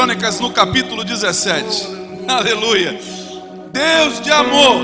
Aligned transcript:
Crônicas, 0.00 0.40
no 0.40 0.50
capítulo 0.50 1.04
17. 1.04 1.86
Aleluia. 2.26 2.98
Deus 3.70 4.18
de 4.22 4.32
amor. 4.32 4.80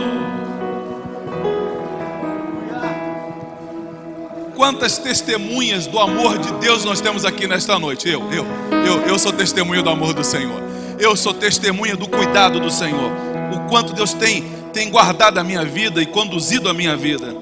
Quantas 4.55 4.99
testemunhas 4.99 5.87
do 5.87 5.99
amor 5.99 6.37
de 6.37 6.53
Deus 6.57 6.85
nós 6.85 7.01
temos 7.01 7.25
aqui 7.25 7.47
nesta 7.47 7.79
noite? 7.79 8.11
Eu, 8.11 8.31
eu, 8.31 8.47
eu, 8.85 9.07
eu 9.07 9.19
sou 9.19 9.33
testemunha 9.33 9.83
do 9.83 9.89
amor 9.89 10.13
do 10.13 10.23
Senhor. 10.23 10.63
Eu 10.99 11.17
sou 11.17 11.33
testemunha 11.33 11.97
do 11.97 12.07
cuidado 12.07 12.61
do 12.61 12.71
Senhor. 12.71 13.11
O 13.55 13.71
quanto 13.71 13.95
Deus 13.95 14.13
tem, 14.13 14.43
tem 14.71 14.91
guardado 14.91 15.39
a 15.39 15.43
minha 15.43 15.65
vida 15.65 16.03
e 16.03 16.05
conduzido 16.05 16.69
a 16.69 16.75
minha 16.75 16.95
vida. 16.95 17.35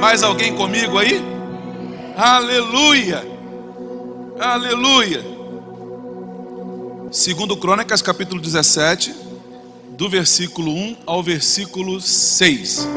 Mais 0.00 0.24
alguém 0.24 0.52
comigo 0.56 0.98
aí? 0.98 1.22
Aleluia! 2.16 3.24
Aleluia! 4.40 5.33
Segundo 7.14 7.56
Crônicas, 7.56 8.02
capítulo 8.02 8.40
17, 8.40 9.14
do 9.90 10.08
versículo 10.08 10.72
1 10.72 10.96
ao 11.06 11.22
versículo 11.22 12.00
6. 12.00 12.88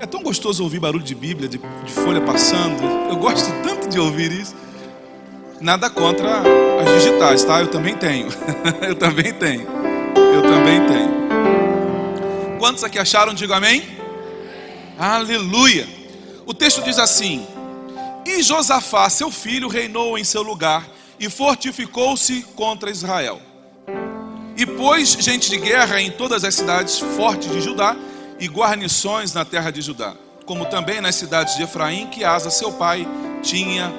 É 0.00 0.04
tão 0.04 0.20
gostoso 0.20 0.64
ouvir 0.64 0.80
barulho 0.80 1.04
de 1.04 1.14
Bíblia, 1.14 1.48
de, 1.48 1.58
de 1.58 1.92
folha 1.92 2.20
passando. 2.20 2.82
Eu 3.08 3.14
gosto 3.18 3.48
tanto 3.62 3.88
de 3.88 4.00
ouvir 4.00 4.32
isso. 4.32 4.56
Nada 5.60 5.88
contra 5.88 6.40
as 6.40 7.04
digitais, 7.04 7.44
tá? 7.44 7.60
Eu 7.60 7.68
também 7.68 7.96
tenho. 7.96 8.26
Eu 8.82 8.96
também 8.96 9.32
tenho. 9.32 9.68
Eu 10.16 10.42
também 10.42 10.84
tenho. 10.84 12.58
Quantos 12.58 12.82
aqui 12.82 12.98
acharam? 12.98 13.32
Diga 13.32 13.58
amém. 13.58 13.96
Aleluia. 14.98 15.88
O 16.44 16.52
texto 16.52 16.82
diz 16.82 16.98
assim: 16.98 17.46
E 18.26 18.42
Josafá, 18.42 19.08
seu 19.08 19.30
filho, 19.30 19.68
reinou 19.68 20.18
em 20.18 20.24
seu 20.24 20.42
lugar 20.42 20.91
e 21.22 21.30
fortificou-se 21.30 22.42
contra 22.56 22.90
Israel. 22.90 23.40
E 24.56 24.66
pôs 24.66 25.16
gente 25.20 25.48
de 25.48 25.56
guerra 25.56 26.00
em 26.00 26.10
todas 26.10 26.42
as 26.42 26.56
cidades 26.56 26.98
fortes 26.98 27.48
de 27.48 27.60
Judá 27.60 27.96
e 28.40 28.48
guarnições 28.48 29.32
na 29.32 29.44
terra 29.44 29.70
de 29.70 29.80
Judá, 29.80 30.16
como 30.44 30.66
também 30.66 31.00
nas 31.00 31.14
cidades 31.14 31.54
de 31.54 31.62
Efraim, 31.62 32.08
que 32.08 32.24
Asa, 32.24 32.50
seu 32.50 32.72
pai, 32.72 33.06
tinha 33.40 33.92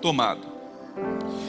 tomado. 0.00 0.46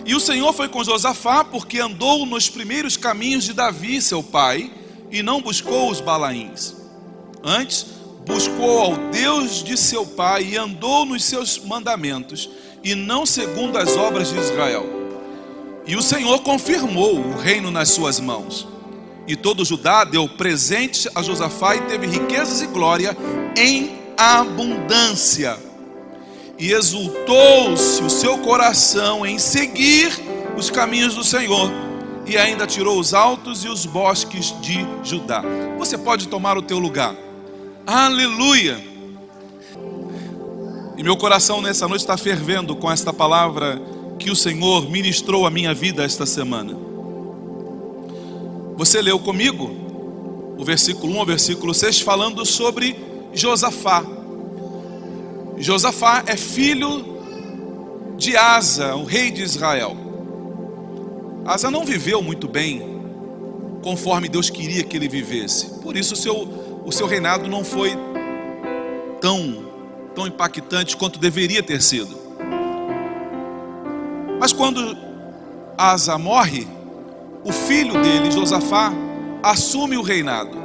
E 0.03 0.15
o 0.15 0.19
Senhor 0.19 0.51
foi 0.51 0.67
com 0.67 0.83
Josafá, 0.83 1.43
porque 1.43 1.79
andou 1.79 2.25
nos 2.25 2.49
primeiros 2.49 2.97
caminhos 2.97 3.43
de 3.43 3.53
Davi, 3.53 4.01
seu 4.01 4.23
pai, 4.23 4.71
e 5.11 5.21
não 5.21 5.43
buscou 5.43 5.91
os 5.91 6.01
Balaíns. 6.01 6.75
Antes, 7.43 7.85
buscou 8.25 8.79
ao 8.81 8.97
Deus 9.11 9.63
de 9.63 9.77
seu 9.77 10.07
pai 10.07 10.43
e 10.43 10.57
andou 10.57 11.05
nos 11.05 11.23
seus 11.23 11.59
mandamentos, 11.59 12.49
e 12.83 12.95
não 12.95 13.25
segundo 13.25 13.77
as 13.77 13.95
obras 13.95 14.31
de 14.31 14.37
Israel. 14.37 14.85
E 15.85 15.95
o 15.95 16.01
Senhor 16.01 16.41
confirmou 16.41 17.15
o 17.17 17.37
reino 17.37 17.71
nas 17.71 17.89
suas 17.89 18.19
mãos. 18.19 18.67
E 19.27 19.35
todo 19.35 19.65
Judá 19.65 20.03
deu 20.03 20.27
presente 20.27 21.09
a 21.13 21.21
Josafá 21.21 21.75
e 21.75 21.81
teve 21.81 22.07
riquezas 22.07 22.61
e 22.61 22.67
glória 22.67 23.15
em 23.57 23.97
abundância. 24.17 25.57
E 26.57 26.71
exultou-se 26.71 28.01
o 28.01 28.09
seu 28.09 28.37
coração 28.39 29.25
em 29.25 29.37
seguir 29.37 30.11
os 30.57 30.71
caminhos 30.71 31.13
do 31.13 31.23
Senhor, 31.23 31.71
e 32.25 32.35
ainda 32.35 32.65
tirou 32.65 32.99
os 32.99 33.13
altos 33.13 33.63
e 33.63 33.69
os 33.69 33.85
bosques 33.85 34.53
de 34.59 34.85
Judá. 35.03 35.43
Você 35.77 35.97
pode 35.97 36.27
tomar 36.27 36.57
o 36.57 36.61
teu 36.61 36.79
lugar. 36.79 37.15
Aleluia! 37.85 38.86
E 40.97 41.03
meu 41.03 41.15
coração 41.15 41.61
nessa 41.61 41.87
noite 41.87 42.01
está 42.01 42.17
fervendo 42.17 42.75
com 42.75 42.91
esta 42.91 43.13
palavra 43.13 43.79
que 44.17 44.31
o 44.31 44.35
Senhor 44.35 44.89
ministrou 44.89 45.45
à 45.45 45.51
minha 45.51 45.73
vida 45.73 46.03
esta 46.03 46.25
semana. 46.25 46.75
Você 48.75 49.01
leu 49.01 49.19
comigo 49.19 49.69
o 50.57 50.65
versículo 50.65 51.13
1 51.13 51.19
ao 51.19 51.25
versículo 51.25 51.73
6 51.73 52.01
falando 52.01 52.43
sobre 52.45 52.95
Josafá. 53.31 54.03
Josafá 55.57 56.23
é 56.25 56.35
filho 56.35 57.17
de 58.17 58.35
Asa, 58.35 58.95
o 58.95 59.05
rei 59.05 59.29
de 59.29 59.43
Israel. 59.43 59.95
Asa 61.45 61.69
não 61.69 61.85
viveu 61.85 62.23
muito 62.23 62.47
bem 62.47 62.97
conforme 63.83 64.27
Deus 64.27 64.49
queria 64.49 64.83
que 64.83 64.97
ele 64.97 65.07
vivesse. 65.07 65.79
Por 65.79 65.95
isso 65.95 66.15
o 66.15 66.17
seu, 66.17 66.81
o 66.85 66.91
seu 66.91 67.05
reinado 67.05 67.47
não 67.47 67.63
foi 67.63 67.95
tão, 69.21 69.66
tão 70.17 70.25
impactante 70.25 70.97
quanto 70.97 71.19
deveria 71.19 71.61
ter 71.61 71.79
sido. 71.79 72.17
Mas 74.39 74.51
quando 74.51 74.97
Asa 75.77 76.17
morre, 76.17 76.67
o 77.43 77.53
filho 77.53 78.01
dele, 78.01 78.31
Josafá, 78.31 78.91
assume 79.43 79.95
o 79.95 80.01
reinado. 80.01 80.57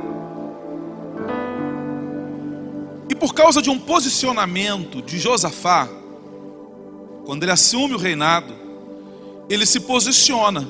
E 3.10 3.14
por 3.14 3.34
causa 3.34 3.60
de 3.60 3.68
um 3.68 3.78
posicionamento 3.78 5.02
de 5.02 5.18
Josafá, 5.18 5.86
quando 7.26 7.42
ele 7.42 7.52
assume 7.52 7.94
o 7.94 7.98
reinado, 7.98 8.54
ele 9.50 9.66
se 9.66 9.80
posiciona. 9.80 10.66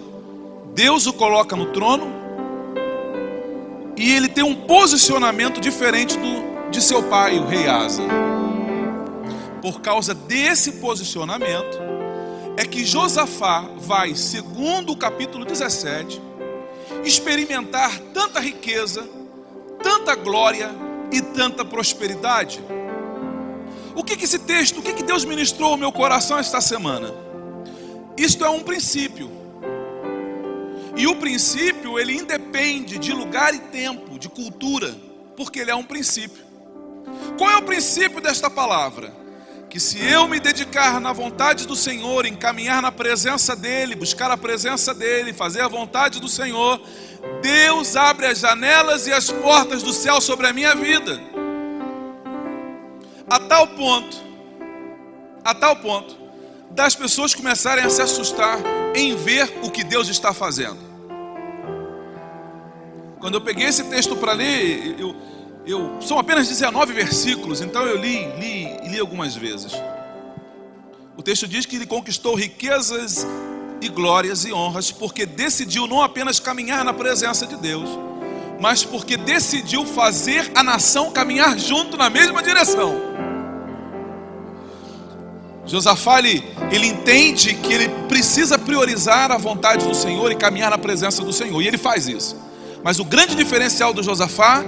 Deus 0.74 1.06
o 1.06 1.12
coloca 1.12 1.54
no 1.54 1.66
trono 1.66 2.12
e 3.96 4.10
ele 4.10 4.26
tem 4.26 4.42
um 4.42 4.56
posicionamento 4.56 5.60
diferente 5.60 6.18
do 6.18 6.50
de 6.72 6.82
seu 6.82 7.02
pai, 7.04 7.38
o 7.38 7.46
rei 7.46 7.68
Asa. 7.68 8.31
Por 9.62 9.80
causa 9.80 10.12
desse 10.12 10.72
posicionamento, 10.72 11.78
é 12.56 12.64
que 12.64 12.84
Josafá 12.84 13.60
vai, 13.78 14.14
segundo 14.16 14.92
o 14.92 14.96
capítulo 14.96 15.44
17, 15.44 16.20
experimentar 17.04 17.98
tanta 18.12 18.40
riqueza, 18.40 19.08
tanta 19.82 20.16
glória 20.16 20.68
e 21.12 21.20
tanta 21.20 21.64
prosperidade. 21.64 22.60
O 23.94 24.02
que, 24.02 24.16
que 24.16 24.24
esse 24.24 24.40
texto, 24.40 24.80
o 24.80 24.82
que, 24.82 24.94
que 24.94 25.02
Deus 25.02 25.24
ministrou 25.24 25.70
ao 25.70 25.76
meu 25.76 25.92
coração 25.92 26.38
esta 26.38 26.60
semana? 26.60 27.14
Isto 28.16 28.44
é 28.44 28.50
um 28.50 28.60
princípio. 28.60 29.30
E 30.96 31.06
o 31.06 31.16
princípio, 31.16 31.98
ele 31.98 32.14
independe 32.14 32.98
de 32.98 33.12
lugar 33.12 33.54
e 33.54 33.58
tempo, 33.58 34.18
de 34.18 34.28
cultura, 34.28 34.94
porque 35.36 35.60
ele 35.60 35.70
é 35.70 35.74
um 35.74 35.84
princípio. 35.84 36.42
Qual 37.38 37.50
é 37.50 37.56
o 37.56 37.62
princípio 37.62 38.20
desta 38.20 38.50
palavra? 38.50 39.21
Que 39.72 39.80
se 39.80 39.98
eu 40.04 40.28
me 40.28 40.38
dedicar 40.38 41.00
na 41.00 41.14
vontade 41.14 41.66
do 41.66 41.74
Senhor, 41.74 42.26
encaminhar 42.26 42.82
na 42.82 42.92
presença 42.92 43.56
dEle, 43.56 43.94
buscar 43.94 44.30
a 44.30 44.36
presença 44.36 44.92
dEle, 44.92 45.32
fazer 45.32 45.62
a 45.62 45.66
vontade 45.66 46.20
do 46.20 46.28
Senhor, 46.28 46.78
Deus 47.40 47.96
abre 47.96 48.26
as 48.26 48.40
janelas 48.40 49.06
e 49.06 49.14
as 49.14 49.30
portas 49.30 49.82
do 49.82 49.90
céu 49.94 50.20
sobre 50.20 50.46
a 50.46 50.52
minha 50.52 50.74
vida. 50.74 51.18
A 53.26 53.38
tal 53.38 53.66
ponto, 53.68 54.14
a 55.42 55.54
tal 55.54 55.76
ponto, 55.76 56.18
das 56.72 56.94
pessoas 56.94 57.34
começarem 57.34 57.82
a 57.82 57.88
se 57.88 58.02
assustar 58.02 58.58
em 58.94 59.16
ver 59.16 59.58
o 59.62 59.70
que 59.70 59.82
Deus 59.82 60.06
está 60.10 60.34
fazendo. 60.34 60.80
Quando 63.18 63.36
eu 63.36 63.40
peguei 63.40 63.68
esse 63.68 63.84
texto 63.84 64.16
para 64.16 64.34
ler, 64.34 64.96
eu, 65.00 65.16
eu 65.66 65.98
são 66.00 66.18
apenas 66.18 66.48
19 66.48 66.92
versículos, 66.92 67.60
então 67.60 67.82
eu 67.82 67.96
li, 67.96 68.26
li 68.38 68.72
li 68.92 69.00
algumas 69.00 69.34
vezes. 69.34 69.72
O 71.16 71.22
texto 71.22 71.48
diz 71.48 71.66
que 71.66 71.76
ele 71.76 71.86
conquistou 71.86 72.34
riquezas 72.34 73.26
e 73.80 73.88
glórias 73.88 74.44
e 74.44 74.52
honras 74.52 74.90
porque 74.90 75.26
decidiu 75.26 75.86
não 75.86 76.02
apenas 76.02 76.38
caminhar 76.38 76.84
na 76.84 76.92
presença 76.92 77.46
de 77.46 77.56
Deus, 77.56 77.88
mas 78.60 78.84
porque 78.84 79.16
decidiu 79.16 79.84
fazer 79.86 80.52
a 80.54 80.62
nação 80.62 81.10
caminhar 81.10 81.58
junto 81.58 81.96
na 81.96 82.10
mesma 82.10 82.42
direção. 82.42 83.12
Josafá 85.64 86.18
ele, 86.18 86.44
ele 86.70 86.86
entende 86.86 87.54
que 87.54 87.72
ele 87.72 87.88
precisa 88.08 88.58
priorizar 88.58 89.30
a 89.30 89.38
vontade 89.38 89.86
do 89.86 89.94
Senhor 89.94 90.30
e 90.30 90.36
caminhar 90.36 90.70
na 90.70 90.78
presença 90.78 91.22
do 91.22 91.32
Senhor, 91.32 91.62
e 91.62 91.66
ele 91.66 91.78
faz 91.78 92.08
isso. 92.08 92.36
Mas 92.82 92.98
o 92.98 93.04
grande 93.04 93.34
diferencial 93.36 93.94
do 93.94 94.02
Josafá 94.02 94.64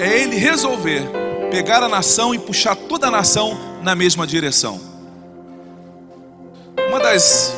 é 0.00 0.22
ele 0.22 0.36
resolver 0.36 1.02
pegar 1.50 1.82
a 1.82 1.88
nação 1.88 2.34
e 2.34 2.38
puxar 2.38 2.74
toda 2.74 3.08
a 3.08 3.10
nação 3.10 3.58
na 3.82 3.94
mesma 3.94 4.26
direção. 4.26 4.80
Uma 6.88 6.98
das 6.98 7.54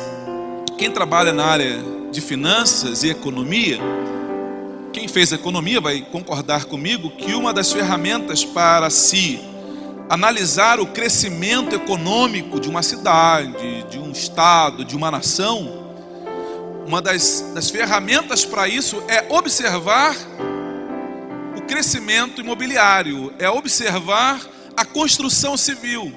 quem 0.77 0.91
trabalha 0.91 1.31
na 1.31 1.45
área 1.45 1.79
de 2.11 2.19
finanças 2.19 3.03
e 3.03 3.09
economia, 3.09 3.79
quem 4.91 5.07
fez 5.07 5.31
economia 5.31 5.79
vai 5.79 6.01
concordar 6.01 6.65
comigo 6.65 7.11
que 7.11 7.33
uma 7.33 7.53
das 7.53 7.71
ferramentas 7.71 8.43
para 8.43 8.89
se 8.89 9.39
analisar 10.09 10.81
o 10.81 10.87
crescimento 10.87 11.73
econômico 11.73 12.59
de 12.59 12.67
uma 12.67 12.83
cidade, 12.83 13.83
de 13.89 13.97
um 13.97 14.11
estado, 14.11 14.83
de 14.83 14.97
uma 14.97 15.09
nação, 15.09 15.81
uma 16.85 17.01
das, 17.01 17.51
das 17.55 17.69
ferramentas 17.69 18.43
para 18.43 18.67
isso 18.67 19.01
é 19.07 19.33
observar 19.33 20.15
crescimento 21.67 22.41
imobiliário, 22.41 23.33
é 23.39 23.49
observar 23.49 24.41
a 24.75 24.85
construção 24.85 25.55
civil. 25.57 26.13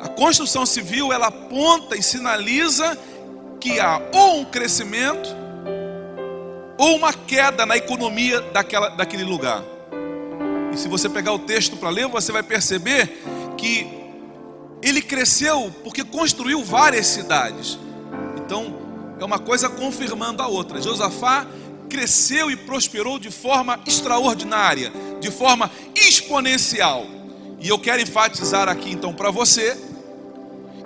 A 0.00 0.08
construção 0.08 0.66
civil 0.66 1.12
ela 1.12 1.28
aponta 1.28 1.96
e 1.96 2.02
sinaliza 2.02 2.98
que 3.60 3.78
há 3.78 4.02
ou 4.12 4.40
um 4.40 4.44
crescimento 4.44 5.28
ou 6.76 6.96
uma 6.96 7.12
queda 7.12 7.64
na 7.64 7.76
economia 7.76 8.40
daquela, 8.40 8.88
daquele 8.88 9.24
lugar. 9.24 9.62
E 10.72 10.76
se 10.76 10.88
você 10.88 11.08
pegar 11.08 11.32
o 11.32 11.38
texto 11.38 11.76
para 11.76 11.90
ler, 11.90 12.08
você 12.08 12.32
vai 12.32 12.42
perceber 12.42 13.22
que 13.56 13.86
ele 14.82 15.00
cresceu 15.00 15.72
porque 15.84 16.02
construiu 16.02 16.64
várias 16.64 17.06
cidades. 17.06 17.78
Então, 18.36 18.74
é 19.20 19.24
uma 19.24 19.38
coisa 19.38 19.68
confirmando 19.68 20.42
a 20.42 20.48
outra. 20.48 20.82
Josafá 20.82 21.46
cresceu 21.92 22.50
e 22.50 22.56
prosperou 22.56 23.18
de 23.18 23.30
forma 23.30 23.78
extraordinária, 23.86 24.90
de 25.20 25.30
forma 25.30 25.70
exponencial. 25.94 27.06
E 27.60 27.68
eu 27.68 27.78
quero 27.78 28.00
enfatizar 28.00 28.66
aqui 28.66 28.90
então 28.92 29.12
para 29.12 29.30
você 29.30 29.78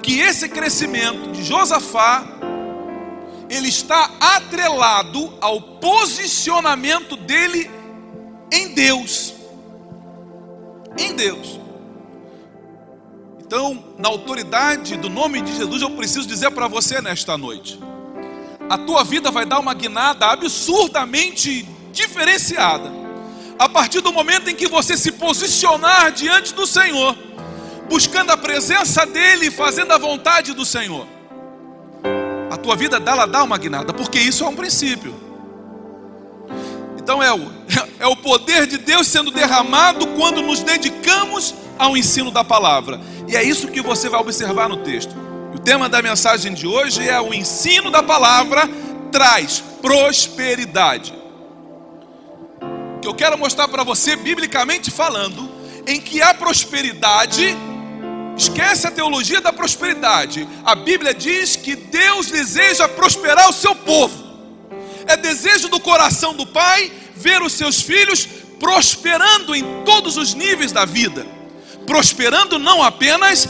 que 0.02 0.18
esse 0.18 0.48
crescimento 0.48 1.30
de 1.30 1.44
Josafá 1.44 2.26
ele 3.48 3.68
está 3.68 4.10
atrelado 4.18 5.32
ao 5.40 5.60
posicionamento 5.78 7.16
dele 7.16 7.70
em 8.52 8.74
Deus 8.74 9.36
em 10.98 11.14
Deus. 11.14 11.60
Então, 13.40 13.94
na 13.98 14.08
autoridade 14.08 14.96
do 14.96 15.08
nome 15.08 15.40
de 15.40 15.54
Jesus, 15.54 15.82
eu 15.82 15.90
preciso 15.90 16.26
dizer 16.26 16.50
para 16.50 16.66
você 16.66 17.00
nesta 17.00 17.38
noite: 17.38 17.78
a 18.68 18.76
tua 18.76 19.04
vida 19.04 19.30
vai 19.30 19.44
dar 19.44 19.58
uma 19.58 19.74
guinada 19.74 20.26
absurdamente 20.26 21.66
diferenciada, 21.92 22.92
a 23.58 23.68
partir 23.68 24.00
do 24.00 24.12
momento 24.12 24.50
em 24.50 24.54
que 24.54 24.66
você 24.66 24.96
se 24.96 25.12
posicionar 25.12 26.12
diante 26.12 26.52
do 26.52 26.66
Senhor, 26.66 27.16
buscando 27.88 28.30
a 28.30 28.36
presença 28.36 29.06
dEle, 29.06 29.50
fazendo 29.50 29.92
a 29.92 29.98
vontade 29.98 30.52
do 30.52 30.64
Senhor. 30.64 31.06
A 32.50 32.56
tua 32.56 32.76
vida 32.76 32.98
dela 32.98 33.26
dá 33.26 33.42
uma 33.42 33.56
guinada, 33.56 33.92
porque 33.92 34.18
isso 34.18 34.44
é 34.44 34.48
um 34.48 34.56
princípio. 34.56 35.14
Então 36.98 37.22
é 37.22 37.32
o, 37.32 37.52
é 38.00 38.06
o 38.06 38.16
poder 38.16 38.66
de 38.66 38.78
Deus 38.78 39.06
sendo 39.06 39.30
derramado 39.30 40.08
quando 40.08 40.42
nos 40.42 40.62
dedicamos 40.62 41.54
ao 41.78 41.96
ensino 41.96 42.30
da 42.30 42.42
palavra. 42.42 43.00
E 43.28 43.36
é 43.36 43.42
isso 43.42 43.68
que 43.68 43.80
você 43.80 44.08
vai 44.08 44.20
observar 44.20 44.68
no 44.68 44.78
texto. 44.78 45.14
Tema 45.66 45.88
da 45.88 46.00
mensagem 46.00 46.54
de 46.54 46.64
hoje 46.64 47.08
é 47.08 47.20
o 47.20 47.34
ensino 47.34 47.90
da 47.90 48.00
palavra 48.00 48.70
traz 49.10 49.60
prosperidade. 49.82 51.12
Que 53.02 53.08
eu 53.08 53.12
quero 53.12 53.36
mostrar 53.36 53.66
para 53.66 53.82
você, 53.82 54.14
biblicamente 54.14 54.92
falando, 54.92 55.50
em 55.84 56.00
que 56.00 56.22
a 56.22 56.32
prosperidade, 56.32 57.56
esquece 58.36 58.86
a 58.86 58.92
teologia 58.92 59.40
da 59.40 59.52
prosperidade. 59.52 60.46
A 60.64 60.76
Bíblia 60.76 61.12
diz 61.12 61.56
que 61.56 61.74
Deus 61.74 62.30
deseja 62.30 62.86
prosperar 62.86 63.48
o 63.48 63.52
seu 63.52 63.74
povo. 63.74 64.24
É 65.04 65.16
desejo 65.16 65.68
do 65.68 65.80
coração 65.80 66.32
do 66.32 66.46
Pai 66.46 66.92
ver 67.16 67.42
os 67.42 67.54
seus 67.54 67.82
filhos 67.82 68.24
prosperando 68.60 69.52
em 69.52 69.82
todos 69.84 70.16
os 70.16 70.32
níveis 70.32 70.70
da 70.70 70.84
vida. 70.84 71.26
Prosperando 71.84 72.56
não 72.56 72.84
apenas 72.84 73.48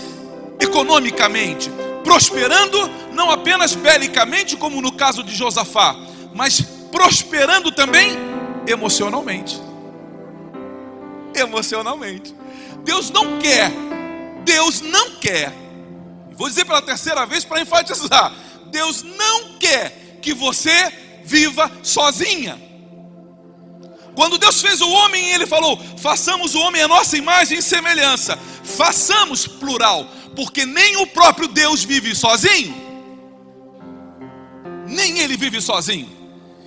economicamente, 0.59 1.71
prosperando 2.06 2.88
não 3.12 3.32
apenas 3.32 3.75
belicamente, 3.75 4.56
como 4.56 4.81
no 4.81 4.93
caso 4.93 5.25
de 5.25 5.35
Josafá, 5.35 5.97
mas 6.32 6.61
prosperando 6.93 7.73
também 7.73 8.17
emocionalmente. 8.64 9.61
Emocionalmente. 11.35 12.32
Deus 12.85 13.11
não 13.11 13.41
quer, 13.41 13.73
Deus 14.44 14.81
não 14.82 15.17
quer, 15.17 15.53
vou 16.37 16.49
dizer 16.49 16.64
pela 16.64 16.81
terceira 16.81 17.26
vez 17.26 17.44
para 17.44 17.61
enfatizar: 17.61 18.32
Deus 18.67 19.03
não 19.03 19.58
quer 19.58 20.20
que 20.23 20.32
você 20.32 20.93
viva 21.25 21.69
sozinha. 21.82 22.62
Quando 24.14 24.38
Deus 24.38 24.62
fez 24.62 24.81
o 24.81 24.88
homem, 24.88 25.31
Ele 25.31 25.44
falou: 25.44 25.76
façamos 25.99 26.55
o 26.55 26.61
homem 26.61 26.82
a 26.82 26.88
nossa 26.88 27.19
imagem 27.19 27.58
e 27.58 27.62
semelhança. 27.62 28.38
Façamos 28.62 29.49
plural, 29.49 30.06
porque 30.37 30.67
nem 30.67 30.99
o 30.99 31.06
próprio 31.06 31.49
Deus 31.49 31.83
vive 31.83 32.15
sozinho, 32.15 32.77
nem 34.87 35.19
Ele 35.19 35.37
vive 35.37 35.61
sozinho. 35.61 36.15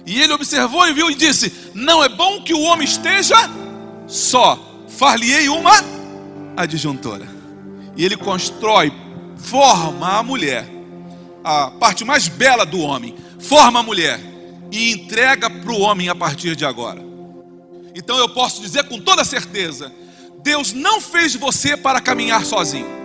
E 0.05 0.19
Ele 0.19 0.33
observou 0.33 0.87
e 0.87 0.93
viu 0.93 1.09
e 1.11 1.15
disse: 1.15 1.53
Não 1.75 2.03
é 2.03 2.09
bom 2.09 2.41
que 2.41 2.53
o 2.53 2.61
homem 2.61 2.85
esteja 2.85 3.37
só. 4.07 4.65
Far-lhe-ei 4.87 5.47
uma 5.47 5.71
adjuntora. 6.57 7.27
E 7.95 8.03
Ele 8.03 8.17
constrói, 8.17 8.91
forma 9.37 10.17
a 10.17 10.23
mulher, 10.23 10.67
a 11.43 11.69
parte 11.69 12.03
mais 12.03 12.27
bela 12.27 12.65
do 12.65 12.79
homem, 12.79 13.15
forma 13.39 13.79
a 13.79 13.83
mulher 13.83 14.19
e 14.71 14.91
entrega 14.91 15.49
para 15.49 15.71
o 15.71 15.79
homem 15.79 16.09
a 16.09 16.15
partir 16.15 16.55
de 16.55 16.65
agora. 16.65 17.01
Então 17.95 18.17
eu 18.17 18.29
posso 18.29 18.61
dizer 18.61 18.85
com 18.85 18.99
toda 18.99 19.23
certeza: 19.23 19.93
Deus 20.41 20.73
não 20.73 20.99
fez 20.99 21.35
você 21.35 21.77
para 21.77 22.01
caminhar 22.01 22.45
sozinho. 22.45 22.99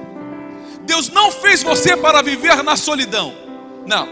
Deus 0.84 1.08
não 1.08 1.32
fez 1.32 1.62
você 1.62 1.96
para 1.96 2.22
viver 2.22 2.62
na 2.62 2.76
solidão. 2.76 3.34
Não. 3.86 4.08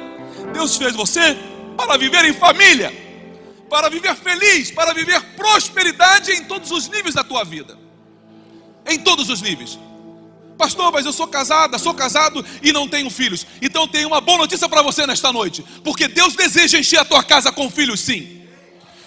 Deus 0.52 0.76
fez 0.76 0.94
você 0.94 1.36
para 1.76 1.96
viver 1.96 2.24
em 2.24 2.32
família, 2.32 2.92
para 3.68 3.88
viver 3.88 4.14
feliz, 4.14 4.70
para 4.70 4.92
viver 4.92 5.20
prosperidade 5.36 6.32
em 6.32 6.44
todos 6.44 6.70
os 6.70 6.88
níveis 6.88 7.14
da 7.14 7.24
tua 7.24 7.44
vida. 7.44 7.78
Em 8.86 8.98
todos 8.98 9.28
os 9.28 9.40
níveis. 9.40 9.78
Pastor, 10.58 10.92
mas 10.92 11.06
eu 11.06 11.12
sou 11.12 11.26
casada, 11.26 11.78
sou 11.78 11.94
casado 11.94 12.44
e 12.62 12.72
não 12.72 12.86
tenho 12.86 13.10
filhos. 13.10 13.46
Então 13.60 13.88
tenho 13.88 14.08
uma 14.08 14.20
boa 14.20 14.38
notícia 14.38 14.68
para 14.68 14.82
você 14.82 15.06
nesta 15.06 15.32
noite, 15.32 15.64
porque 15.82 16.06
Deus 16.08 16.34
deseja 16.34 16.78
encher 16.78 16.98
a 16.98 17.04
tua 17.04 17.22
casa 17.22 17.50
com 17.50 17.70
filhos, 17.70 18.00
sim. 18.00 18.41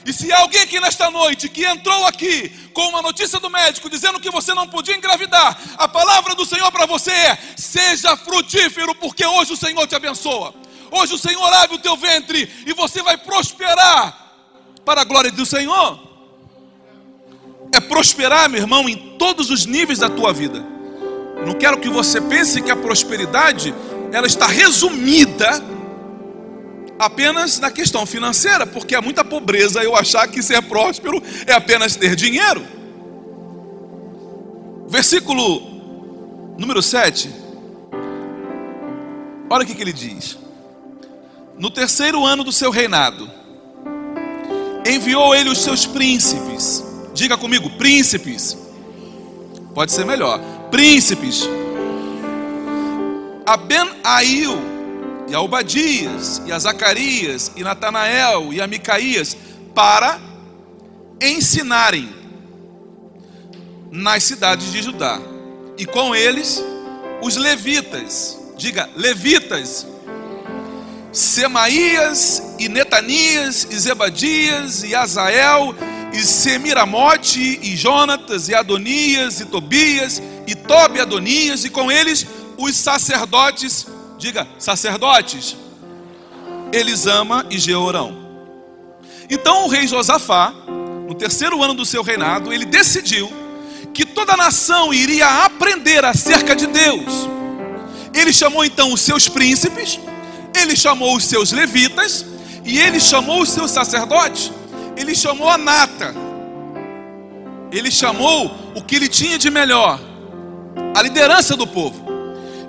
E 0.05 0.13
se 0.13 0.31
alguém 0.31 0.61
aqui 0.61 0.79
nesta 0.79 1.09
noite 1.09 1.49
que 1.49 1.65
entrou 1.65 2.05
aqui 2.05 2.49
com 2.73 2.89
uma 2.89 3.01
notícia 3.01 3.39
do 3.39 3.49
médico 3.49 3.89
dizendo 3.89 4.19
que 4.19 4.29
você 4.29 4.53
não 4.53 4.67
podia 4.67 4.95
engravidar, 4.95 5.59
a 5.77 5.87
palavra 5.87 6.35
do 6.35 6.45
Senhor 6.45 6.71
para 6.71 6.85
você 6.85 7.11
é: 7.11 7.39
seja 7.57 8.15
frutífero, 8.15 8.93
porque 8.93 9.25
hoje 9.25 9.53
o 9.53 9.57
Senhor 9.57 9.87
te 9.87 9.95
abençoa. 9.95 10.53
Hoje 10.91 11.15
o 11.15 11.17
Senhor 11.17 11.51
abre 11.53 11.75
o 11.75 11.79
teu 11.79 11.97
ventre 11.97 12.47
e 12.67 12.73
você 12.73 13.01
vai 13.01 13.17
prosperar 13.17 14.15
para 14.85 15.01
a 15.01 15.03
glória 15.03 15.31
do 15.31 15.45
Senhor. 15.45 15.99
É 17.73 17.79
prosperar, 17.79 18.47
meu 18.47 18.61
irmão, 18.61 18.87
em 18.87 19.17
todos 19.17 19.49
os 19.49 19.65
níveis 19.65 19.99
da 19.99 20.09
tua 20.09 20.31
vida. 20.31 20.63
Não 21.47 21.55
quero 21.55 21.79
que 21.79 21.89
você 21.89 22.21
pense 22.21 22.61
que 22.61 22.69
a 22.69 22.75
prosperidade 22.75 23.73
ela 24.13 24.27
está 24.27 24.45
resumida 24.45 25.74
apenas 26.97 27.59
na 27.59 27.69
questão 27.69 28.05
financeira, 28.05 28.65
porque 28.65 28.95
é 28.95 29.01
muita 29.01 29.23
pobreza 29.23 29.83
eu 29.83 29.95
achar 29.95 30.27
que 30.27 30.41
ser 30.41 30.61
próspero 30.63 31.21
é 31.45 31.53
apenas 31.53 31.95
ter 31.95 32.15
dinheiro. 32.15 32.65
Versículo 34.87 36.55
número 36.57 36.81
7. 36.81 37.29
Olha 39.49 39.63
o 39.63 39.65
que, 39.65 39.79
ele 39.81 39.93
diz. 39.93 40.37
No 41.57 41.69
terceiro 41.69 42.25
ano 42.25 42.43
do 42.43 42.51
seu 42.51 42.71
reinado, 42.71 43.29
enviou 44.85 45.35
ele 45.35 45.49
os 45.49 45.59
seus 45.59 45.85
príncipes. 45.85 46.83
Diga 47.13 47.37
comigo, 47.37 47.69
príncipes. 47.71 48.57
Pode 49.73 49.91
ser 49.91 50.05
melhor. 50.05 50.39
Príncipes. 50.71 51.47
A 53.45 53.55
Ben-Ail 53.55 54.74
e 55.27 55.33
a 55.33 55.41
Obadias, 55.41 56.41
e 56.45 56.51
a 56.51 56.59
Zacarias, 56.59 57.51
e 57.55 57.63
Natanael, 57.63 58.53
e 58.53 58.61
a 58.61 58.67
Micaías, 58.67 59.35
para 59.73 60.19
ensinarem 61.21 62.13
nas 63.91 64.23
cidades 64.23 64.71
de 64.71 64.81
Judá. 64.81 65.19
E 65.77 65.85
com 65.85 66.15
eles 66.15 66.63
os 67.21 67.35
levitas, 67.35 68.37
diga 68.57 68.89
levitas, 68.95 69.87
Semaías 71.11 72.43
e 72.59 72.67
Netanias 72.67 73.65
e 73.71 73.79
Zebadias 73.79 74.83
e 74.83 74.93
Azael 74.93 75.73
e 76.11 76.19
Semiramote 76.19 77.59
e 77.63 77.73
Jonatas 77.75 78.49
e 78.49 78.53
Adonias 78.53 79.39
e 79.39 79.45
Tobias 79.45 80.21
e 80.45 80.53
Tobi 80.55 80.99
Adonias 80.99 81.63
e 81.63 81.69
com 81.69 81.89
eles 81.89 82.27
os 82.57 82.75
sacerdotes, 82.75 83.87
diga 84.25 84.47
sacerdotes, 84.57 85.55
Elisama 86.73 87.45
e 87.51 87.59
Jeorão. 87.59 88.25
Então 89.29 89.65
o 89.65 89.67
rei 89.67 89.87
Josafá, 89.87 90.51
no 91.07 91.13
terceiro 91.13 91.61
ano 91.61 91.75
do 91.75 91.85
seu 91.85 92.01
reinado, 92.01 92.51
ele 92.51 92.65
decidiu 92.65 93.31
que 93.93 94.03
toda 94.03 94.33
a 94.33 94.37
nação 94.37 94.91
iria 94.91 95.45
aprender 95.45 96.03
acerca 96.03 96.55
de 96.55 96.65
Deus. 96.65 97.29
Ele 98.15 98.33
chamou 98.33 98.65
então 98.65 98.91
os 98.91 99.01
seus 99.01 99.29
príncipes, 99.29 99.99
ele 100.59 100.75
chamou 100.75 101.15
os 101.15 101.25
seus 101.25 101.51
levitas 101.51 102.25
e 102.63 102.79
ele 102.79 102.99
chamou 102.99 103.43
os 103.43 103.49
seus 103.49 103.69
sacerdotes. 103.69 104.51
Ele 104.97 105.13
chamou 105.13 105.49
a 105.49 105.57
nata. 105.57 106.15
Ele 107.71 107.91
chamou 107.91 108.51
o 108.73 108.81
que 108.81 108.95
ele 108.95 109.07
tinha 109.07 109.37
de 109.37 109.51
melhor, 109.51 109.99
a 110.95 111.01
liderança 111.03 111.55
do 111.55 111.67
povo. 111.67 112.04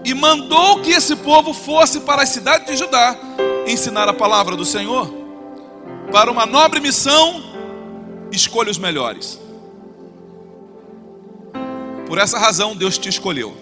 E 0.06 0.14
mandou 0.14 0.82
que 0.82 0.90
esse 0.92 1.16
povo 1.16 1.52
fosse 1.52 1.98
para 1.98 2.22
a 2.22 2.26
cidade 2.26 2.66
de 2.66 2.76
Judá 2.76 3.18
ensinar 3.66 4.08
a 4.08 4.14
palavra 4.14 4.54
do 4.54 4.64
Senhor. 4.64 5.12
Para 6.12 6.30
uma 6.30 6.46
nobre 6.46 6.78
missão, 6.78 7.42
escolha 8.30 8.70
os 8.70 8.78
melhores. 8.78 9.40
Por 12.06 12.18
essa 12.18 12.38
razão 12.38 12.76
Deus 12.76 12.96
te 12.96 13.08
escolheu. 13.08 13.56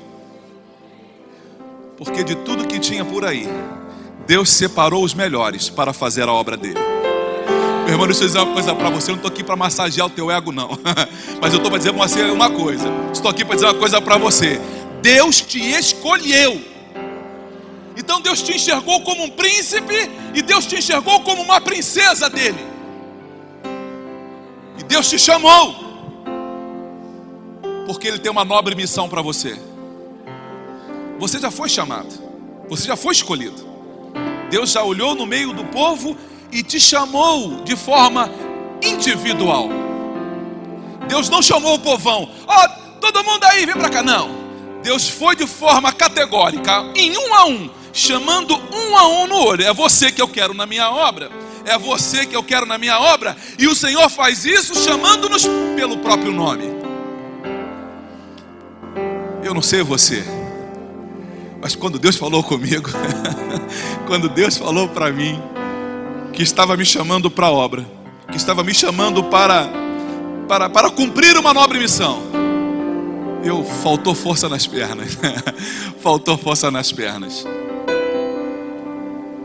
Porque 1.97 2.23
de 2.23 2.35
tudo 2.35 2.67
que 2.67 2.79
tinha 2.79 3.07
por 3.07 3.25
aí, 3.25 3.49
Deus 4.27 4.51
separou 4.51 5.03
os 5.03 5.15
melhores 5.15 5.71
para 5.71 5.95
fazer 5.95 6.29
a 6.29 6.33
obra 6.33 6.59
dele. 6.59 6.79
Meu 7.85 7.95
irmão, 7.95 8.07
deixa 8.07 8.23
eu 8.23 8.27
dizer 8.27 8.39
uma 8.41 8.53
coisa 8.53 8.75
para 8.75 8.91
você. 8.91 9.11
Eu 9.11 9.17
não 9.17 9.21
estou 9.21 9.31
aqui 9.31 9.43
para 9.43 9.57
massagear 9.57 10.09
o 10.09 10.11
teu 10.11 10.31
ego, 10.31 10.53
não. 10.53 10.79
Mas 11.41 11.55
eu 11.55 11.57
estou 11.57 11.71
para 11.71 11.79
dizer 11.79 11.91
uma 12.31 12.51
coisa. 12.51 12.87
Estou 13.13 13.31
aqui 13.31 13.47
para 13.47 13.55
dizer 13.55 13.67
uma 13.67 13.75
coisa 13.75 13.99
para 14.01 14.19
você. 14.19 14.61
Deus 15.05 15.43
te 15.43 15.61
escolheu. 15.61 16.59
Então 17.95 18.23
Deus 18.23 18.41
te 18.41 18.57
enxergou 18.57 19.03
como 19.03 19.25
um 19.25 19.29
príncipe 19.29 20.11
e 20.35 20.41
Deus 20.41 20.65
te 20.65 20.77
enxergou 20.77 21.21
como 21.21 21.43
uma 21.43 21.61
princesa 21.61 22.31
dele. 22.31 22.59
E 24.79 24.83
Deus 24.83 25.11
te 25.11 25.19
chamou 25.19 25.85
porque 27.87 28.09
Ele 28.09 28.19
tem 28.19 28.33
uma 28.33 28.47
nobre 28.47 28.75
missão 28.75 29.07
para 29.07 29.21
você. 29.21 29.61
Você 31.19 31.39
já 31.39 31.51
foi 31.51 31.69
chamado, 31.69 32.09
você 32.67 32.87
já 32.87 32.97
foi 32.97 33.13
escolhido. 33.13 33.63
Deus 34.49 34.71
já 34.71 34.83
olhou 34.83 35.15
no 35.15 35.27
meio 35.27 35.53
do 35.53 35.67
povo 35.67 36.17
e 36.51 36.63
te 36.63 36.81
chamou 36.81 37.63
de 37.63 37.77
forma 37.77 38.31
individual. 38.83 39.69
Deus 41.07 41.29
não 41.29 41.43
chamou 41.43 41.75
o 41.75 41.79
povão, 41.79 42.27
ó, 42.47 42.65
oh, 42.65 43.01
todo 43.01 43.23
mundo 43.23 43.45
aí, 43.45 43.67
vem 43.67 43.75
para 43.75 43.91
cá, 43.91 44.03
não. 44.03 44.44
Deus 44.85 45.09
foi 45.09 45.35
de 45.35 45.47
forma 45.47 45.91
categórica, 45.95 46.85
em 46.95 47.17
um 47.17 47.35
a 47.35 47.47
um, 47.47 47.71
chamando 47.91 48.55
um 48.55 48.95
a 48.95 49.09
um 49.09 49.27
no 49.27 49.37
olho. 49.37 49.65
É 49.65 49.73
você 49.73 50.13
que 50.13 50.21
eu 50.21 50.29
quero 50.29 50.53
na 50.53 50.67
minha 50.67 50.91
obra, 50.91 51.31
é 51.65 51.79
você 51.79 52.27
que 52.27 52.37
eu 52.37 52.45
quero 52.45 52.67
na 52.67 52.77
minha 52.77 53.01
obra, 53.01 53.35
e 53.59 53.67
o 53.67 53.75
Senhor 53.75 54.11
faz 54.11 54.45
isso 54.45 54.75
chamando-nos 54.75 55.47
pelo 55.75 55.97
próprio 55.97 56.31
nome. 56.31 56.65
Eu 59.43 59.55
não 59.55 59.63
sei 59.63 59.83
você, 59.83 60.23
mas 61.63 61.75
quando 61.75 61.99
Deus 61.99 62.17
falou 62.17 62.43
comigo, 62.45 62.91
quando 64.07 64.29
Deus 64.29 64.59
falou 64.59 64.87
para 64.87 65.11
mim 65.11 65.43
que 66.31 66.43
estava 66.43 66.77
me 66.77 66.85
chamando 66.85 67.31
para 67.31 67.47
a 67.47 67.51
obra, 67.51 67.87
que 68.31 68.37
estava 68.37 68.63
me 68.63 68.75
chamando 68.75 69.25
para, 69.25 69.67
para, 70.47 70.69
para 70.69 70.91
cumprir 70.91 71.39
uma 71.39 71.55
nobre 71.55 71.79
missão, 71.79 72.44
eu 73.45 73.65
faltou 73.65 74.15
força 74.15 74.49
nas 74.49 74.67
pernas, 74.67 75.19
faltou 76.01 76.37
força 76.37 76.71
nas 76.71 76.91
pernas. 76.91 77.47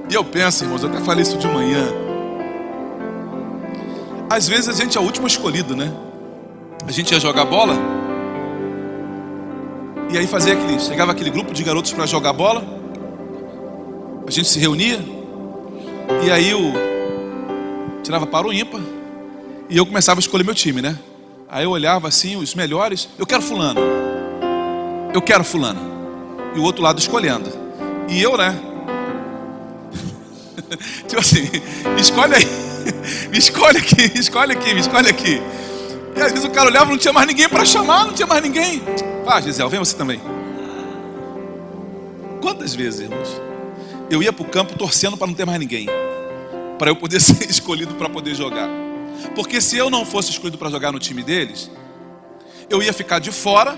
E 0.10 0.14
eu 0.14 0.24
penso, 0.24 0.64
irmãos, 0.64 0.84
eu 0.84 0.90
até 0.90 1.02
falei 1.02 1.22
isso 1.22 1.38
de 1.38 1.48
manhã. 1.48 1.86
Às 4.30 4.48
vezes 4.48 4.70
a 4.70 4.74
gente 4.74 4.98
é 4.98 5.02
o 5.02 5.04
último 5.04 5.28
escolhido, 5.28 5.76
né? 5.76 5.94
A 6.88 6.92
gente 6.92 7.12
ia 7.12 7.20
jogar 7.20 7.46
bola, 7.46 7.76
e 10.12 10.18
aí 10.18 10.26
fazia 10.26 10.54
aquele, 10.54 10.80
chegava 10.80 11.12
aquele 11.12 11.30
grupo 11.30 11.54
de 11.54 11.64
garotos 11.64 11.94
para 11.94 12.06
jogar 12.08 12.34
bola. 12.34 12.64
A 14.26 14.32
gente 14.32 14.50
se 14.50 14.58
reunia. 14.58 15.00
E 16.26 16.32
aí 16.32 16.50
eu 16.50 16.74
tirava 18.02 18.26
para 18.26 18.48
o 18.48 18.52
ímpar. 18.52 18.82
E 19.70 19.78
eu 19.78 19.86
começava 19.86 20.20
a 20.20 20.22
escolher 20.22 20.44
meu 20.44 20.56
time, 20.56 20.82
né? 20.82 20.98
Aí 21.52 21.64
eu 21.64 21.72
olhava 21.72 22.08
assim, 22.08 22.36
os 22.36 22.54
melhores. 22.54 23.10
Eu 23.18 23.26
quero 23.26 23.42
fulano. 23.42 23.82
Eu 25.12 25.22
quero 25.22 25.44
fulano. 25.44 25.80
E 26.56 26.60
o 26.60 26.64
outro 26.64 26.84
lado 26.84 27.00
escolhendo. 27.00 27.50
E 28.08 28.22
eu, 28.22 28.38
né? 28.38 28.56
tipo 31.08 31.20
assim, 31.20 31.50
escolhe 32.00 32.36
aí. 32.36 32.46
Me 33.32 33.40
escolhe 33.40 33.80
aqui, 33.80 34.12
escolhe 34.20 34.54
aqui, 34.54 34.74
me 34.74 34.80
escolhe 34.80 35.10
aqui. 35.10 35.42
E 36.16 36.22
às 36.22 36.32
vezes 36.32 36.46
o 36.46 36.50
cara 36.50 36.70
olhava, 36.70 36.90
não 36.90 36.98
tinha 36.98 37.14
mais 37.14 37.28
ninguém 37.28 37.48
para 37.48 37.66
chamar, 37.66 38.06
não 38.06 38.14
tinha 38.14 38.28
mais 38.28 38.42
ninguém. 38.42 38.82
Ah, 39.28 39.40
Gisele, 39.42 39.70
vem 39.70 39.80
você 39.80 39.96
também. 39.96 40.20
Quantas 42.42 42.74
vezes, 42.74 43.02
irmãos, 43.02 43.30
eu 44.10 44.24
ia 44.24 44.34
para 44.34 44.44
o 44.44 44.50
campo 44.50 44.78
torcendo 44.78 45.18
para 45.18 45.28
não 45.28 45.34
ter 45.34 45.46
mais 45.46 45.60
ninguém, 45.60 45.88
para 46.78 46.90
eu 46.90 46.96
poder 46.96 47.20
ser 47.22 47.50
escolhido 47.50 47.94
para 47.96 48.10
poder 48.10 48.34
jogar. 48.34 48.68
Porque 49.36 49.62
se 49.62 49.78
eu 49.78 49.90
não 49.90 50.06
fosse 50.06 50.32
escolhido 50.32 50.58
para 50.58 50.70
jogar 50.70 50.92
no 50.92 51.00
time 51.00 51.24
deles, 51.24 51.70
eu 52.70 52.82
ia 52.82 52.94
ficar 52.94 53.20
de 53.20 53.32
fora, 53.32 53.78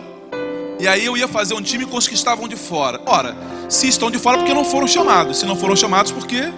e 0.79 0.87
aí 0.87 1.05
eu 1.05 1.15
ia 1.15 1.27
fazer 1.27 1.53
um 1.53 1.61
time 1.61 1.85
com 1.85 1.97
os 1.97 2.07
que 2.07 2.15
estavam 2.15 2.47
de 2.47 2.55
fora. 2.55 3.01
Ora, 3.05 3.35
se 3.69 3.87
estão 3.87 4.09
de 4.09 4.17
fora, 4.17 4.37
porque 4.37 4.53
não 4.53 4.65
foram 4.65 4.87
chamados. 4.87 5.37
Se 5.37 5.45
não 5.45 5.55
foram 5.55 5.75
chamados, 5.75 6.11
porque 6.11 6.51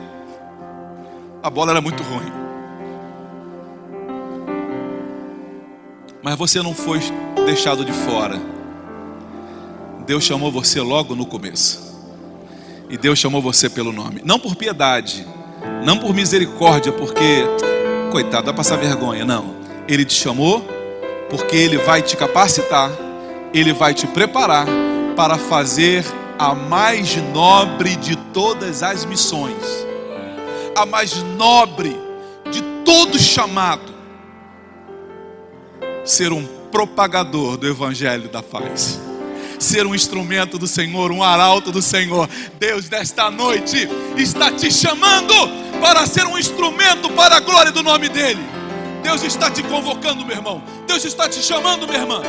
a 1.42 1.50
bola 1.50 1.72
era 1.72 1.82
muito 1.82 2.02
ruim. 2.02 2.32
Mas 6.22 6.36
você 6.38 6.62
não 6.62 6.74
foi 6.74 7.02
deixado 7.46 7.84
de 7.84 7.92
fora. 7.92 8.40
Deus 10.06 10.24
chamou 10.24 10.50
você 10.50 10.80
logo 10.80 11.16
no 11.16 11.26
começo. 11.26 11.94
E 12.90 12.98
Deus 12.98 13.20
chamou 13.20 13.42
você 13.42 13.70
pelo 13.70 13.92
nome. 13.92 14.22
Não 14.24 14.40
por 14.40 14.56
piedade, 14.56 15.28
não 15.84 15.98
por 15.98 16.14
misericórdia, 16.14 16.94
porque, 16.94 17.44
coitado, 18.14 18.46
vai 18.46 18.54
passar 18.54 18.78
vergonha. 18.78 19.26
Não. 19.26 19.56
Ele 19.88 20.06
te 20.06 20.14
chamou 20.14 20.62
porque 21.32 21.56
Ele 21.56 21.80
vai 21.80 22.04
te 22.04 22.16
capacitar, 22.16 22.92
Ele 23.52 23.74
vai 23.74 23.96
te 23.96 24.06
preparar 24.06 24.68
para 25.16 25.36
fazer 25.36 26.06
a 26.38 26.54
mais 26.54 27.16
nobre 27.34 27.96
de 27.96 28.16
todas 28.16 28.84
as 28.84 29.04
missões, 29.04 29.56
a 30.76 30.86
mais 30.86 31.24
nobre 31.38 32.00
de 32.52 32.62
todo 32.86 33.18
chamado, 33.18 33.92
ser 36.06 36.32
um 36.32 36.46
propagador 36.72 37.58
do 37.58 37.68
Evangelho 37.68 38.30
da 38.30 38.44
paz 38.44 39.02
ser 39.60 39.86
um 39.86 39.96
instrumento 39.96 40.60
do 40.60 40.68
Senhor, 40.68 41.10
um 41.10 41.24
arauto 41.24 41.72
do 41.72 41.82
Senhor. 41.82 42.30
Deus, 42.60 42.90
nesta 42.90 43.32
noite, 43.32 43.88
está 44.18 44.52
te 44.52 44.70
chamando 44.70 45.34
para 45.84 46.08
ser 46.08 46.26
um 46.26 46.38
instrumento 46.40 47.10
para 47.10 47.36
a 47.36 47.40
glória 47.42 47.70
do 47.70 47.84
nome 47.84 48.08
dEle. 48.08 48.42
Deus 49.04 49.22
está 49.22 49.52
te 49.52 49.62
convocando, 49.64 50.26
meu 50.26 50.38
irmão. 50.38 50.64
Deus 50.88 51.04
está 51.04 51.28
te 51.28 51.44
chamando, 51.44 51.86
minha 51.86 52.00
irmã. 52.00 52.22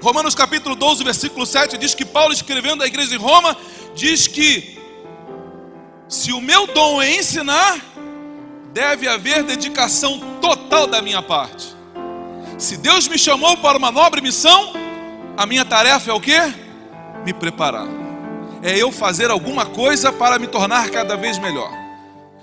Romanos 0.00 0.36
capítulo 0.36 0.76
12, 0.76 1.02
versículo 1.02 1.44
7 1.44 1.76
diz 1.76 1.92
que 1.92 2.04
Paulo, 2.04 2.32
escrevendo 2.32 2.84
à 2.84 2.86
igreja 2.86 3.16
em 3.16 3.18
Roma, 3.18 3.56
diz 3.96 4.28
que 4.28 4.78
se 6.08 6.32
o 6.32 6.40
meu 6.40 6.68
dom 6.68 7.02
é 7.02 7.16
ensinar, 7.16 7.80
deve 8.72 9.08
haver 9.08 9.42
dedicação 9.42 10.20
total 10.40 10.86
da 10.86 11.02
minha 11.02 11.20
parte. 11.20 11.74
Se 12.56 12.76
Deus 12.76 13.08
me 13.08 13.18
chamou 13.18 13.56
para 13.56 13.76
uma 13.76 13.90
nobre 13.90 14.20
missão, 14.20 14.72
a 15.36 15.44
minha 15.46 15.64
tarefa 15.64 16.12
é 16.12 16.14
o 16.14 16.20
que? 16.20 16.38
Me 17.24 17.32
preparar. 17.32 18.07
É 18.62 18.76
eu 18.76 18.90
fazer 18.90 19.30
alguma 19.30 19.66
coisa 19.66 20.12
para 20.12 20.38
me 20.38 20.46
tornar 20.46 20.90
cada 20.90 21.16
vez 21.16 21.38
melhor. 21.38 21.70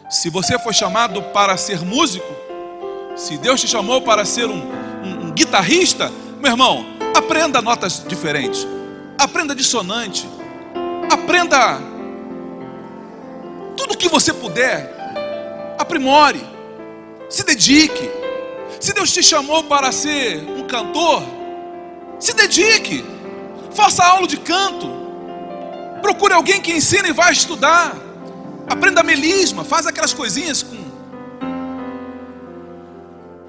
Se 0.10 0.30
você 0.30 0.58
foi 0.60 0.74
chamado 0.74 1.22
para 1.22 1.58
ser 1.58 1.80
músico, 1.82 2.28
se 3.16 3.38
Deus 3.38 3.60
te 3.60 3.68
chamou 3.68 4.02
para 4.02 4.24
ser 4.26 4.46
um, 4.46 4.62
um, 5.04 5.28
um 5.28 5.32
guitarrista, 5.32 6.12
meu 6.40 6.52
irmão, 6.52 6.86
aprenda 7.16 7.62
notas 7.62 8.04
diferentes, 8.08 8.68
aprenda 9.18 9.56
dissonante, 9.56 10.28
aprenda 11.12 11.80
tudo 13.76 13.98
que 13.98 14.08
você 14.08 14.34
puder, 14.34 14.94
aprimore, 15.78 16.42
se 17.30 17.44
dedique. 17.44 18.10
Se 18.80 18.94
Deus 18.94 19.12
te 19.12 19.24
chamou 19.24 19.64
para 19.64 19.92
ser 19.92 20.44
um 20.58 20.68
cantor, 20.68 21.24
Se 22.20 22.34
dedique. 22.34 23.04
Faça 23.72 24.04
aula 24.04 24.28
de 24.28 24.38
canto. 24.38 25.05
Procure 26.02 26.34
alguém 26.34 26.62
que 26.62 26.72
ensine 26.72 27.10
e 27.10 27.14
vá 27.14 27.32
estudar. 27.32 27.96
Aprenda 28.68 29.04
melisma, 29.04 29.64
faz 29.64 29.86
aquelas 29.86 30.14
coisinhas 30.14 30.64
com. 30.64 30.86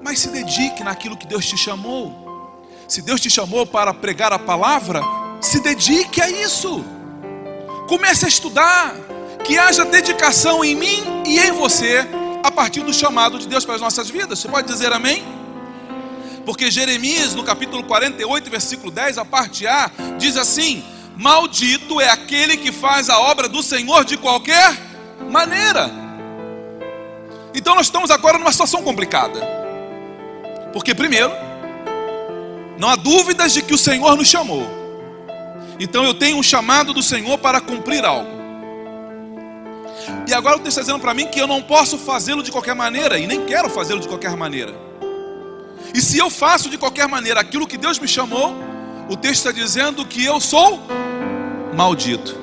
Mas 0.01 0.19
se 0.19 0.29
dedique 0.29 0.83
naquilo 0.83 1.17
que 1.17 1.27
Deus 1.27 1.45
te 1.45 1.57
chamou. 1.57 2.25
Se 2.87 3.01
Deus 3.01 3.19
te 3.19 3.29
chamou 3.29 3.65
para 3.65 3.93
pregar 3.93 4.31
a 4.31 4.39
palavra, 4.39 5.01
se 5.41 5.59
dedique 5.59 6.21
a 6.21 6.29
isso. 6.29 6.83
Comece 7.87 8.25
a 8.25 8.27
estudar. 8.27 8.95
Que 9.43 9.57
haja 9.57 9.85
dedicação 9.85 10.63
em 10.63 10.75
mim 10.75 11.23
e 11.25 11.39
em 11.39 11.51
você 11.51 12.05
a 12.43 12.51
partir 12.51 12.81
do 12.81 12.93
chamado 12.93 13.39
de 13.39 13.47
Deus 13.47 13.65
para 13.65 13.75
as 13.75 13.81
nossas 13.81 14.09
vidas. 14.09 14.39
Você 14.39 14.47
pode 14.47 14.67
dizer 14.67 14.91
amém? 14.91 15.23
Porque 16.45 16.71
Jeremias, 16.71 17.33
no 17.33 17.43
capítulo 17.43 17.83
48, 17.83 18.49
versículo 18.49 18.89
10, 18.89 19.17
a 19.17 19.25
parte 19.25 19.67
A, 19.67 19.91
diz 20.17 20.37
assim: 20.37 20.83
Maldito 21.17 21.99
é 21.99 22.09
aquele 22.09 22.57
que 22.57 22.71
faz 22.71 23.09
a 23.09 23.19
obra 23.19 23.49
do 23.49 23.63
Senhor 23.63 24.05
de 24.05 24.17
qualquer 24.17 24.77
maneira. 25.31 25.89
Então 27.55 27.73
nós 27.73 27.87
estamos 27.87 28.11
agora 28.11 28.37
numa 28.37 28.51
situação 28.51 28.83
complicada. 28.83 29.39
Porque, 30.71 30.93
primeiro, 30.93 31.31
não 32.77 32.89
há 32.89 32.95
dúvidas 32.95 33.51
de 33.51 33.63
que 33.63 33.73
o 33.73 33.77
Senhor 33.77 34.15
nos 34.15 34.27
chamou. 34.27 34.63
Então 35.79 36.03
eu 36.03 36.13
tenho 36.13 36.37
um 36.37 36.43
chamado 36.43 36.93
do 36.93 37.01
Senhor 37.01 37.37
para 37.39 37.59
cumprir 37.59 38.05
algo. 38.05 38.37
E 40.27 40.33
agora 40.35 40.57
o 40.57 40.59
texto 40.59 40.79
está 40.79 40.81
dizendo 40.81 40.99
para 40.99 41.15
mim 41.15 41.27
que 41.27 41.39
eu 41.39 41.47
não 41.47 41.63
posso 41.63 41.97
fazê-lo 41.97 42.43
de 42.43 42.51
qualquer 42.51 42.75
maneira, 42.75 43.17
e 43.17 43.25
nem 43.25 43.43
quero 43.45 43.69
fazê-lo 43.69 43.99
de 43.99 44.07
qualquer 44.07 44.35
maneira. 44.37 44.73
E 45.93 45.99
se 45.99 46.19
eu 46.19 46.29
faço 46.29 46.69
de 46.69 46.77
qualquer 46.77 47.07
maneira 47.07 47.39
aquilo 47.39 47.65
que 47.65 47.77
Deus 47.77 47.97
me 47.97 48.07
chamou, 48.07 48.66
o 49.09 49.15
texto 49.15 49.47
está 49.47 49.51
dizendo 49.51 50.05
que 50.05 50.23
eu 50.23 50.39
sou 50.39 50.81
maldito. 51.75 52.35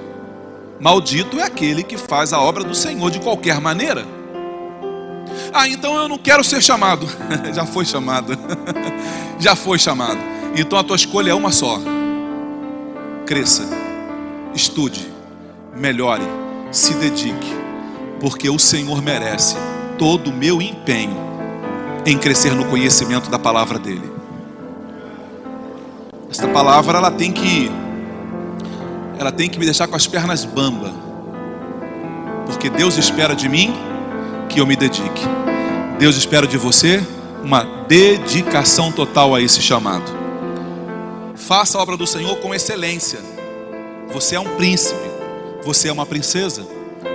Maldito 0.81 1.39
é 1.39 1.45
aquele 1.45 1.83
que 1.83 1.97
faz 1.97 2.33
a 2.33 2.41
obra 2.41 2.65
do 2.65 2.75
Senhor 2.75 3.11
de 3.11 3.21
qualquer 3.21 3.61
maneira. 3.61 4.07
Ah, 5.53 5.69
então 5.69 5.95
eu 5.97 6.09
não 6.09 6.19
quero 6.19 6.43
ser 6.43 6.63
chamado. 6.63 7.07
Já 7.53 7.65
foi 7.65 7.85
chamado. 7.85 8.37
Já 9.39 9.55
foi 9.55 9.79
chamado. 9.79 10.19
Então 10.57 10.79
a 10.79 10.85
tua 10.85 10.97
escolha 10.97 11.31
é 11.31 11.35
uma 11.35 11.53
só. 11.53 11.81
Cresça, 13.27 13.65
estude, 14.55 15.11
melhore, 15.75 16.25
se 16.71 16.95
dedique, 16.95 17.53
porque 18.21 18.51
o 18.51 18.59
Senhor 18.59 19.01
merece 19.01 19.57
todo 19.99 20.29
o 20.29 20.33
meu 20.33 20.61
empenho 20.61 21.17
em 22.05 22.19
crescer 22.19 22.55
no 22.55 22.67
conhecimento 22.67 23.31
da 23.31 23.39
palavra 23.39 23.79
dele. 23.79 24.14
Esta 26.35 26.49
palavra 26.49 26.99
ela 26.99 27.13
tem 27.13 27.31
que 27.31 27.71
ela 29.21 29.31
tem 29.31 29.49
que 29.49 29.57
me 29.57 29.65
deixar 29.65 29.87
com 29.87 29.95
as 29.95 30.09
pernas 30.09 30.45
bamba. 30.45 30.93
Porque 32.45 32.69
Deus 32.69 32.97
espera 32.99 33.37
de 33.37 33.49
mim 33.49 33.73
que 34.49 34.61
eu 34.61 34.67
me 34.67 34.75
dedique. 34.75 35.23
Deus 35.97 36.17
espera 36.17 36.45
de 36.45 36.59
você 36.59 37.01
uma 37.41 37.63
dedicação 37.87 38.91
total 38.91 39.33
a 39.33 39.41
esse 39.41 39.63
chamado. 39.63 40.11
Faça 41.37 41.79
a 41.79 41.81
obra 41.81 41.97
do 41.97 42.05
Senhor 42.05 42.35
com 42.41 42.53
excelência. 42.53 43.21
Você 44.13 44.35
é 44.35 44.41
um 44.41 44.57
príncipe, 44.57 45.09
você 45.65 45.87
é 45.87 45.93
uma 45.93 46.05
princesa. 46.05 46.67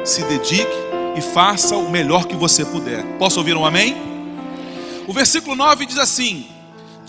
Se 0.05 0.23
dedique 0.23 0.71
e 1.17 1.19
faça 1.19 1.75
o 1.75 1.91
melhor 1.91 2.23
que 2.23 2.37
você 2.37 2.63
puder. 2.63 3.03
Posso 3.17 3.37
ouvir 3.39 3.57
um 3.57 3.65
amém? 3.65 3.97
O 5.05 5.11
versículo 5.11 5.57
9 5.57 5.85
diz 5.85 5.97
assim: 5.97 6.47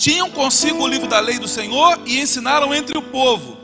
Tinham 0.01 0.31
consigo 0.31 0.83
o 0.83 0.87
livro 0.89 1.07
da 1.07 1.21
lei 1.21 1.39
do 1.39 1.47
Senhor 1.47 2.01
e 2.07 2.21
ensinaram 2.21 2.75
entre 2.75 2.97
o 2.97 3.03
povo. 3.03 3.57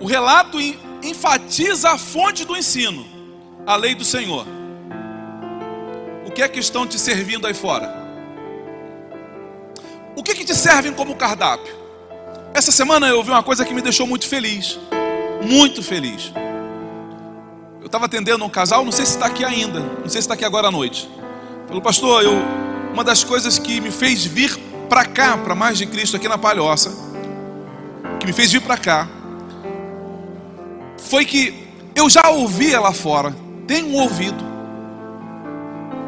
O 0.00 0.06
relato 0.06 0.58
enfatiza 1.02 1.92
a 1.92 1.98
fonte 1.98 2.44
do 2.44 2.56
ensino, 2.56 3.06
a 3.66 3.76
lei 3.76 3.94
do 3.94 4.04
Senhor 4.04 4.46
que 6.34 6.42
é 6.42 6.48
que 6.48 6.58
estão 6.58 6.86
te 6.86 6.98
servindo 6.98 7.46
aí 7.46 7.54
fora? 7.54 8.02
O 10.16 10.22
que, 10.22 10.34
que 10.34 10.44
te 10.44 10.54
servem 10.54 10.92
como 10.92 11.14
cardápio? 11.14 11.72
Essa 12.52 12.72
semana 12.72 13.06
eu 13.06 13.18
ouvi 13.18 13.30
uma 13.30 13.42
coisa 13.42 13.64
que 13.64 13.72
me 13.72 13.80
deixou 13.80 14.06
muito 14.06 14.26
feliz. 14.26 14.78
Muito 15.42 15.82
feliz. 15.82 16.32
Eu 17.80 17.86
estava 17.86 18.06
atendendo 18.06 18.44
um 18.44 18.48
casal, 18.48 18.84
não 18.84 18.92
sei 18.92 19.06
se 19.06 19.12
está 19.12 19.26
aqui 19.26 19.44
ainda, 19.44 19.80
não 19.80 20.08
sei 20.08 20.12
se 20.12 20.18
está 20.20 20.34
aqui 20.34 20.44
agora 20.44 20.68
à 20.68 20.70
noite. 20.70 21.08
Falou, 21.66 21.82
pastor, 21.82 22.24
eu, 22.24 22.32
uma 22.92 23.04
das 23.04 23.22
coisas 23.22 23.58
que 23.58 23.80
me 23.80 23.90
fez 23.90 24.24
vir 24.24 24.56
para 24.88 25.04
cá, 25.04 25.36
para 25.36 25.54
mais 25.54 25.78
de 25.78 25.86
Cristo 25.86 26.16
aqui 26.16 26.28
na 26.28 26.38
Palhoça, 26.38 26.92
que 28.20 28.26
me 28.26 28.32
fez 28.32 28.52
vir 28.52 28.62
para 28.62 28.76
cá, 28.76 29.08
foi 30.98 31.24
que 31.24 31.54
eu 31.94 32.08
já 32.08 32.28
ouvia 32.28 32.80
lá 32.80 32.92
fora, 32.92 33.34
tenho 33.66 33.92
ouvido, 33.94 34.44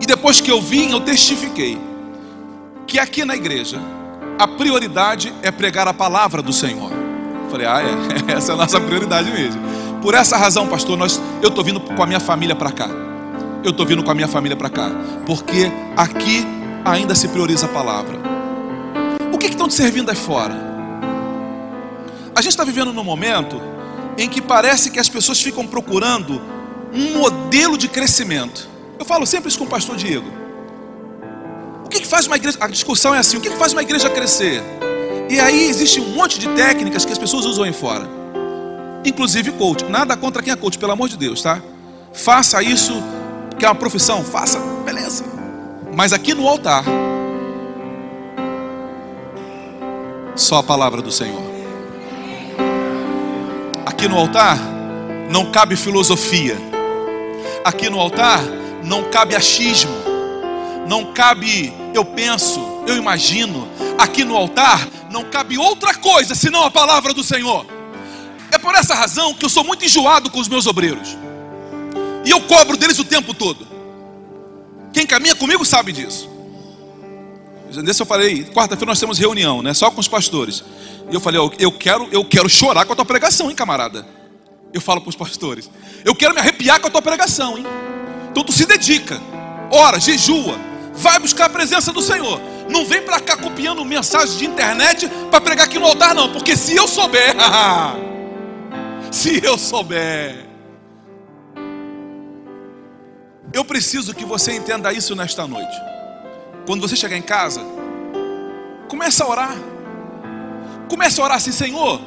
e 0.00 0.06
depois 0.06 0.40
que 0.40 0.50
eu 0.50 0.60
vim, 0.60 0.92
eu 0.92 1.00
testifiquei 1.00 1.78
que 2.86 2.98
aqui 2.98 3.24
na 3.24 3.34
igreja 3.34 3.80
a 4.38 4.46
prioridade 4.46 5.32
é 5.42 5.50
pregar 5.50 5.88
a 5.88 5.94
palavra 5.94 6.42
do 6.42 6.52
Senhor. 6.52 6.90
falei, 7.50 7.66
ah, 7.66 7.80
é, 7.82 8.32
essa 8.36 8.52
é 8.52 8.54
a 8.54 8.58
nossa 8.58 8.80
prioridade 8.80 9.30
mesmo. 9.30 9.60
Por 10.02 10.14
essa 10.14 10.36
razão, 10.36 10.68
pastor, 10.68 10.96
nós, 10.96 11.20
eu 11.42 11.48
estou 11.48 11.64
vindo 11.64 11.80
com 11.80 12.02
a 12.02 12.06
minha 12.06 12.20
família 12.20 12.54
para 12.54 12.70
cá. 12.70 12.88
Eu 13.64 13.70
estou 13.70 13.84
vindo 13.84 14.04
com 14.04 14.10
a 14.10 14.14
minha 14.14 14.28
família 14.28 14.56
para 14.56 14.70
cá. 14.70 14.90
Porque 15.24 15.72
aqui 15.96 16.46
ainda 16.84 17.14
se 17.14 17.26
prioriza 17.28 17.66
a 17.66 17.68
palavra. 17.68 18.35
Que 19.46 19.52
estão 19.52 19.68
te 19.68 19.74
servindo 19.74 20.10
aí 20.10 20.16
fora? 20.16 20.54
A 22.34 22.42
gente 22.42 22.50
está 22.50 22.64
vivendo 22.64 22.92
num 22.92 23.04
momento 23.04 23.62
em 24.18 24.28
que 24.28 24.42
parece 24.42 24.90
que 24.90 24.98
as 24.98 25.08
pessoas 25.08 25.40
ficam 25.40 25.64
procurando 25.64 26.42
um 26.92 27.18
modelo 27.18 27.78
de 27.78 27.86
crescimento. 27.88 28.68
Eu 28.98 29.04
falo 29.04 29.24
sempre 29.24 29.48
isso 29.48 29.58
com 29.58 29.64
o 29.64 29.68
pastor 29.68 29.96
Diego. 29.96 30.28
O 31.84 31.88
que, 31.88 32.00
que 32.00 32.06
faz 32.06 32.26
uma 32.26 32.34
igreja? 32.36 32.58
A 32.60 32.66
discussão 32.66 33.14
é 33.14 33.18
assim: 33.18 33.36
o 33.36 33.40
que, 33.40 33.48
que 33.48 33.56
faz 33.56 33.72
uma 33.72 33.82
igreja 33.82 34.10
crescer? 34.10 34.62
E 35.30 35.38
aí 35.38 35.68
existe 35.68 36.00
um 36.00 36.08
monte 36.08 36.40
de 36.40 36.48
técnicas 36.48 37.04
que 37.04 37.12
as 37.12 37.18
pessoas 37.18 37.46
usam 37.46 37.64
aí 37.64 37.72
fora, 37.72 38.08
inclusive 39.04 39.52
coach. 39.52 39.84
Nada 39.84 40.16
contra 40.16 40.42
quem 40.42 40.52
é 40.52 40.56
coach, 40.56 40.76
pelo 40.76 40.92
amor 40.92 41.08
de 41.08 41.16
Deus, 41.16 41.40
tá? 41.40 41.62
Faça 42.12 42.60
isso, 42.62 42.92
que 43.58 43.64
é 43.64 43.68
uma 43.68 43.74
profissão, 43.76 44.24
faça, 44.24 44.58
beleza. 44.84 45.24
Mas 45.94 46.12
aqui 46.12 46.34
no 46.34 46.48
altar, 46.48 46.84
só 50.36 50.58
a 50.58 50.62
palavra 50.62 51.00
do 51.00 51.10
Senhor. 51.10 51.42
Aqui 53.84 54.06
no 54.06 54.16
altar, 54.18 54.58
não 55.30 55.50
cabe 55.50 55.74
filosofia. 55.74 56.56
Aqui 57.64 57.88
no 57.88 57.98
altar, 57.98 58.40
não 58.84 59.04
cabe 59.04 59.34
achismo, 59.34 59.92
não 60.86 61.12
cabe 61.12 61.72
eu 61.94 62.04
penso, 62.04 62.60
eu 62.86 62.96
imagino. 62.96 63.66
Aqui 63.98 64.22
no 64.22 64.36
altar 64.36 64.86
não 65.10 65.24
cabe 65.24 65.56
outra 65.56 65.94
coisa 65.94 66.34
senão 66.34 66.62
a 66.62 66.70
palavra 66.70 67.14
do 67.14 67.24
Senhor. 67.24 67.66
É 68.52 68.58
por 68.58 68.74
essa 68.74 68.94
razão 68.94 69.34
que 69.34 69.44
eu 69.44 69.48
sou 69.48 69.64
muito 69.64 69.84
enjoado 69.84 70.30
com 70.30 70.38
os 70.38 70.48
meus 70.48 70.66
obreiros. 70.66 71.16
E 72.24 72.30
eu 72.30 72.40
cobro 72.42 72.76
deles 72.76 72.98
o 72.98 73.04
tempo 73.04 73.32
todo. 73.32 73.66
Quem 74.92 75.06
caminha 75.06 75.34
comigo 75.34 75.64
sabe 75.64 75.92
disso. 75.92 76.35
Nesse 77.74 78.00
eu 78.00 78.06
falei, 78.06 78.44
quarta-feira 78.44 78.86
nós 78.90 79.00
temos 79.00 79.18
reunião, 79.18 79.62
né? 79.62 79.74
Só 79.74 79.90
com 79.90 80.00
os 80.00 80.08
pastores. 80.08 80.64
E 81.10 81.14
eu 81.14 81.20
falei, 81.20 81.40
eu 81.58 81.72
quero, 81.72 82.08
eu 82.12 82.24
quero 82.24 82.48
chorar 82.48 82.84
com 82.84 82.92
a 82.92 82.96
tua 82.96 83.04
pregação, 83.04 83.50
hein, 83.50 83.56
camarada? 83.56 84.06
Eu 84.72 84.80
falo 84.80 85.00
para 85.00 85.10
os 85.10 85.16
pastores. 85.16 85.70
Eu 86.04 86.14
quero 86.14 86.34
me 86.34 86.40
arrepiar 86.40 86.80
com 86.80 86.88
a 86.88 86.90
tua 86.90 87.02
pregação, 87.02 87.58
hein? 87.58 87.66
Então 88.30 88.44
tu 88.44 88.52
se 88.52 88.66
dedica, 88.66 89.20
ora, 89.70 89.98
jejua, 89.98 90.58
vai 90.92 91.18
buscar 91.18 91.46
a 91.46 91.48
presença 91.48 91.92
do 91.92 92.02
Senhor. 92.02 92.40
Não 92.68 92.84
vem 92.84 93.02
para 93.02 93.20
cá 93.20 93.36
copiando 93.36 93.84
mensagem 93.84 94.36
de 94.36 94.46
internet 94.46 95.08
para 95.30 95.40
pregar 95.40 95.66
aqui 95.66 95.78
no 95.78 95.86
altar, 95.86 96.14
não, 96.14 96.32
porque 96.32 96.56
se 96.56 96.76
eu 96.76 96.86
souber, 96.86 97.34
se 99.10 99.40
eu 99.42 99.56
souber, 99.56 100.46
eu 103.52 103.64
preciso 103.64 104.14
que 104.14 104.24
você 104.24 104.52
entenda 104.52 104.92
isso 104.92 105.14
nesta 105.14 105.46
noite. 105.46 105.95
Quando 106.66 106.80
você 106.80 106.96
chegar 106.96 107.16
em 107.16 107.22
casa, 107.22 107.62
comece 108.88 109.22
a 109.22 109.26
orar. 109.26 109.56
Comece 110.88 111.20
a 111.20 111.24
orar 111.24 111.36
assim, 111.36 111.52
Senhor, 111.52 112.00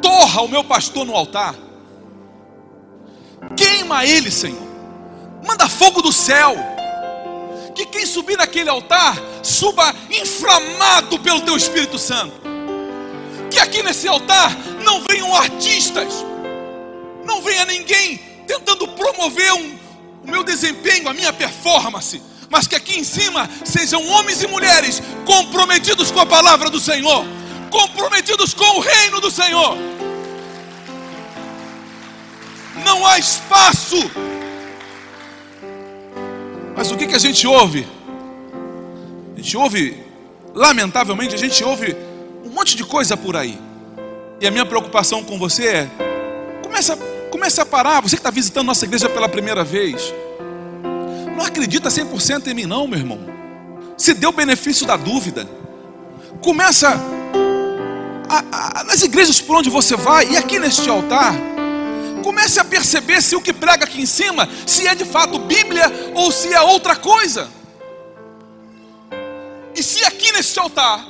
torra 0.00 0.42
o 0.42 0.48
meu 0.48 0.64
pastor 0.64 1.04
no 1.04 1.14
altar. 1.14 1.54
Queima 3.56 4.04
ele, 4.04 4.30
Senhor. 4.30 4.62
Manda 5.46 5.68
fogo 5.68 6.00
do 6.00 6.12
céu. 6.12 6.54
Que 7.74 7.86
quem 7.86 8.06
subir 8.06 8.38
naquele 8.38 8.70
altar 8.70 9.16
suba 9.42 9.94
inflamado 10.10 11.18
pelo 11.18 11.40
teu 11.42 11.56
Espírito 11.56 11.98
Santo. 11.98 12.40
Que 13.50 13.58
aqui 13.58 13.82
nesse 13.82 14.08
altar 14.08 14.56
não 14.82 15.02
venham 15.02 15.34
artistas, 15.34 16.24
não 17.24 17.42
venha 17.42 17.64
ninguém 17.64 18.18
tentando 18.46 18.86
promover 18.88 19.52
um, 19.54 19.78
o 20.24 20.30
meu 20.30 20.44
desempenho, 20.44 21.08
a 21.08 21.14
minha 21.14 21.32
performance, 21.32 22.22
mas 22.50 22.66
que 22.66 22.74
aqui 22.74 22.98
em 22.98 23.04
cima 23.04 23.48
sejam 23.64 24.06
homens 24.08 24.42
e 24.42 24.46
mulheres 24.46 25.02
comprometidos 25.24 26.10
com 26.10 26.20
a 26.20 26.26
palavra 26.26 26.70
do 26.70 26.80
Senhor 26.80 27.24
comprometidos 27.74 28.54
com 28.54 28.78
o 28.78 28.80
reino 28.80 29.20
do 29.20 29.32
Senhor. 29.32 29.76
Não 32.84 33.04
há 33.04 33.18
espaço. 33.18 33.96
Mas 36.76 36.92
o 36.92 36.96
que, 36.96 37.08
que 37.08 37.16
a 37.16 37.18
gente 37.18 37.46
ouve? 37.46 37.86
A 39.34 39.40
gente 39.40 39.56
ouve, 39.56 40.04
lamentavelmente, 40.54 41.34
a 41.34 41.38
gente 41.38 41.64
ouve 41.64 41.96
um 42.44 42.50
monte 42.50 42.76
de 42.76 42.84
coisa 42.84 43.16
por 43.16 43.36
aí. 43.36 43.58
E 44.40 44.46
a 44.46 44.50
minha 44.50 44.64
preocupação 44.64 45.24
com 45.24 45.36
você 45.36 45.66
é: 45.66 45.90
começa, 46.62 46.96
comece 47.30 47.60
a 47.60 47.66
parar. 47.66 48.00
Você 48.00 48.16
que 48.16 48.20
está 48.20 48.30
visitando 48.30 48.66
nossa 48.66 48.84
igreja 48.84 49.08
pela 49.08 49.28
primeira 49.28 49.64
vez, 49.64 50.14
não 51.36 51.44
acredita 51.44 51.88
100% 51.88 52.46
em 52.46 52.54
mim, 52.54 52.66
não, 52.66 52.86
meu 52.86 52.98
irmão. 52.98 53.20
Se 53.96 54.14
dê 54.14 54.26
o 54.26 54.32
benefício 54.32 54.86
da 54.86 54.96
dúvida. 54.96 55.48
Começa 56.42 57.00
a, 58.28 58.80
a, 58.80 58.84
nas 58.84 59.02
igrejas 59.02 59.40
por 59.40 59.56
onde 59.56 59.70
você 59.70 59.96
vai 59.96 60.32
e 60.32 60.36
aqui 60.36 60.58
neste 60.58 60.88
altar. 60.88 61.34
Comece 62.22 62.58
a 62.58 62.64
perceber 62.64 63.20
se 63.22 63.36
o 63.36 63.40
que 63.40 63.52
prega 63.52 63.84
aqui 63.84 64.00
em 64.00 64.06
cima, 64.06 64.48
se 64.66 64.86
é 64.86 64.94
de 64.94 65.04
fato 65.04 65.38
Bíblia 65.38 66.12
ou 66.14 66.32
se 66.32 66.52
é 66.52 66.60
outra 66.60 66.96
coisa. 66.96 67.48
E 69.74 69.82
se 69.82 70.04
aqui 70.04 70.32
neste 70.32 70.58
altar, 70.58 71.04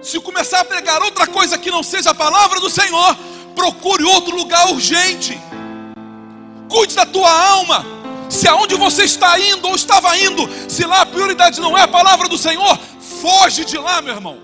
se 0.00 0.18
começar 0.20 0.60
a 0.60 0.64
pregar 0.64 1.02
outra 1.02 1.26
coisa 1.26 1.58
que 1.58 1.70
não 1.70 1.82
seja 1.82 2.10
a 2.10 2.14
palavra 2.14 2.60
do 2.60 2.70
Senhor, 2.70 3.16
procure 3.54 4.04
outro 4.04 4.34
lugar 4.36 4.70
urgente. 4.70 5.38
Cuide 6.68 6.94
da 6.94 7.06
tua 7.06 7.30
alma. 7.30 7.97
Se 8.28 8.46
aonde 8.46 8.74
você 8.74 9.04
está 9.04 9.38
indo 9.40 9.68
ou 9.68 9.74
estava 9.74 10.16
indo, 10.18 10.48
se 10.68 10.84
lá 10.84 11.02
a 11.02 11.06
prioridade 11.06 11.60
não 11.60 11.76
é 11.76 11.82
a 11.82 11.88
palavra 11.88 12.28
do 12.28 12.36
Senhor, 12.36 12.78
foge 13.00 13.64
de 13.64 13.78
lá, 13.78 14.02
meu 14.02 14.14
irmão. 14.14 14.38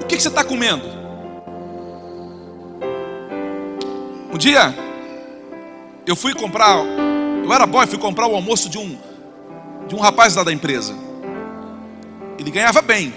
O 0.00 0.06
que, 0.06 0.16
que 0.16 0.22
você 0.22 0.28
está 0.28 0.44
comendo? 0.44 0.84
Um 4.32 4.38
dia, 4.38 4.74
eu 6.06 6.14
fui 6.14 6.32
comprar, 6.34 6.76
eu 7.44 7.52
era 7.52 7.66
boy, 7.66 7.86
fui 7.86 7.98
comprar 7.98 8.28
o 8.28 8.34
almoço 8.34 8.68
de 8.68 8.78
um, 8.78 8.96
de 9.88 9.94
um 9.94 9.98
rapaz 9.98 10.36
lá 10.36 10.44
da 10.44 10.52
empresa. 10.52 10.94
Ele 12.38 12.50
ganhava 12.50 12.80
bem, 12.80 13.12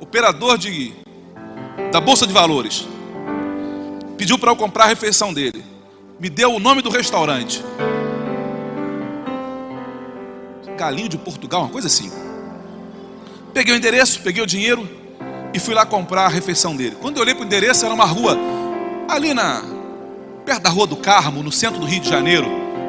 operador 0.00 0.56
de, 0.56 0.94
da 1.92 2.00
Bolsa 2.00 2.26
de 2.26 2.32
Valores. 2.32 2.88
Pediu 4.16 4.38
para 4.38 4.50
eu 4.50 4.56
comprar 4.56 4.84
a 4.84 4.88
refeição 4.88 5.32
dele. 5.32 5.64
Me 6.18 6.28
deu 6.28 6.52
o 6.54 6.58
nome 6.58 6.82
do 6.82 6.90
restaurante. 6.90 7.62
Galinho 10.78 11.08
de 11.08 11.18
Portugal, 11.18 11.62
uma 11.62 11.70
coisa 11.70 11.88
assim. 11.88 12.10
Peguei 13.52 13.74
o 13.74 13.76
endereço, 13.76 14.20
peguei 14.20 14.42
o 14.42 14.46
dinheiro 14.46 14.88
e 15.52 15.58
fui 15.58 15.74
lá 15.74 15.84
comprar 15.84 16.24
a 16.26 16.28
refeição 16.28 16.76
dele. 16.76 16.96
Quando 17.00 17.16
eu 17.16 17.22
olhei 17.22 17.34
para 17.34 17.42
o 17.42 17.46
endereço, 17.46 17.84
era 17.84 17.92
uma 17.92 18.04
rua 18.04 18.38
ali 19.08 19.34
na 19.34 19.62
perto 20.44 20.62
da 20.62 20.70
Rua 20.70 20.86
do 20.86 20.96
Carmo, 20.96 21.42
no 21.42 21.52
centro 21.52 21.78
do 21.78 21.86
Rio 21.86 22.00
de 22.00 22.08
Janeiro, 22.08 22.46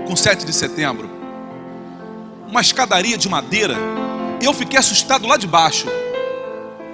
com 0.07 0.15
7 0.15 0.45
de 0.45 0.53
setembro. 0.53 1.09
Uma 2.47 2.61
escadaria 2.61 3.17
de 3.17 3.27
madeira. 3.27 3.75
Eu 4.41 4.53
fiquei 4.53 4.79
assustado 4.79 5.27
lá 5.27 5.35
de 5.35 5.45
baixo. 5.45 5.85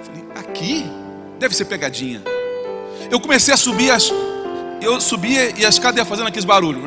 Falei, 0.02 0.24
aqui 0.34 0.90
deve 1.38 1.54
ser 1.54 1.66
pegadinha. 1.66 2.20
Eu 3.10 3.20
comecei 3.20 3.54
a 3.54 3.56
subir 3.56 3.92
as 3.92 4.10
eu 4.80 5.00
subia 5.00 5.54
e 5.58 5.64
a 5.64 5.68
escada 5.68 5.98
ia 5.98 6.04
fazendo 6.04 6.26
aqueles 6.26 6.44
barulhos. 6.44 6.82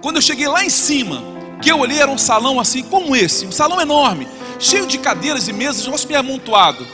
Quando 0.00 0.16
eu 0.16 0.22
cheguei 0.22 0.48
lá 0.48 0.64
em 0.64 0.70
cima, 0.70 1.31
que 1.62 1.70
eu 1.70 1.78
olhei 1.78 2.00
era 2.00 2.10
um 2.10 2.18
salão 2.18 2.58
assim 2.58 2.82
como 2.82 3.14
esse, 3.14 3.46
um 3.46 3.52
salão 3.52 3.80
enorme, 3.80 4.26
cheio 4.58 4.84
de 4.84 4.98
cadeiras 4.98 5.46
e 5.46 5.52
mesas, 5.52 5.82
um 5.82 5.84
negócio 5.86 6.18
amontoado. 6.18 6.84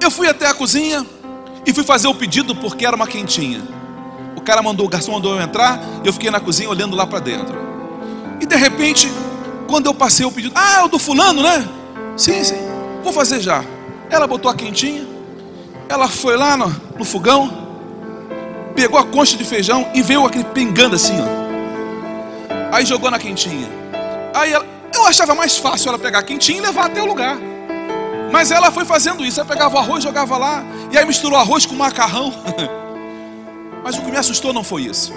Eu 0.00 0.10
fui 0.10 0.28
até 0.28 0.46
a 0.46 0.54
cozinha 0.54 1.04
e 1.64 1.72
fui 1.72 1.82
fazer 1.82 2.06
o 2.06 2.14
pedido 2.14 2.54
porque 2.54 2.86
era 2.86 2.94
uma 2.94 3.06
quentinha. 3.06 3.62
O 4.36 4.42
cara 4.42 4.62
mandou, 4.62 4.86
o 4.86 4.88
garçom 4.88 5.12
mandou 5.12 5.34
eu 5.34 5.40
entrar, 5.40 5.80
eu 6.04 6.12
fiquei 6.12 6.30
na 6.30 6.38
cozinha 6.38 6.68
olhando 6.68 6.94
lá 6.94 7.06
para 7.06 7.18
dentro. 7.18 7.56
E 8.40 8.46
de 8.46 8.54
repente, 8.54 9.10
quando 9.66 9.86
eu 9.86 9.94
passei 9.94 10.26
o 10.26 10.30
pedido, 10.30 10.52
ah, 10.54 10.80
é 10.80 10.84
o 10.84 10.88
do 10.88 10.98
fulano, 10.98 11.42
né? 11.42 11.66
Sim, 12.16 12.44
sim, 12.44 12.60
vou 13.02 13.12
fazer 13.12 13.40
já. 13.40 13.64
Ela 14.10 14.26
botou 14.26 14.50
a 14.50 14.54
quentinha, 14.54 15.06
ela 15.88 16.06
foi 16.08 16.36
lá 16.36 16.56
no, 16.56 16.68
no 16.98 17.04
fogão, 17.04 17.66
pegou 18.74 19.00
a 19.00 19.04
concha 19.04 19.36
de 19.36 19.44
feijão 19.44 19.88
e 19.94 20.02
veio 20.02 20.26
aquele 20.26 20.44
pingando 20.44 20.94
assim, 20.94 21.14
ó. 21.18 21.45
Aí 22.72 22.84
jogou 22.84 23.10
na 23.10 23.18
quentinha. 23.18 23.68
Aí 24.34 24.52
ela, 24.52 24.66
eu 24.94 25.06
achava 25.06 25.34
mais 25.34 25.56
fácil 25.56 25.88
ela 25.88 25.98
pegar 25.98 26.20
a 26.20 26.22
quentinha 26.22 26.58
e 26.58 26.60
levar 26.60 26.86
até 26.86 27.02
o 27.02 27.06
lugar. 27.06 27.36
Mas 28.32 28.50
ela 28.50 28.70
foi 28.70 28.84
fazendo 28.84 29.24
isso. 29.24 29.40
Ela 29.40 29.48
pegava 29.48 29.76
o 29.76 29.78
arroz, 29.78 30.02
jogava 30.02 30.36
lá. 30.36 30.64
E 30.90 30.98
aí 30.98 31.04
misturou 31.04 31.38
arroz 31.38 31.64
com 31.64 31.74
macarrão. 31.74 32.32
Mas 33.82 33.96
o 33.96 34.02
que 34.02 34.10
me 34.10 34.16
assustou 34.16 34.52
não 34.52 34.64
foi 34.64 34.82
isso. 34.82 35.12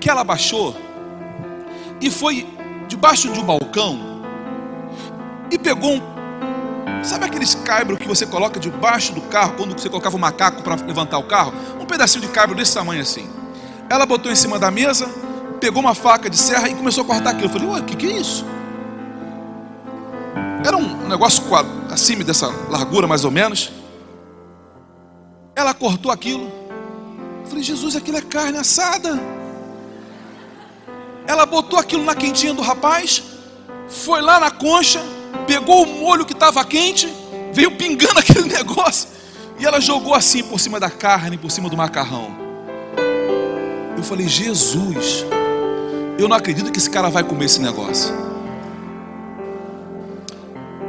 Que 0.00 0.08
ela 0.08 0.24
baixou 0.24 0.74
e 2.00 2.10
foi 2.10 2.46
debaixo 2.88 3.28
de 3.28 3.40
um 3.40 3.44
balcão 3.44 4.22
e 5.50 5.58
pegou 5.58 5.94
um. 5.94 6.16
Sabe 7.02 7.26
aqueles 7.26 7.54
caibros 7.54 7.98
que 7.98 8.08
você 8.08 8.26
coloca 8.26 8.58
debaixo 8.58 9.12
do 9.12 9.20
carro 9.22 9.54
quando 9.56 9.78
você 9.78 9.88
colocava 9.88 10.16
o 10.16 10.18
macaco 10.18 10.62
para 10.62 10.74
levantar 10.76 11.18
o 11.18 11.24
carro? 11.24 11.52
Um 11.80 11.84
pedacinho 11.84 12.22
de 12.22 12.28
caibro 12.28 12.56
desse 12.56 12.74
tamanho 12.74 13.02
assim. 13.02 13.28
Ela 13.88 14.06
botou 14.06 14.30
em 14.30 14.34
cima 14.34 14.58
da 14.58 14.70
mesa, 14.70 15.08
pegou 15.60 15.80
uma 15.80 15.94
faca 15.94 16.28
de 16.28 16.36
serra 16.36 16.68
e 16.68 16.74
começou 16.74 17.04
a 17.04 17.06
cortar 17.06 17.30
aquilo. 17.30 17.46
Eu 17.46 17.50
falei, 17.50 17.68
ué, 17.68 17.80
o 17.80 17.84
que, 17.84 17.96
que 17.96 18.06
é 18.06 18.12
isso? 18.18 18.44
Era 20.64 20.76
um 20.76 21.06
negócio 21.06 21.42
acima 21.90 22.24
dessa 22.24 22.48
largura, 22.68 23.06
mais 23.06 23.24
ou 23.24 23.30
menos. 23.30 23.72
Ela 25.54 25.72
cortou 25.72 26.10
aquilo. 26.10 26.50
Eu 27.42 27.46
falei, 27.46 27.62
Jesus, 27.62 27.94
aquilo 27.94 28.18
é 28.18 28.22
carne 28.22 28.58
assada. 28.58 29.18
Ela 31.26 31.46
botou 31.46 31.78
aquilo 31.78 32.04
na 32.04 32.14
quentinha 32.14 32.54
do 32.54 32.62
rapaz, 32.62 33.22
foi 33.88 34.20
lá 34.20 34.38
na 34.38 34.50
concha, 34.50 35.00
pegou 35.46 35.82
o 35.82 35.86
molho 35.86 36.24
que 36.24 36.32
estava 36.32 36.64
quente, 36.64 37.12
veio 37.52 37.76
pingando 37.76 38.18
aquele 38.20 38.48
negócio, 38.48 39.08
e 39.58 39.66
ela 39.66 39.80
jogou 39.80 40.14
assim 40.14 40.44
por 40.44 40.60
cima 40.60 40.78
da 40.78 40.90
carne, 40.90 41.36
por 41.36 41.50
cima 41.50 41.68
do 41.68 41.76
macarrão. 41.76 42.30
Eu 43.96 44.02
falei, 44.04 44.28
Jesus, 44.28 45.24
eu 46.18 46.28
não 46.28 46.36
acredito 46.36 46.72
que 46.72 46.78
esse 46.78 46.90
cara 46.90 47.08
vai 47.10 47.22
comer 47.22 47.44
esse 47.44 47.60
negócio. 47.60 48.14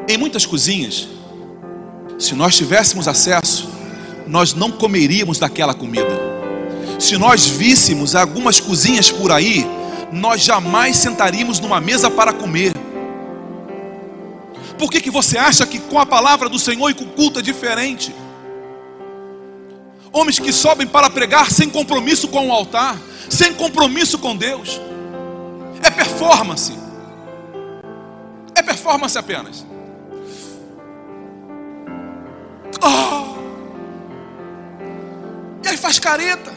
Em 0.07 0.17
muitas 0.17 0.45
cozinhas, 0.45 1.07
se 2.17 2.33
nós 2.33 2.55
tivéssemos 2.55 3.07
acesso, 3.07 3.69
nós 4.25 4.53
não 4.53 4.71
comeríamos 4.71 5.37
daquela 5.37 5.73
comida. 5.73 6.27
Se 6.99 7.17
nós 7.17 7.45
víssemos 7.45 8.15
algumas 8.15 8.59
cozinhas 8.59 9.11
por 9.11 9.31
aí, 9.31 9.65
nós 10.11 10.41
jamais 10.41 10.95
sentaríamos 10.97 11.59
numa 11.59 11.81
mesa 11.81 12.09
para 12.09 12.31
comer. 12.31 12.73
Por 14.77 14.89
que, 14.89 15.01
que 15.01 15.11
você 15.11 15.37
acha 15.37 15.65
que 15.65 15.79
com 15.79 15.99
a 15.99 16.05
palavra 16.05 16.47
do 16.47 16.57
Senhor 16.57 16.89
e 16.89 16.93
com 16.93 17.03
o 17.03 17.07
culto 17.07 17.39
é 17.39 17.41
diferente? 17.41 18.15
Homens 20.11 20.39
que 20.39 20.53
sobem 20.53 20.87
para 20.87 21.09
pregar 21.09 21.51
sem 21.51 21.69
compromisso 21.69 22.27
com 22.27 22.47
o 22.47 22.51
altar, 22.51 22.97
sem 23.29 23.53
compromisso 23.53 24.17
com 24.17 24.35
Deus. 24.35 24.79
É 25.81 25.89
performance. 25.89 26.77
É 28.55 28.61
performance 28.61 29.17
apenas. 29.17 29.65
Oh. 32.81 33.37
E 35.63 35.67
aí 35.67 35.77
faz 35.77 35.99
careta. 35.99 36.53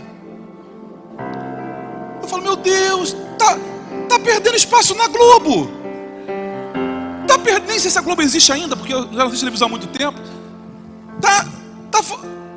Eu 2.23 2.29
falo, 2.29 2.43
meu 2.43 2.57
Deus, 2.57 3.17
tá, 3.39 3.59
tá 4.09 4.19
perdendo 4.19 4.57
espaço 4.57 4.95
na 4.95 5.09
Globo. 5.09 5.71
Tá 7.27 7.39
perdendo, 7.39 7.69
nem 7.69 7.79
sei 7.79 7.91
se 7.91 7.99
a 7.99 8.03
Globo 8.03 8.23
existe 8.23 8.53
ainda, 8.53 8.77
porque 8.77 8.93
eu 8.93 9.03
já 9.05 9.19
não 9.19 9.27
assisto 9.27 9.41
televisão 9.41 9.67
há 9.67 9.71
muito 9.71 9.87
tempo. 9.89 10.19
Tá, 11.21 11.47
tá, 11.91 12.01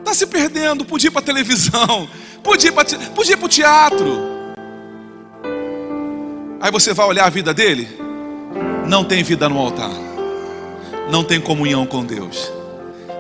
tá 0.04 0.14
se 0.14 0.26
perdendo. 0.26 0.86
Podia 0.86 1.10
ir 1.10 1.12
para 1.12 1.22
televisão, 1.22 2.10
podia 2.44 2.70
ir 2.70 2.74
para 2.74 2.86
podia 3.16 3.34
ir 3.34 3.38
para 3.38 3.46
o 3.46 3.50
teatro. 3.50 4.33
Aí 6.64 6.72
você 6.72 6.94
vai 6.94 7.06
olhar 7.06 7.26
a 7.26 7.30
vida 7.30 7.54
dele, 7.54 7.90
não 8.88 9.04
tem 9.04 9.22
vida 9.22 9.50
no 9.50 9.60
altar, 9.60 9.92
não 11.12 11.22
tem 11.22 11.42
comunhão 11.42 11.86
com 11.86 12.06
Deus. 12.06 12.50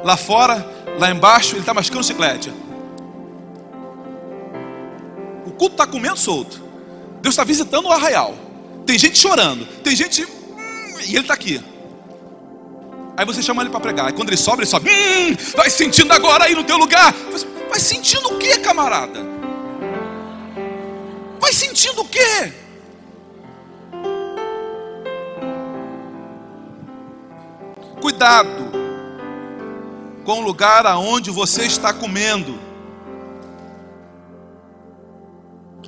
Lá 0.01 0.15
fora, 0.15 0.65
lá 0.97 1.11
embaixo, 1.11 1.51
ele 1.51 1.59
está 1.59 1.73
mascando 1.73 2.05
chiclete. 2.05 2.53
O 5.45 5.51
culto 5.51 5.73
está 5.73 5.85
comendo 5.85 6.15
solto. 6.15 6.63
Deus 7.21 7.33
está 7.33 7.43
visitando 7.43 7.87
o 7.87 7.91
arraial. 7.91 8.33
Tem 8.85 8.97
gente 8.97 9.19
chorando, 9.19 9.65
tem 9.83 9.93
gente. 9.93 10.23
Hum, 10.23 10.99
e 11.05 11.09
ele 11.09 11.19
está 11.19 11.33
aqui. 11.33 11.61
Aí 13.17 13.25
você 13.25 13.43
chama 13.43 13.61
ele 13.61 13.69
para 13.69 13.81
pregar. 13.81 14.05
Aí 14.05 14.13
quando 14.13 14.29
ele 14.29 14.37
sobe, 14.37 14.59
ele 14.59 14.67
sobe. 14.67 14.89
Hum, 14.89 15.35
vai 15.57 15.69
sentindo 15.69 16.13
agora 16.13 16.45
aí 16.45 16.55
no 16.55 16.63
teu 16.63 16.77
lugar. 16.77 17.13
Vai 17.69 17.79
sentindo 17.81 18.25
o 18.25 18.37
que, 18.37 18.57
camarada? 18.59 19.19
Vai 21.41 21.51
sentindo 21.51 21.99
o 22.03 22.07
que? 22.07 22.62
Cuidado 28.23 28.71
com 30.23 30.39
o 30.39 30.41
lugar 30.41 30.85
aonde 30.85 31.29
você 31.29 31.65
está 31.65 31.91
comendo. 31.91 32.57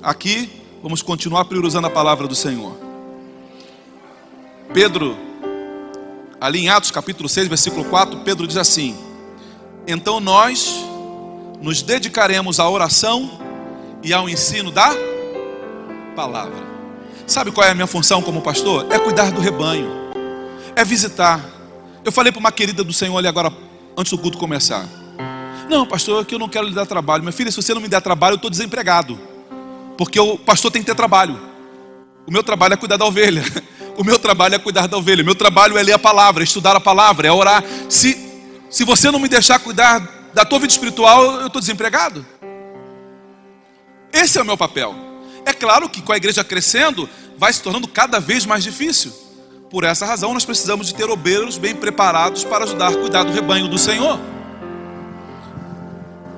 Aqui, 0.03 0.61
vamos 0.83 1.01
continuar 1.01 1.45
priorizando 1.45 1.87
a 1.87 1.89
palavra 1.89 2.27
do 2.27 2.35
Senhor. 2.35 2.75
Pedro, 4.73 5.15
ali 6.41 6.59
em 6.59 6.67
Atos 6.67 6.91
capítulo 6.91 7.29
6, 7.29 7.47
versículo 7.47 7.85
4, 7.85 8.19
Pedro 8.25 8.45
diz 8.45 8.57
assim: 8.57 8.97
Então 9.87 10.19
nós 10.19 10.75
nos 11.61 11.81
dedicaremos 11.81 12.59
à 12.59 12.69
oração 12.69 13.39
e 14.03 14.13
ao 14.13 14.27
ensino 14.27 14.71
da 14.71 14.89
palavra. 16.17 16.65
Sabe 17.25 17.49
qual 17.53 17.65
é 17.65 17.71
a 17.71 17.75
minha 17.75 17.87
função 17.87 18.21
como 18.21 18.41
pastor? 18.41 18.87
É 18.91 18.99
cuidar 18.99 19.31
do 19.31 19.39
rebanho, 19.39 19.89
é 20.75 20.83
visitar. 20.83 21.54
Eu 22.05 22.11
falei 22.11 22.31
para 22.31 22.39
uma 22.39 22.51
querida 22.51 22.83
do 22.83 22.93
Senhor 22.93 23.17
ali 23.17 23.27
agora, 23.27 23.51
antes 23.97 24.11
do 24.11 24.19
culto 24.19 24.37
começar. 24.37 24.87
Não, 25.67 25.87
pastor, 25.87 26.21
é 26.21 26.25
que 26.25 26.35
eu 26.35 26.39
não 26.39 26.47
quero 26.47 26.67
lhe 26.67 26.75
dar 26.75 26.85
trabalho. 26.85 27.23
Minha 27.23 27.33
filha, 27.33 27.49
se 27.49 27.57
você 27.57 27.73
não 27.73 27.81
me 27.81 27.87
der 27.87 27.99
trabalho, 27.99 28.33
eu 28.33 28.35
estou 28.35 28.51
desempregado. 28.51 29.19
Porque 29.97 30.19
o 30.19 30.37
pastor 30.37 30.69
tem 30.69 30.83
que 30.83 30.85
ter 30.85 30.93
trabalho. 30.93 31.39
O 32.27 32.31
meu 32.31 32.43
trabalho 32.43 32.75
é 32.75 32.77
cuidar 32.77 32.97
da 32.97 33.05
ovelha. 33.05 33.43
O 33.97 34.03
meu 34.03 34.19
trabalho 34.19 34.53
é 34.53 34.59
cuidar 34.59 34.87
da 34.87 34.97
ovelha. 34.97 35.23
O 35.23 35.25
meu 35.25 35.35
trabalho 35.35 35.77
é 35.77 35.81
ler 35.81 35.93
a 35.93 35.97
palavra, 35.97 36.43
é 36.43 36.45
estudar 36.45 36.75
a 36.75 36.81
palavra, 36.81 37.29
é 37.29 37.31
orar. 37.31 37.63
Se, 37.87 38.43
se 38.69 38.83
você 38.83 39.09
não 39.09 39.19
me 39.19 39.29
deixar 39.29 39.57
cuidar 39.57 40.29
da 40.33 40.43
tua 40.43 40.59
vida 40.59 40.73
espiritual, 40.73 41.23
eu 41.39 41.47
estou 41.47 41.61
desempregado. 41.61 42.25
Esse 44.11 44.37
é 44.37 44.41
o 44.41 44.45
meu 44.45 44.57
papel. 44.57 44.93
É 45.45 45.53
claro 45.53 45.87
que 45.87 46.01
com 46.01 46.11
a 46.11 46.17
igreja 46.17 46.43
crescendo, 46.43 47.09
vai 47.37 47.53
se 47.53 47.61
tornando 47.61 47.87
cada 47.87 48.19
vez 48.19 48.45
mais 48.45 48.65
difícil. 48.65 49.13
Por 49.69 49.83
essa 49.83 50.05
razão, 50.05 50.33
nós 50.33 50.45
precisamos 50.45 50.87
de 50.87 50.95
ter 50.95 51.09
obreiros 51.09 51.57
bem 51.57 51.75
preparados 51.75 52.43
para 52.43 52.65
ajudar 52.65 52.89
a 52.89 52.93
cuidar 52.93 53.23
do 53.23 53.31
rebanho 53.31 53.67
do 53.67 53.77
Senhor. 53.77 54.19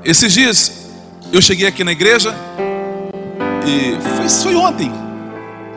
Esses 0.04 0.32
dias, 0.32 0.90
eu 1.34 1.42
cheguei 1.42 1.68
aqui 1.68 1.84
na 1.84 1.92
igreja, 1.92 2.34
e 3.66 4.00
foi, 4.16 4.30
foi 4.30 4.56
ontem. 4.56 4.90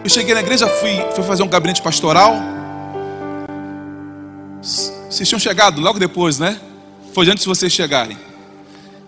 Eu 0.05 0.09
cheguei 0.09 0.33
na 0.33 0.41
igreja, 0.41 0.69
fui, 0.69 1.05
fui 1.15 1.25
fazer 1.25 1.43
um 1.43 1.49
gabinete 1.49 1.83
pastoral. 1.83 2.37
Vocês 4.63 5.29
tinham 5.29 5.41
chegado 5.41 5.81
logo 5.81 5.99
depois, 5.99 6.39
né? 6.39 6.59
Foi 7.13 7.29
antes 7.29 7.43
de 7.43 7.49
vocês 7.49 7.73
chegarem. 7.73 8.17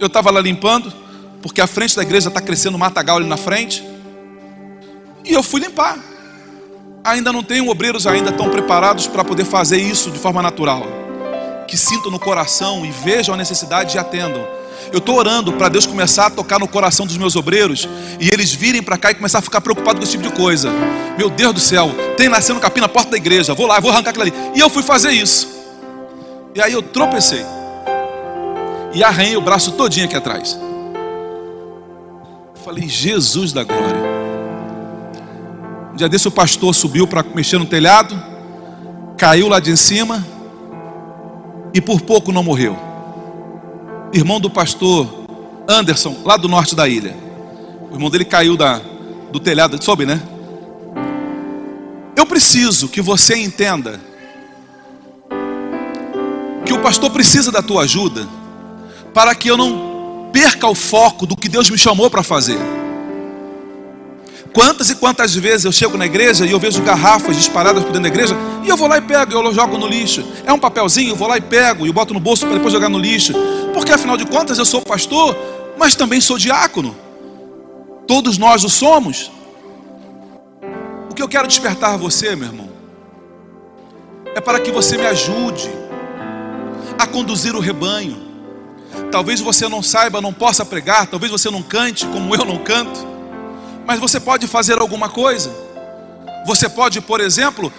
Eu 0.01 0.09
estava 0.09 0.33
lá 0.33 0.41
limpando, 0.41 0.93
porque 1.41 1.61
a 1.61 1.67
frente 1.69 1.95
da 1.95 2.03
igreja 2.03 2.29
está 2.29 2.41
crescendo 2.41 2.75
um 2.75 2.79
matagal 2.79 3.19
ali 3.19 3.27
na 3.27 3.37
frente. 3.37 3.85
E 5.25 5.33
eu 5.33 5.45
fui 5.45 5.61
limpar. 5.61 6.12
Ainda 7.05 7.33
não 7.33 7.43
tenho 7.43 7.69
obreiros 7.69 8.07
ainda 8.07 8.31
tão 8.31 8.49
preparados 8.49 9.09
para 9.09 9.25
poder 9.25 9.45
fazer 9.45 9.79
isso 9.79 10.11
de 10.11 10.19
forma 10.19 10.41
natural. 10.41 10.87
Que 11.67 11.77
sintam 11.77 12.13
no 12.13 12.19
coração 12.19 12.87
e 12.87 12.93
vejam 12.93 13.35
a 13.35 13.37
necessidade 13.37 13.97
e 13.97 13.99
atendam. 13.99 14.47
Eu 14.93 14.99
estou 14.99 15.17
orando 15.17 15.53
para 15.53 15.69
Deus 15.69 15.85
começar 15.85 16.27
a 16.27 16.31
tocar 16.31 16.61
no 16.61 16.69
coração 16.69 17.05
dos 17.05 17.17
meus 17.17 17.35
obreiros 17.35 17.89
e 18.21 18.29
eles 18.33 18.53
virem 18.53 18.83
para 18.83 18.97
cá 18.97 19.11
e 19.11 19.15
começar 19.15 19.39
a 19.39 19.43
ficar 19.43 19.61
preocupados 19.61 19.99
com 19.99 20.05
esse 20.05 20.13
tipo 20.13 20.29
de 20.29 20.41
coisa. 20.41 20.71
Meu 21.19 21.29
Deus 21.29 21.55
do 21.55 21.61
céu, 21.61 21.91
tem 22.17 22.29
nascendo 22.29 22.61
capim 22.61 22.81
na 22.81 22.89
porta 22.89 23.11
da 23.11 23.17
igreja, 23.17 23.53
vou 23.53 23.67
lá, 23.67 23.81
vou 23.81 23.91
arrancar 23.91 24.11
aquilo 24.11 24.25
ali. 24.25 24.33
E 24.55 24.61
eu 24.61 24.71
fui 24.71 24.83
fazer 24.83 25.11
isso. 25.11 25.49
E 26.55 26.63
aí 26.63 26.73
eu 26.73 26.83
tropecei. 26.83 27.45
E 28.95 29.03
arranhei 29.03 29.37
o 29.37 29.41
braço 29.41 29.73
todinho 29.73 30.07
aqui 30.07 30.17
atrás. 30.17 30.57
Falei, 32.63 32.89
Jesus 32.89 33.53
da 33.53 33.65
glória. 33.65 34.22
Um 35.93 35.97
dia 35.97 36.09
desse 36.09 36.27
o 36.27 36.31
pastor 36.31 36.75
subiu 36.75 37.07
para 37.07 37.23
mexer 37.23 37.59
no 37.59 37.67
telhado, 37.67 38.21
caiu 39.19 39.47
lá 39.47 39.61
de 39.61 39.77
cima 39.77 40.27
e 41.75 41.83
por 41.83 42.01
pouco 42.01 42.33
não 42.33 42.43
morreu. 42.43 42.79
Irmão 44.13 44.41
do 44.41 44.49
pastor 44.49 45.07
Anderson, 45.69 46.17
lá 46.25 46.39
do 46.39 46.49
norte 46.49 46.75
da 46.75 46.89
ilha. 46.89 47.15
O 47.91 47.95
irmão 47.95 48.09
dele 48.09 48.25
caiu 48.25 48.57
da, 48.57 48.81
do 49.31 49.39
telhado, 49.39 49.83
soube, 49.85 50.07
né? 50.07 50.21
Eu 52.17 52.25
preciso 52.25 52.89
que 52.89 53.03
você 53.03 53.37
entenda 53.37 54.01
que 56.65 56.73
o 56.73 56.81
pastor 56.81 57.11
precisa 57.11 57.53
da 57.53 57.61
tua 57.61 57.83
ajuda 57.83 58.27
para 59.13 59.35
que 59.35 59.49
eu 59.49 59.59
não 59.59 60.31
perca 60.33 60.67
o 60.67 60.75
foco 60.75 61.27
do 61.27 61.37
que 61.37 61.51
Deus 61.51 61.69
me 61.69 61.77
chamou 61.77 62.09
para 62.09 62.23
fazer. 62.23 62.59
Quantas 64.53 64.91
e 64.91 64.97
quantas 64.97 65.35
vezes 65.35 65.65
eu 65.65 65.73
chego 65.73 65.97
na 65.97 66.05
igreja 66.05 66.45
e 66.45 66.51
eu 66.51 66.59
vejo 66.59 66.83
garrafas 66.83 67.37
disparadas 67.37 67.83
por 67.83 67.91
dentro 67.91 68.03
da 68.03 68.09
igreja 68.09 68.37
e 68.63 68.69
eu 68.69 68.77
vou 68.77 68.87
lá 68.87 68.99
e 68.99 69.01
pego, 69.01 69.33
eu 69.33 69.55
jogo 69.55 69.79
no 69.79 69.87
lixo. 69.87 70.23
É 70.45 70.53
um 70.53 70.59
papelzinho, 70.59 71.11
eu 71.11 71.17
vou 71.17 71.27
lá 71.27 71.39
e 71.39 71.41
pego 71.41 71.87
e 71.87 71.93
boto 71.93 72.13
no 72.13 72.21
bolso 72.21 72.45
para 72.45 72.57
depois 72.57 72.73
jogar 72.73 72.91
no 72.91 72.99
lixo. 72.99 73.33
Porque 73.73 73.93
afinal 73.93 74.17
de 74.17 74.27
contas 74.27 74.59
eu 74.59 74.67
sou 74.67 74.83
pastor, 74.83 75.35
mas 75.79 75.97
também 75.97 76.21
sou 76.21 76.37
diácono. 76.37 76.95
Todos 78.07 78.37
nós 78.37 78.63
o 78.63 78.69
somos. 78.69 79.31
O 81.11 81.15
que 81.15 81.23
eu 81.23 81.29
quero 81.29 81.49
despertar 81.49 81.97
você, 81.97 82.37
meu 82.37 82.49
irmão, 82.49 82.69
é 84.35 84.41
para 84.41 84.61
que 84.61 84.71
você 84.71 84.99
me 84.99 85.07
ajude 85.07 85.71
a 86.99 87.07
conduzir 87.07 87.55
o 87.57 87.61
rebanho. 87.61 88.31
Talvez 89.11 89.41
você 89.41 89.67
não 89.67 89.83
saiba, 89.83 90.21
não 90.21 90.33
possa 90.33 90.65
pregar, 90.65 91.07
talvez 91.07 91.33
você 91.33 91.51
não 91.51 91.63
cante 91.63 92.07
como 92.07 92.35
eu 92.35 92.45
não 92.45 92.59
canto. 92.59 93.12
Mas 93.87 93.99
você 93.99 94.21
pode 94.21 94.47
fazer 94.47 94.81
alguma 94.81 95.09
coisa. 95.09 95.51
Você 96.47 96.69
pode, 96.69 97.01
por 97.01 97.21
exemplo, 97.21 97.73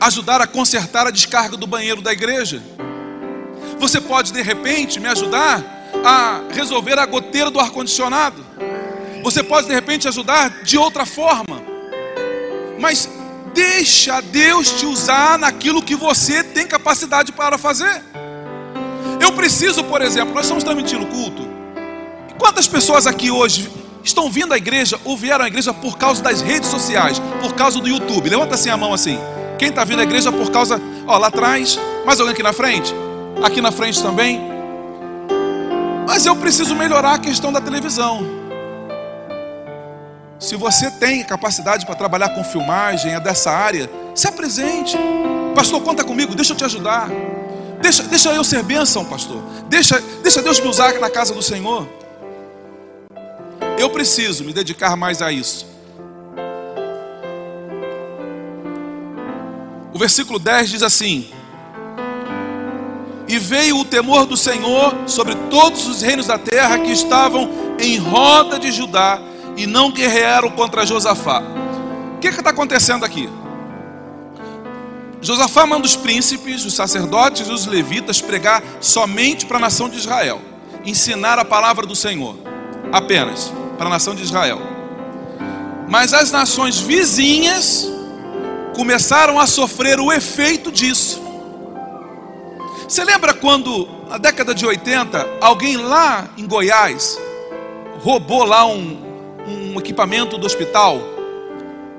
ajudar 0.00 0.40
a 0.40 0.46
consertar 0.46 1.06
a 1.06 1.10
descarga 1.10 1.56
do 1.56 1.66
banheiro 1.66 2.00
da 2.00 2.12
igreja. 2.12 2.62
Você 3.78 4.00
pode, 4.00 4.32
de 4.32 4.42
repente, 4.42 5.00
me 5.00 5.08
ajudar 5.08 5.62
a 6.04 6.40
resolver 6.52 6.98
a 6.98 7.06
goteira 7.06 7.50
do 7.50 7.60
ar-condicionado. 7.60 8.44
Você 9.22 9.42
pode, 9.42 9.66
de 9.66 9.74
repente, 9.74 10.08
ajudar 10.08 10.62
de 10.62 10.78
outra 10.78 11.04
forma. 11.04 11.62
Mas 12.78 13.08
deixa 13.52 14.20
Deus 14.20 14.70
te 14.70 14.86
usar 14.86 15.38
naquilo 15.38 15.82
que 15.82 15.94
você 15.94 16.42
tem 16.42 16.66
capacidade 16.66 17.32
para 17.32 17.58
fazer. 17.58 18.02
Eu 19.20 19.32
preciso, 19.32 19.84
por 19.84 20.00
exemplo, 20.00 20.34
nós 20.34 20.44
estamos 20.44 20.64
transmitindo 20.64 21.06
culto. 21.06 21.48
quantas 22.38 22.66
pessoas 22.66 23.06
aqui 23.06 23.30
hoje 23.30 23.70
estão 24.02 24.30
vindo 24.30 24.52
à 24.52 24.56
igreja 24.56 24.98
ou 25.04 25.16
vieram 25.16 25.44
à 25.44 25.48
igreja 25.48 25.72
por 25.72 25.98
causa 25.98 26.22
das 26.22 26.40
redes 26.40 26.68
sociais, 26.68 27.20
por 27.40 27.54
causa 27.54 27.80
do 27.80 27.88
YouTube. 27.88 28.28
Levanta 28.28 28.54
assim 28.54 28.70
a 28.70 28.76
mão 28.76 28.92
assim. 28.92 29.18
Quem 29.58 29.68
está 29.68 29.84
vindo 29.84 30.00
à 30.00 30.02
igreja 30.02 30.32
por 30.32 30.50
causa, 30.50 30.80
ó, 31.06 31.18
lá 31.18 31.26
atrás, 31.26 31.78
mais 32.04 32.18
alguém 32.18 32.32
aqui 32.32 32.42
na 32.42 32.52
frente? 32.52 32.94
Aqui 33.42 33.60
na 33.60 33.70
frente 33.70 34.02
também. 34.02 34.40
Mas 36.06 36.26
eu 36.26 36.34
preciso 36.34 36.74
melhorar 36.74 37.14
a 37.14 37.18
questão 37.18 37.52
da 37.52 37.60
televisão. 37.60 38.26
Se 40.38 40.56
você 40.56 40.90
tem 40.90 41.22
capacidade 41.22 41.84
para 41.84 41.94
trabalhar 41.94 42.30
com 42.30 42.42
filmagem, 42.42 43.12
é 43.12 43.20
dessa 43.20 43.50
área, 43.50 43.90
se 44.14 44.26
apresente. 44.26 44.96
Pastor, 45.54 45.82
conta 45.82 46.02
comigo, 46.02 46.34
deixa 46.34 46.52
eu 46.52 46.56
te 46.56 46.64
ajudar. 46.64 47.10
Deixa, 47.80 48.02
deixa 48.04 48.32
eu 48.32 48.42
ser 48.42 48.62
bênção, 48.62 49.04
pastor. 49.04 49.42
Deixa, 49.68 50.02
deixa 50.22 50.42
Deus 50.42 50.58
me 50.58 50.68
usar 50.68 50.98
na 50.98 51.10
casa 51.10 51.34
do 51.34 51.42
Senhor. 51.42 51.86
Eu 53.80 53.88
preciso 53.88 54.44
me 54.44 54.52
dedicar 54.52 54.94
mais 54.94 55.22
a 55.22 55.32
isso. 55.32 55.66
O 59.94 59.98
versículo 59.98 60.38
10 60.38 60.68
diz 60.68 60.82
assim: 60.82 61.30
E 63.26 63.38
veio 63.38 63.78
o 63.78 63.84
temor 63.86 64.26
do 64.26 64.36
Senhor 64.36 64.94
sobre 65.06 65.34
todos 65.48 65.86
os 65.86 66.02
reinos 66.02 66.26
da 66.26 66.36
terra 66.36 66.78
que 66.80 66.92
estavam 66.92 67.50
em 67.78 67.96
roda 67.96 68.58
de 68.58 68.70
Judá 68.70 69.18
e 69.56 69.66
não 69.66 69.90
guerrearam 69.90 70.50
contra 70.50 70.84
Josafá. 70.84 71.42
O 72.16 72.18
que 72.18 72.28
está 72.28 72.50
acontecendo 72.50 73.06
aqui? 73.06 73.30
Josafá 75.22 75.64
manda 75.64 75.86
os 75.86 75.96
príncipes, 75.96 76.66
os 76.66 76.74
sacerdotes 76.74 77.48
e 77.48 77.50
os 77.50 77.64
levitas 77.64 78.20
pregar 78.20 78.62
somente 78.78 79.46
para 79.46 79.56
a 79.56 79.60
nação 79.60 79.88
de 79.88 79.96
Israel, 79.96 80.42
ensinar 80.84 81.38
a 81.38 81.46
palavra 81.46 81.86
do 81.86 81.96
Senhor, 81.96 82.36
apenas 82.92 83.50
para 83.80 83.88
a 83.88 83.92
nação 83.92 84.14
de 84.14 84.22
Israel. 84.22 84.60
Mas 85.88 86.12
as 86.12 86.30
nações 86.30 86.78
vizinhas 86.78 87.90
começaram 88.76 89.40
a 89.40 89.46
sofrer 89.46 89.98
o 89.98 90.12
efeito 90.12 90.70
disso. 90.70 91.22
Você 92.86 93.02
lembra 93.02 93.32
quando, 93.32 93.88
na 94.06 94.18
década 94.18 94.54
de 94.54 94.66
80, 94.66 95.26
alguém 95.40 95.78
lá 95.78 96.28
em 96.36 96.46
Goiás 96.46 97.18
roubou 98.02 98.44
lá 98.44 98.66
um, 98.66 98.98
um 99.48 99.78
equipamento 99.78 100.36
do 100.36 100.44
hospital 100.44 101.00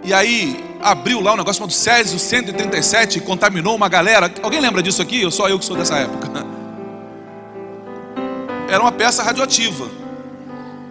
e 0.03 0.13
aí 0.13 0.63
abriu 0.83 1.19
lá 1.19 1.33
um 1.33 1.37
negócio 1.37 1.57
chamado 1.57 1.73
Césio 1.73 2.19
137 2.19 3.17
e 3.17 3.21
contaminou 3.21 3.75
uma 3.75 3.89
galera? 3.89 4.31
Alguém 4.43 4.61
lembra 4.61 4.83
disso 4.83 5.01
aqui? 5.01 5.25
Ou 5.25 5.31
só 5.31 5.49
eu 5.49 5.57
que 5.57 5.65
sou 5.65 5.75
dessa 5.75 5.97
época? 5.97 6.29
Era 8.69 8.83
uma 8.83 8.91
peça 8.91 9.23
radioativa 9.23 10.00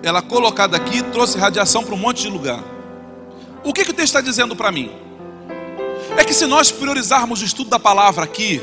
ela 0.02 0.22
colocada 0.22 0.76
aqui 0.76 1.02
trouxe 1.02 1.38
radiação 1.38 1.84
para 1.84 1.94
um 1.94 1.98
monte 1.98 2.22
de 2.22 2.28
lugar. 2.28 2.62
O 3.62 3.72
que, 3.72 3.84
que 3.84 3.90
o 3.90 3.94
texto 3.94 4.16
está 4.16 4.20
dizendo 4.20 4.56
para 4.56 4.72
mim? 4.72 4.90
É 6.16 6.24
que 6.24 6.32
se 6.32 6.46
nós 6.46 6.70
priorizarmos 6.70 7.42
o 7.42 7.44
estudo 7.44 7.70
da 7.70 7.78
palavra 7.78 8.24
aqui, 8.24 8.62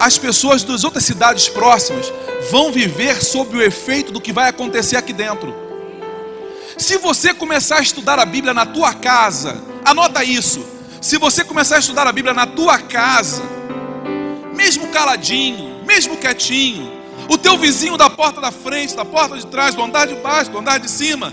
as 0.00 0.18
pessoas 0.18 0.62
das 0.62 0.84
outras 0.84 1.04
cidades 1.04 1.48
próximas 1.48 2.12
vão 2.50 2.72
viver 2.72 3.22
sob 3.22 3.56
o 3.56 3.62
efeito 3.62 4.10
do 4.10 4.20
que 4.20 4.32
vai 4.32 4.48
acontecer 4.48 4.96
aqui 4.96 5.12
dentro. 5.12 5.54
Se 6.76 6.96
você 6.96 7.34
começar 7.34 7.76
a 7.76 7.82
estudar 7.82 8.18
a 8.18 8.24
Bíblia 8.24 8.54
na 8.54 8.66
tua 8.66 8.94
casa, 8.94 9.62
anota 9.84 10.24
isso. 10.24 10.66
Se 11.00 11.18
você 11.18 11.44
começar 11.44 11.76
a 11.76 11.78
estudar 11.78 12.06
a 12.06 12.12
Bíblia 12.12 12.34
na 12.34 12.46
tua 12.46 12.78
casa, 12.78 13.42
mesmo 14.54 14.88
caladinho, 14.88 15.84
mesmo 15.84 16.16
quietinho, 16.16 17.01
o 17.28 17.38
teu 17.38 17.56
vizinho 17.56 17.96
da 17.96 18.10
porta 18.10 18.40
da 18.40 18.50
frente, 18.50 18.94
da 18.94 19.04
porta 19.04 19.36
de 19.36 19.46
trás, 19.46 19.74
do 19.74 19.82
andar 19.82 20.06
de 20.06 20.14
baixo, 20.16 20.50
do 20.50 20.58
andar 20.58 20.78
de 20.78 20.90
cima, 20.90 21.32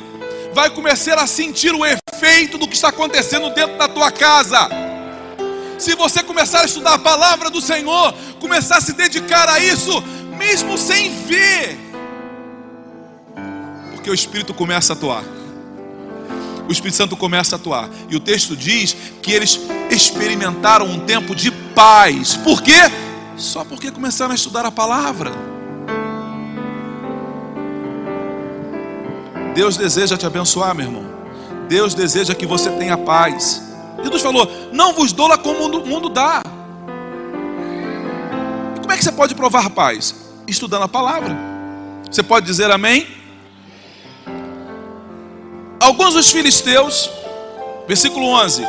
vai 0.54 0.70
começar 0.70 1.18
a 1.18 1.28
sentir 1.28 1.74
o 1.74 1.84
efeito 1.86 2.58
do 2.58 2.68
que 2.68 2.76
está 2.76 2.90
acontecendo 2.90 3.50
dentro 3.54 3.78
da 3.78 3.88
tua 3.88 4.12
casa. 4.12 4.70
Se 5.78 5.96
você 5.96 6.22
começar 6.22 6.62
a 6.62 6.66
estudar 6.66 6.96
a 6.96 7.00
palavra 7.00 7.50
do 7.50 7.62
Senhor, 7.62 8.14
começar 8.40 8.78
a 8.78 8.82
se 8.82 8.94
dedicar 8.94 9.48
a 9.48 9.60
isso, 9.60 10.04
mesmo 10.38 10.78
sem 10.78 11.26
ver, 11.26 11.78
porque 13.92 14.10
o 14.10 14.14
Espírito 14.14 14.54
começa 14.54 14.94
a 14.94 14.96
atuar. 14.96 15.24
O 16.68 16.72
Espírito 16.72 16.98
Santo 16.98 17.18
começa 17.18 17.56
a 17.56 17.58
atuar. 17.58 17.90
E 18.10 18.16
o 18.16 18.20
texto 18.20 18.56
diz 18.56 18.96
que 19.24 19.32
eles 19.32 19.60
experimentaram 19.90 20.86
um 20.86 21.00
tempo 21.00 21.34
de 21.34 21.50
paz. 21.50 22.36
Por 22.38 22.62
quê? 22.62 22.92
Só 23.36 23.66
porque 23.66 23.90
começaram 23.90 24.32
a 24.32 24.36
estudar 24.36 24.66
a 24.66 24.72
palavra. 24.72 25.49
Deus 29.54 29.78
deseja 29.78 30.18
te 30.18 30.26
abençoar, 30.26 30.74
meu 30.76 30.86
irmão. 30.86 31.06
Deus 31.68 31.94
deseja 31.94 32.34
que 32.34 32.46
você 32.46 32.70
tenha 32.72 32.98
paz. 32.98 33.62
Jesus 34.04 34.22
falou: 34.22 34.50
Não 34.72 34.94
vos 34.94 35.12
dola 35.12 35.38
como 35.38 35.66
o 35.66 35.86
mundo 35.86 36.10
dá. 36.10 36.42
E 38.76 38.80
como 38.80 38.92
é 38.92 38.98
que 38.98 39.04
você 39.04 39.12
pode 39.12 39.36
provar 39.36 39.70
paz? 39.70 40.16
Estudando 40.48 40.84
a 40.84 40.88
palavra. 40.88 41.38
Você 42.10 42.24
pode 42.24 42.46
dizer 42.46 42.72
amém? 42.72 43.08
Alguns 45.80 46.14
dos 46.14 46.32
filisteus, 46.32 47.10
versículo 47.88 48.26
11: 48.26 48.64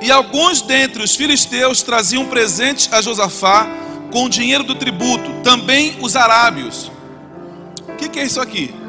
E 0.00 0.10
alguns 0.10 0.62
dentre 0.62 1.02
os 1.02 1.14
filisteus 1.14 1.82
traziam 1.82 2.24
presentes 2.26 2.92
a 2.92 3.02
Josafá 3.02 3.66
com 4.10 4.24
o 4.24 4.28
dinheiro 4.28 4.64
do 4.64 4.74
tributo, 4.74 5.42
também 5.42 5.96
os 6.00 6.16
arábios. 6.16 6.90
O 7.88 7.96
que, 7.96 8.08
que 8.08 8.18
é 8.18 8.24
isso 8.24 8.40
aqui? 8.40 8.79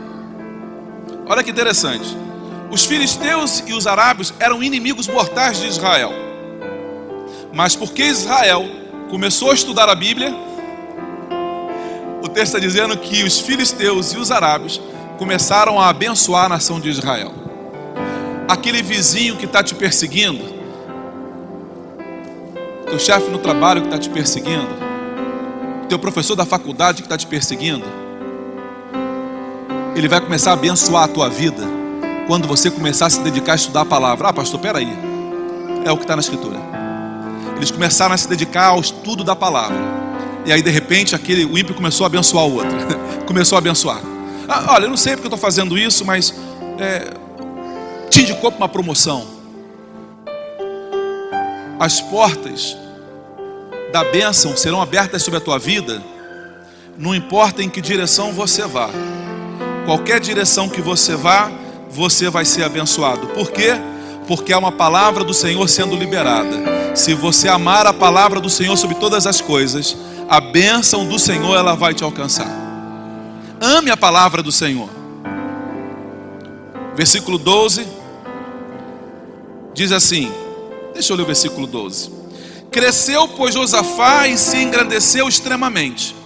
Olha 1.32 1.42
que 1.44 1.50
interessante. 1.50 2.06
Os 2.70 2.84
filisteus 2.84 3.64
e 3.66 3.72
os 3.72 3.88
arábios 3.88 4.34
eram 4.38 4.62
inimigos 4.62 5.08
mortais 5.08 5.62
de 5.62 5.68
Israel. 5.68 6.12
Mas 7.54 7.74
porque 7.74 8.04
Israel 8.04 8.66
começou 9.10 9.50
a 9.50 9.54
estudar 9.54 9.88
a 9.88 9.96
Bíblia, 9.96 10.36
o 12.22 12.28
texto 12.28 12.48
está 12.48 12.60
dizendo 12.60 12.98
que 12.98 13.24
os 13.24 13.40
filisteus 13.40 14.12
e 14.12 14.18
os 14.18 14.30
arábios 14.30 14.82
começaram 15.18 15.80
a 15.80 15.88
abençoar 15.88 16.48
a 16.48 16.50
nação 16.50 16.82
de 16.82 16.90
Israel. 16.90 17.32
Aquele 18.50 18.84
vizinho 18.84 19.38
que 19.38 19.46
está 19.46 19.64
te 19.64 19.74
perseguindo, 19.74 20.44
teu 22.88 23.00
chefe 23.00 23.32
no 23.32 23.38
trabalho 23.38 23.80
que 23.80 23.88
está 23.88 23.98
te 23.98 24.10
perseguindo, 24.10 24.68
teu 25.88 25.98
professor 25.98 26.36
da 26.36 26.46
faculdade 26.46 27.02
que 27.02 27.06
está 27.06 27.18
te 27.18 27.26
perseguindo, 27.26 27.86
ele 29.96 30.08
vai 30.08 30.22
começar 30.22 30.52
a 30.52 30.54
abençoar 30.54 31.04
a 31.04 31.08
tua 31.08 31.30
vida 31.30 31.64
quando 32.28 32.48
você 32.48 32.72
começar 32.72 33.08
a 33.08 33.10
se 33.10 33.20
dedicar 33.22 33.54
a 33.54 33.56
estudar 33.56 33.82
a 33.82 33.86
palavra. 33.86 34.30
Ah, 34.30 34.34
pastor, 34.34 34.60
peraí. 34.60 34.98
É 35.84 35.92
o 35.92 35.98
que 35.98 36.04
está 36.04 36.16
na 36.16 36.22
escritura. 36.22 36.58
Eles 37.58 37.72
começaram 37.72 38.14
a 38.16 38.18
se 38.18 38.28
dedicar 38.28 38.68
ao 38.68 38.80
estudo 38.80 39.24
da 39.24 39.36
palavra. 39.36 39.78
E 40.46 40.52
aí, 40.52 40.62
de 40.62 40.70
repente, 40.72 41.14
aquele, 41.14 41.46
o 41.46 41.58
ímpio 41.58 41.76
começou 41.76 42.06
a 42.06 42.08
abençoar 42.08 42.46
o 42.46 42.56
outro. 42.56 42.72
começou 43.28 43.58
a 43.58 43.60
abençoar. 43.60 44.00
Ah, 44.48 44.74
olha, 44.74 44.86
eu 44.86 44.90
não 44.90 44.98
sei 44.98 45.14
porque 45.14 45.28
eu 45.28 45.36
estou 45.36 45.40
fazendo 45.40 45.78
isso, 45.78 46.06
mas 46.06 46.34
é, 46.80 47.14
te 48.10 48.22
indicou 48.22 48.52
para 48.52 48.58
uma 48.58 48.70
promoção. 48.70 49.26
As 51.80 52.00
portas 52.00 52.78
da 53.92 54.04
bênção 54.06 54.56
serão 54.56 54.82
abertas 54.82 55.22
sobre 55.24 55.38
a 55.38 55.42
tua 55.42 55.60
vida, 55.60 56.02
não 56.98 57.14
importa 57.14 57.62
em 57.62 57.70
que 57.70 57.82
direção 57.82 58.32
você 58.32 58.66
vá. 58.66 58.90
Qualquer 59.86 60.20
direção 60.20 60.70
que 60.70 60.82
você 60.82 61.16
vá, 61.16 61.52
você 61.90 62.30
vai 62.30 62.46
ser 62.46 62.64
abençoado. 62.64 63.28
Por 63.28 63.52
quê? 63.52 63.72
Porque 64.28 64.54
há 64.54 64.60
uma 64.60 64.72
palavra 64.72 65.24
do 65.24 65.34
Senhor 65.34 65.68
sendo 65.68 65.96
liberada. 65.96 66.96
Se 66.96 67.14
você 67.14 67.48
amar 67.48 67.88
a 67.88 67.94
palavra 67.94 68.40
do 68.40 68.50
Senhor 68.50 68.78
sobre 68.78 68.96
todas 68.96 69.26
as 69.26 69.42
coisas, 69.42 69.98
a 70.30 70.40
bênção 70.40 71.06
do 71.06 71.18
Senhor 71.18 71.56
ela 71.58 71.76
vai 71.76 71.94
te 71.94 72.04
alcançar. 72.04 72.48
Ame 73.60 73.92
a 73.92 73.98
palavra 73.98 74.42
do 74.42 74.52
Senhor. 74.52 74.90
Versículo 76.96 77.38
12 77.38 77.88
diz 79.74 79.92
assim: 79.92 80.32
Deixa 80.94 81.12
eu 81.12 81.18
ler 81.18 81.24
o 81.24 81.26
versículo 81.26 81.66
12. 81.66 82.12
Cresceu, 82.72 83.28
pois, 83.30 83.54
Josafá 83.54 84.28
e 84.28 84.38
se 84.38 84.58
engrandeceu 84.58 85.28
extremamente 85.28 86.21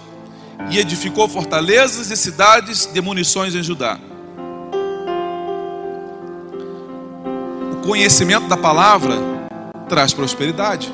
e 0.70 0.78
edificou 0.78 1.28
fortalezas 1.28 2.10
e 2.10 2.16
cidades 2.16 2.86
de 2.86 3.00
munições 3.00 3.54
em 3.54 3.62
Judá. 3.62 3.98
O 7.72 7.86
conhecimento 7.86 8.48
da 8.48 8.56
palavra 8.56 9.16
traz 9.88 10.12
prosperidade. 10.12 10.92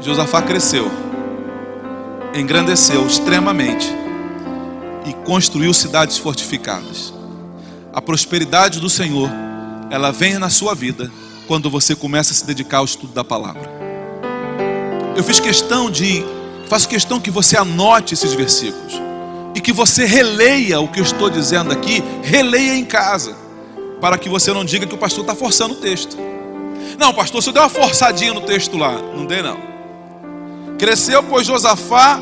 Josafá 0.00 0.42
cresceu, 0.42 0.90
engrandeceu 2.34 3.06
extremamente 3.06 3.90
e 5.06 5.12
construiu 5.24 5.72
cidades 5.72 6.18
fortificadas. 6.18 7.12
A 7.92 8.00
prosperidade 8.00 8.78
do 8.80 8.90
Senhor, 8.90 9.30
ela 9.90 10.12
vem 10.12 10.38
na 10.38 10.50
sua 10.50 10.74
vida 10.74 11.10
quando 11.46 11.70
você 11.70 11.96
começa 11.96 12.32
a 12.32 12.34
se 12.34 12.46
dedicar 12.46 12.78
ao 12.78 12.84
estudo 12.84 13.12
da 13.12 13.24
palavra. 13.24 13.68
Eu 15.16 15.24
fiz 15.24 15.40
questão 15.40 15.90
de 15.90 16.24
Faço 16.68 16.88
questão 16.88 17.18
que 17.18 17.30
você 17.30 17.56
anote 17.56 18.12
esses 18.12 18.34
versículos 18.34 19.00
e 19.54 19.60
que 19.60 19.72
você 19.72 20.04
releia 20.04 20.80
o 20.80 20.88
que 20.88 21.00
eu 21.00 21.04
estou 21.04 21.30
dizendo 21.30 21.72
aqui, 21.72 22.02
releia 22.22 22.74
em 22.76 22.84
casa, 22.84 23.34
para 24.00 24.18
que 24.18 24.28
você 24.28 24.52
não 24.52 24.64
diga 24.64 24.86
que 24.86 24.94
o 24.94 24.98
pastor 24.98 25.22
está 25.22 25.34
forçando 25.34 25.74
o 25.74 25.76
texto. 25.78 26.16
Não, 26.98 27.14
pastor, 27.14 27.42
você 27.42 27.50
deu 27.52 27.62
uma 27.62 27.70
forçadinha 27.70 28.34
no 28.34 28.42
texto 28.42 28.76
lá. 28.76 28.92
Não 28.92 29.24
dei, 29.24 29.40
não. 29.40 29.58
Cresceu, 30.78 31.22
pois 31.22 31.46
Josafá. 31.46 32.20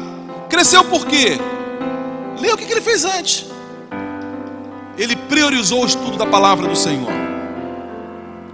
Cresceu 0.48 0.84
por 0.84 1.06
quê? 1.06 1.38
Leia 2.40 2.54
o 2.54 2.56
que 2.56 2.70
ele 2.70 2.80
fez 2.80 3.04
antes. 3.04 3.46
Ele 4.96 5.16
priorizou 5.16 5.82
o 5.82 5.86
estudo 5.86 6.16
da 6.16 6.24
palavra 6.24 6.68
do 6.68 6.76
Senhor. 6.76 7.10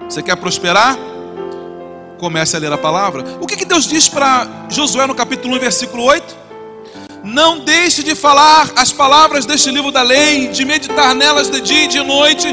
Você 0.08 0.22
quer 0.22 0.36
prosperar? 0.36 0.96
Comece 2.22 2.54
a 2.54 2.60
ler 2.60 2.72
a 2.72 2.78
palavra. 2.78 3.24
O 3.40 3.48
que, 3.48 3.56
que 3.56 3.64
Deus 3.64 3.84
diz 3.84 4.08
para 4.08 4.46
Josué 4.68 5.08
no 5.08 5.14
capítulo 5.14 5.56
1, 5.56 5.58
versículo 5.58 6.04
8? 6.04 6.36
Não 7.24 7.58
deixe 7.58 8.00
de 8.04 8.14
falar 8.14 8.70
as 8.76 8.92
palavras 8.92 9.44
deste 9.44 9.72
livro 9.72 9.90
da 9.90 10.02
lei, 10.02 10.46
de 10.46 10.64
meditar 10.64 11.16
nelas 11.16 11.50
de 11.50 11.60
dia 11.60 11.82
e 11.82 11.88
de 11.88 12.00
noite, 12.00 12.46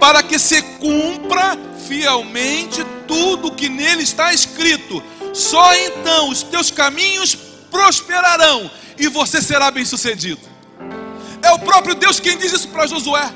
para 0.00 0.24
que 0.24 0.40
se 0.40 0.60
cumpra 0.80 1.56
fielmente 1.86 2.84
tudo 3.06 3.46
o 3.46 3.54
que 3.54 3.68
nele 3.68 4.02
está 4.02 4.32
escrito. 4.34 5.00
Só 5.32 5.72
então 5.72 6.28
os 6.28 6.42
teus 6.42 6.72
caminhos 6.72 7.36
prosperarão 7.70 8.68
e 8.98 9.06
você 9.06 9.40
será 9.40 9.70
bem-sucedido. 9.70 10.40
É 11.40 11.52
o 11.52 11.60
próprio 11.60 11.94
Deus 11.94 12.18
quem 12.18 12.36
diz 12.36 12.52
isso 12.52 12.66
para 12.66 12.88
Josué. 12.88 13.30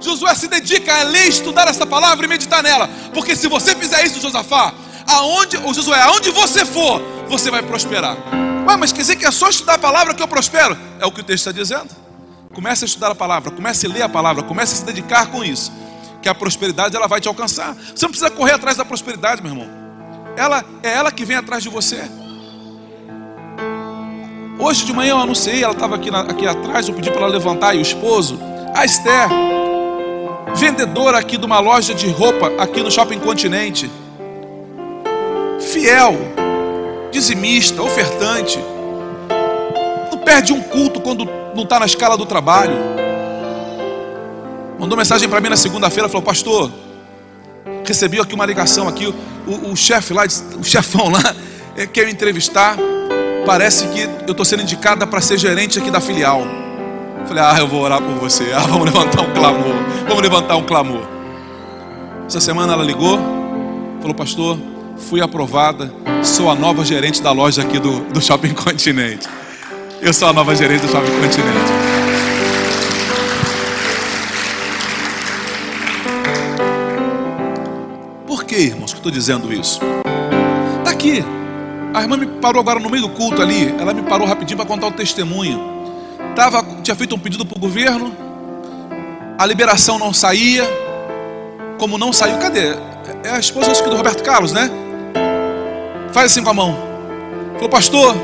Josué 0.00 0.36
se 0.36 0.46
dedica 0.46 1.00
a 1.00 1.02
ler, 1.02 1.26
estudar 1.26 1.66
essa 1.66 1.84
palavra 1.84 2.26
e 2.26 2.28
meditar 2.28 2.62
nela, 2.62 2.88
porque 3.12 3.34
se 3.34 3.48
você 3.48 3.74
fizer 3.74 4.04
isso, 4.06 4.20
Josafá, 4.20 4.72
aonde, 5.12 5.56
ou 5.58 5.72
Josué, 5.72 6.00
aonde 6.02 6.30
você 6.30 6.64
for, 6.64 7.00
você 7.28 7.50
vai 7.50 7.62
prosperar. 7.62 8.16
Ué, 8.66 8.76
mas 8.76 8.92
quer 8.92 9.00
dizer 9.00 9.16
que 9.16 9.24
é 9.24 9.30
só 9.30 9.48
estudar 9.48 9.74
a 9.74 9.78
palavra 9.78 10.14
que 10.14 10.22
eu 10.22 10.28
prospero? 10.28 10.76
É 11.00 11.06
o 11.06 11.12
que 11.12 11.20
o 11.20 11.24
texto 11.24 11.48
está 11.48 11.52
dizendo. 11.52 11.90
Comece 12.54 12.84
a 12.84 12.86
estudar 12.86 13.10
a 13.10 13.14
palavra, 13.14 13.50
comece 13.50 13.86
a 13.86 13.88
ler 13.88 14.02
a 14.02 14.08
palavra, 14.08 14.42
comece 14.42 14.74
a 14.74 14.76
se 14.76 14.84
dedicar 14.84 15.26
com 15.26 15.42
isso. 15.42 15.72
Que 16.20 16.28
a 16.28 16.34
prosperidade 16.34 16.94
ela 16.94 17.08
vai 17.08 17.20
te 17.20 17.28
alcançar. 17.28 17.74
Você 17.74 18.04
não 18.04 18.10
precisa 18.10 18.30
correr 18.30 18.52
atrás 18.52 18.76
da 18.76 18.84
prosperidade, 18.84 19.42
meu 19.42 19.52
irmão. 19.52 19.68
Ela 20.36 20.64
é 20.82 20.92
ela 20.92 21.10
que 21.10 21.24
vem 21.24 21.36
atrás 21.36 21.62
de 21.62 21.68
você. 21.68 22.02
Hoje 24.58 24.84
de 24.84 24.92
manhã 24.92 25.12
eu 25.12 25.18
anunciei, 25.18 25.64
ela 25.64 25.72
estava 25.72 25.96
aqui, 25.96 26.08
aqui 26.14 26.46
atrás, 26.46 26.86
eu 26.86 26.94
pedi 26.94 27.10
para 27.10 27.22
ela 27.22 27.30
levantar, 27.30 27.74
e 27.74 27.78
o 27.78 27.82
esposo, 27.82 28.38
a 28.74 28.84
Esther, 28.84 29.28
vendedora 30.54 31.18
aqui 31.18 31.36
de 31.36 31.44
uma 31.44 31.58
loja 31.58 31.92
de 31.94 32.08
roupa 32.08 32.52
aqui 32.62 32.80
no 32.80 32.90
Shopping 32.90 33.18
Continente 33.18 33.90
fiel, 35.82 36.16
dizimista, 37.10 37.82
ofertante. 37.82 38.58
Não 40.12 40.18
perde 40.18 40.52
um 40.52 40.62
culto 40.62 41.00
quando 41.00 41.28
não 41.56 41.64
está 41.64 41.80
na 41.80 41.86
escala 41.86 42.16
do 42.16 42.24
trabalho. 42.24 42.76
Mandou 44.78 44.96
mensagem 44.96 45.28
para 45.28 45.40
mim 45.40 45.48
na 45.48 45.56
segunda-feira, 45.56 46.08
falou, 46.08 46.22
pastor, 46.22 46.70
recebi 47.84 48.20
aqui 48.20 48.32
uma 48.32 48.46
ligação 48.46 48.86
aqui, 48.88 49.06
o, 49.06 49.72
o 49.72 49.76
chefe 49.76 50.14
lá, 50.14 50.22
o 50.58 50.62
chefão 50.62 51.08
lá, 51.10 51.34
quer 51.92 52.06
me 52.06 52.12
entrevistar. 52.12 52.76
parece 53.44 53.88
que 53.88 54.02
eu 54.02 54.30
estou 54.30 54.44
sendo 54.44 54.62
indicada 54.62 55.04
para 55.04 55.20
ser 55.20 55.36
gerente 55.36 55.80
aqui 55.80 55.90
da 55.90 56.00
filial. 56.00 56.42
Falei, 57.26 57.42
ah, 57.42 57.56
eu 57.58 57.66
vou 57.66 57.82
orar 57.82 58.00
por 58.00 58.14
você. 58.14 58.52
Ah, 58.54 58.60
vamos 58.60 58.84
levantar 58.84 59.22
um 59.22 59.32
clamor. 59.32 59.74
Vamos 60.06 60.22
levantar 60.22 60.56
um 60.56 60.64
clamor. 60.64 61.02
Essa 62.26 62.40
semana 62.40 62.72
ela 62.72 62.84
ligou, 62.84 63.18
falou, 64.00 64.14
pastor, 64.14 64.58
fui 65.02 65.20
aprovada, 65.20 65.92
sou 66.22 66.48
a 66.48 66.54
nova 66.54 66.84
gerente 66.84 67.20
da 67.20 67.32
loja 67.32 67.62
aqui 67.62 67.78
do, 67.78 68.00
do 68.04 68.20
Shopping 68.20 68.54
Continente. 68.54 69.28
Eu 70.00 70.12
sou 70.12 70.28
a 70.28 70.32
nova 70.32 70.54
gerente 70.54 70.82
do 70.82 70.88
Shopping 70.88 71.20
Continente. 71.20 71.72
Por 78.26 78.44
que, 78.44 78.56
irmãos, 78.56 78.92
que 78.92 78.96
eu 78.96 79.00
estou 79.00 79.12
dizendo 79.12 79.52
isso? 79.52 79.80
Está 80.78 80.90
aqui. 80.90 81.22
A 81.92 82.00
irmã 82.00 82.16
me 82.16 82.26
parou 82.26 82.60
agora 82.60 82.80
no 82.80 82.88
meio 82.88 83.02
do 83.02 83.10
culto 83.10 83.42
ali. 83.42 83.74
Ela 83.78 83.92
me 83.92 84.02
parou 84.02 84.26
rapidinho 84.26 84.56
para 84.56 84.66
contar 84.66 84.86
o 84.86 84.92
testemunho. 84.92 85.60
Tava, 86.34 86.64
tinha 86.82 86.96
feito 86.96 87.14
um 87.14 87.18
pedido 87.18 87.44
para 87.44 87.58
o 87.58 87.60
governo. 87.60 88.16
A 89.38 89.44
liberação 89.44 89.98
não 89.98 90.12
saía. 90.12 90.64
Como 91.78 91.98
não 91.98 92.12
saiu, 92.12 92.38
cadê? 92.38 92.74
É 93.24 93.30
a 93.30 93.38
esposa 93.38 93.70
acho 93.70 93.82
que 93.82 93.90
do 93.90 93.96
Roberto 93.96 94.22
Carlos, 94.22 94.52
né? 94.52 94.70
Faz 96.12 96.30
assim 96.30 96.42
com 96.42 96.50
a 96.50 96.54
mão. 96.54 96.76
Falou, 97.54 97.68
pastor, 97.68 98.14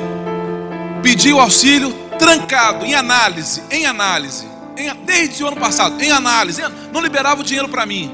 pediu 1.03 1.41
auxílio 1.41 1.93
trancado, 2.19 2.85
em 2.85 2.95
análise, 2.95 3.63
em 3.71 3.87
análise, 3.87 4.47
em, 4.77 4.93
desde 5.05 5.43
o 5.43 5.49
ano 5.49 5.57
passado, 5.57 6.01
em 6.03 6.11
análise, 6.11 6.61
não 6.93 7.01
liberava 7.01 7.41
o 7.41 7.45
dinheiro 7.45 7.69
para 7.69 7.87
mim. 7.87 8.13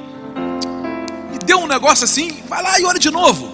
E 1.34 1.44
deu 1.44 1.58
um 1.58 1.66
negócio 1.66 2.04
assim, 2.04 2.42
vai 2.48 2.62
lá 2.62 2.78
e 2.78 2.84
olha 2.84 2.98
de 2.98 3.10
novo. 3.10 3.52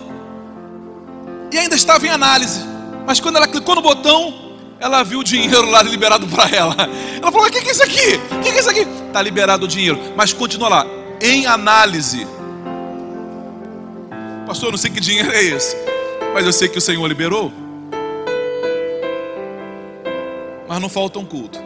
E 1.52 1.58
ainda 1.58 1.74
estava 1.74 2.06
em 2.06 2.10
análise. 2.10 2.60
Mas 3.06 3.18
quando 3.18 3.36
ela 3.36 3.48
clicou 3.48 3.74
no 3.74 3.82
botão, 3.82 4.50
ela 4.78 5.02
viu 5.02 5.20
o 5.20 5.24
dinheiro 5.24 5.68
lá 5.70 5.82
liberado 5.82 6.26
para 6.28 6.48
ela. 6.54 6.76
Ela 7.20 7.32
falou: 7.32 7.48
O 7.48 7.50
que, 7.50 7.60
que 7.60 7.68
é 7.68 7.72
isso 7.72 7.82
aqui? 7.82 8.20
O 8.30 8.40
que, 8.40 8.50
que 8.50 8.56
é 8.56 8.60
isso 8.60 8.70
aqui? 8.70 8.86
Está 9.06 9.20
liberado 9.20 9.64
o 9.64 9.68
dinheiro. 9.68 9.98
Mas 10.16 10.32
continua 10.32 10.68
lá, 10.68 10.86
em 11.20 11.46
análise. 11.46 12.26
Pastor, 14.46 14.68
eu 14.68 14.72
não 14.72 14.78
sei 14.78 14.90
que 14.90 15.00
dinheiro 15.00 15.30
é 15.32 15.42
esse. 15.42 15.76
Mas 16.32 16.46
eu 16.46 16.52
sei 16.52 16.68
que 16.68 16.78
o 16.78 16.80
Senhor 16.80 17.06
liberou. 17.06 17.52
Mas 20.68 20.80
não 20.80 20.88
falta 20.88 21.18
um 21.18 21.24
culto. 21.24 21.58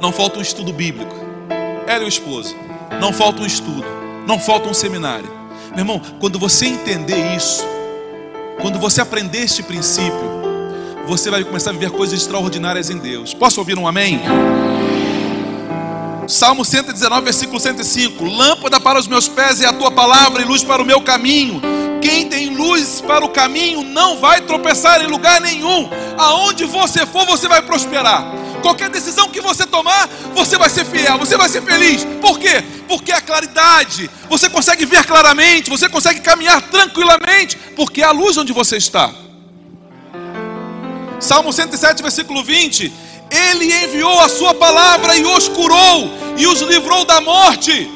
Não 0.00 0.12
falta 0.12 0.38
um 0.38 0.42
estudo 0.42 0.72
bíblico. 0.72 1.14
Ela 1.86 2.02
e 2.02 2.06
o 2.06 2.08
esposo. 2.08 2.56
Não 3.00 3.12
falta 3.12 3.42
um 3.42 3.46
estudo. 3.46 3.84
Não 4.26 4.38
falta 4.38 4.68
um 4.68 4.74
seminário. 4.74 5.30
Meu 5.70 5.80
irmão, 5.80 6.00
quando 6.20 6.38
você 6.38 6.66
entender 6.66 7.36
isso, 7.36 7.64
quando 8.60 8.78
você 8.78 9.00
aprender 9.00 9.40
este 9.40 9.62
princípio, 9.62 10.44
você 11.06 11.30
vai 11.30 11.44
começar 11.44 11.70
a 11.70 11.72
viver 11.72 11.90
coisas 11.90 12.18
extraordinárias 12.18 12.88
em 12.88 12.96
Deus. 12.96 13.34
Posso 13.34 13.60
ouvir 13.60 13.78
um 13.78 13.86
amém? 13.86 14.20
Salmo 16.26 16.64
119, 16.64 17.22
versículo 17.22 17.60
105: 17.60 18.24
Lâmpada 18.24 18.80
para 18.80 18.98
os 18.98 19.06
meus 19.06 19.28
pés 19.28 19.60
é 19.60 19.66
a 19.66 19.72
tua 19.72 19.90
palavra 19.90 20.42
e 20.42 20.44
luz 20.44 20.64
para 20.64 20.82
o 20.82 20.86
meu 20.86 21.00
caminho. 21.00 21.60
Quem 22.00 22.28
tem 22.28 22.54
luz 22.54 23.00
para 23.00 23.24
o 23.24 23.30
caminho 23.30 23.82
não 23.82 24.18
vai 24.18 24.40
tropeçar 24.40 25.02
em 25.02 25.06
lugar 25.06 25.40
nenhum. 25.40 25.88
Aonde 26.18 26.64
você 26.64 27.06
for, 27.06 27.26
você 27.26 27.48
vai 27.48 27.62
prosperar. 27.62 28.24
Qualquer 28.62 28.88
decisão 28.88 29.28
que 29.28 29.40
você 29.40 29.66
tomar, 29.66 30.08
você 30.34 30.56
vai 30.56 30.70
ser 30.70 30.86
fiel, 30.86 31.18
você 31.18 31.36
vai 31.36 31.48
ser 31.48 31.62
feliz. 31.62 32.04
Por 32.20 32.38
quê? 32.38 32.64
Porque 32.88 33.12
a 33.12 33.20
claridade. 33.20 34.10
Você 34.28 34.48
consegue 34.48 34.86
ver 34.86 35.04
claramente, 35.04 35.68
você 35.70 35.88
consegue 35.88 36.20
caminhar 36.20 36.62
tranquilamente, 36.62 37.56
porque 37.76 38.02
é 38.02 38.06
a 38.06 38.10
luz 38.10 38.36
onde 38.36 38.52
você 38.52 38.76
está. 38.76 39.12
Salmo 41.20 41.52
107, 41.52 42.02
versículo 42.02 42.42
20: 42.42 42.92
Ele 43.34 43.72
enviou 43.84 44.20
a 44.20 44.28
sua 44.28 44.54
palavra 44.54 45.16
e 45.16 45.24
os 45.24 45.48
curou 45.48 46.08
e 46.36 46.46
os 46.46 46.60
livrou 46.60 47.04
da 47.04 47.20
morte. 47.20 47.90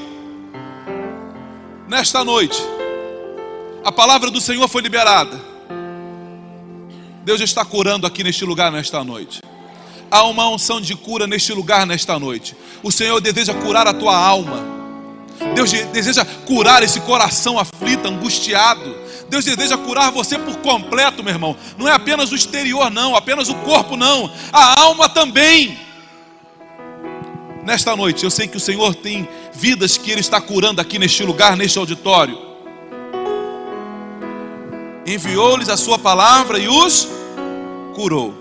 Nesta 1.86 2.24
noite, 2.24 2.61
a 3.84 3.93
palavra 3.93 4.30
do 4.30 4.41
Senhor 4.41 4.66
foi 4.68 4.82
liberada. 4.82 5.41
Deus 7.24 7.41
está 7.41 7.64
curando 7.64 8.07
aqui 8.07 8.24
neste 8.24 8.45
lugar 8.45 8.72
nesta 8.72 9.05
noite. 9.05 9.41
Há 10.11 10.24
uma 10.24 10.49
unção 10.49 10.80
de 10.80 10.97
cura 10.97 11.26
neste 11.26 11.53
lugar 11.53 11.86
nesta 11.86 12.18
noite. 12.18 12.57
O 12.82 12.91
Senhor 12.91 13.20
deseja 13.20 13.55
curar 13.55 13.86
a 13.86 13.95
tua 13.95 14.16
alma. 14.16 14.64
Deus 15.55 15.70
deseja 15.93 16.24
curar 16.47 16.82
esse 16.82 17.01
coração 17.01 17.59
aflito, 17.59 18.09
angustiado. 18.09 18.97
Deus 19.28 19.44
deseja 19.44 19.76
curar 19.76 20.10
você 20.10 20.38
por 20.38 20.56
completo, 20.56 21.22
meu 21.22 21.32
irmão. 21.32 21.56
Não 21.76 21.86
é 21.86 21.92
apenas 21.92 22.32
o 22.32 22.34
exterior, 22.34 22.90
não, 22.90 23.14
apenas 23.14 23.48
o 23.48 23.54
corpo, 23.56 23.96
não. 23.96 24.30
A 24.52 24.80
alma 24.80 25.08
também. 25.08 25.78
Nesta 27.64 27.94
noite, 27.94 28.24
eu 28.24 28.30
sei 28.30 28.48
que 28.48 28.56
o 28.56 28.60
Senhor 28.60 28.94
tem 28.94 29.28
vidas 29.52 29.98
que 29.98 30.10
Ele 30.10 30.20
está 30.20 30.40
curando 30.40 30.80
aqui 30.80 30.98
neste 30.98 31.22
lugar, 31.22 31.56
neste 31.56 31.78
auditório. 31.78 32.38
Enviou-lhes 35.06 35.68
a 35.68 35.76
Sua 35.76 35.98
palavra 35.98 36.58
e 36.58 36.68
os 36.68 37.08
curou. 37.94 38.34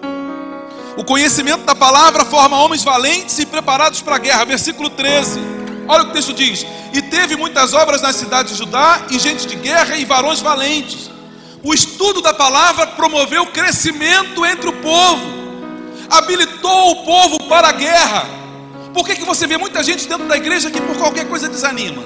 O 0.95 1.03
conhecimento 1.03 1.63
da 1.63 1.75
palavra 1.75 2.25
forma 2.25 2.57
homens 2.57 2.83
valentes 2.83 3.37
e 3.39 3.45
preparados 3.45 4.01
para 4.01 4.15
a 4.15 4.19
guerra. 4.19 4.45
Versículo 4.45 4.89
13. 4.89 5.56
Olha 5.87 6.03
o 6.03 6.05
que 6.05 6.11
o 6.11 6.13
texto 6.13 6.33
diz: 6.33 6.65
E 6.93 7.01
teve 7.01 7.35
muitas 7.35 7.73
obras 7.73 8.01
na 8.01 8.11
cidade 8.11 8.49
de 8.49 8.55
Judá, 8.55 9.05
e 9.09 9.17
gente 9.17 9.47
de 9.47 9.55
guerra 9.55 9.95
e 9.95 10.05
varões 10.05 10.39
valentes. 10.39 11.09
O 11.63 11.73
estudo 11.73 12.21
da 12.21 12.33
palavra 12.33 12.87
promoveu 12.87 13.45
crescimento 13.47 14.45
entre 14.45 14.69
o 14.69 14.73
povo, 14.73 15.25
habilitou 16.09 16.91
o 16.91 17.05
povo 17.05 17.43
para 17.47 17.69
a 17.69 17.71
guerra. 17.71 18.25
Por 18.93 19.05
que, 19.05 19.15
que 19.15 19.25
você 19.25 19.45
vê 19.45 19.57
muita 19.57 19.83
gente 19.83 20.07
dentro 20.07 20.27
da 20.27 20.37
igreja 20.37 20.71
que 20.71 20.81
por 20.81 20.97
qualquer 20.97 21.27
coisa 21.27 21.47
desanima? 21.49 22.03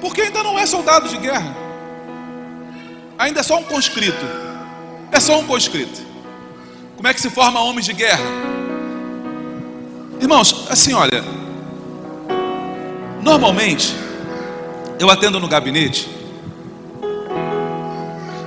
Porque 0.00 0.22
ainda 0.22 0.42
não 0.42 0.58
é 0.58 0.66
soldado 0.66 1.08
de 1.08 1.16
guerra, 1.16 1.56
ainda 3.18 3.40
é 3.40 3.42
só 3.42 3.58
um 3.58 3.64
conscrito. 3.64 4.24
É 5.12 5.20
só 5.20 5.38
um 5.38 5.46
conscrito. 5.46 6.00
Como 6.96 7.06
é 7.06 7.14
que 7.14 7.20
se 7.20 7.30
forma 7.30 7.60
homens 7.60 7.86
de 7.86 7.92
guerra? 7.92 8.55
Irmãos, 10.20 10.66
assim, 10.70 10.94
olha. 10.94 11.22
Normalmente, 13.22 13.94
eu 14.98 15.10
atendo 15.10 15.38
no 15.40 15.48
gabinete 15.48 16.08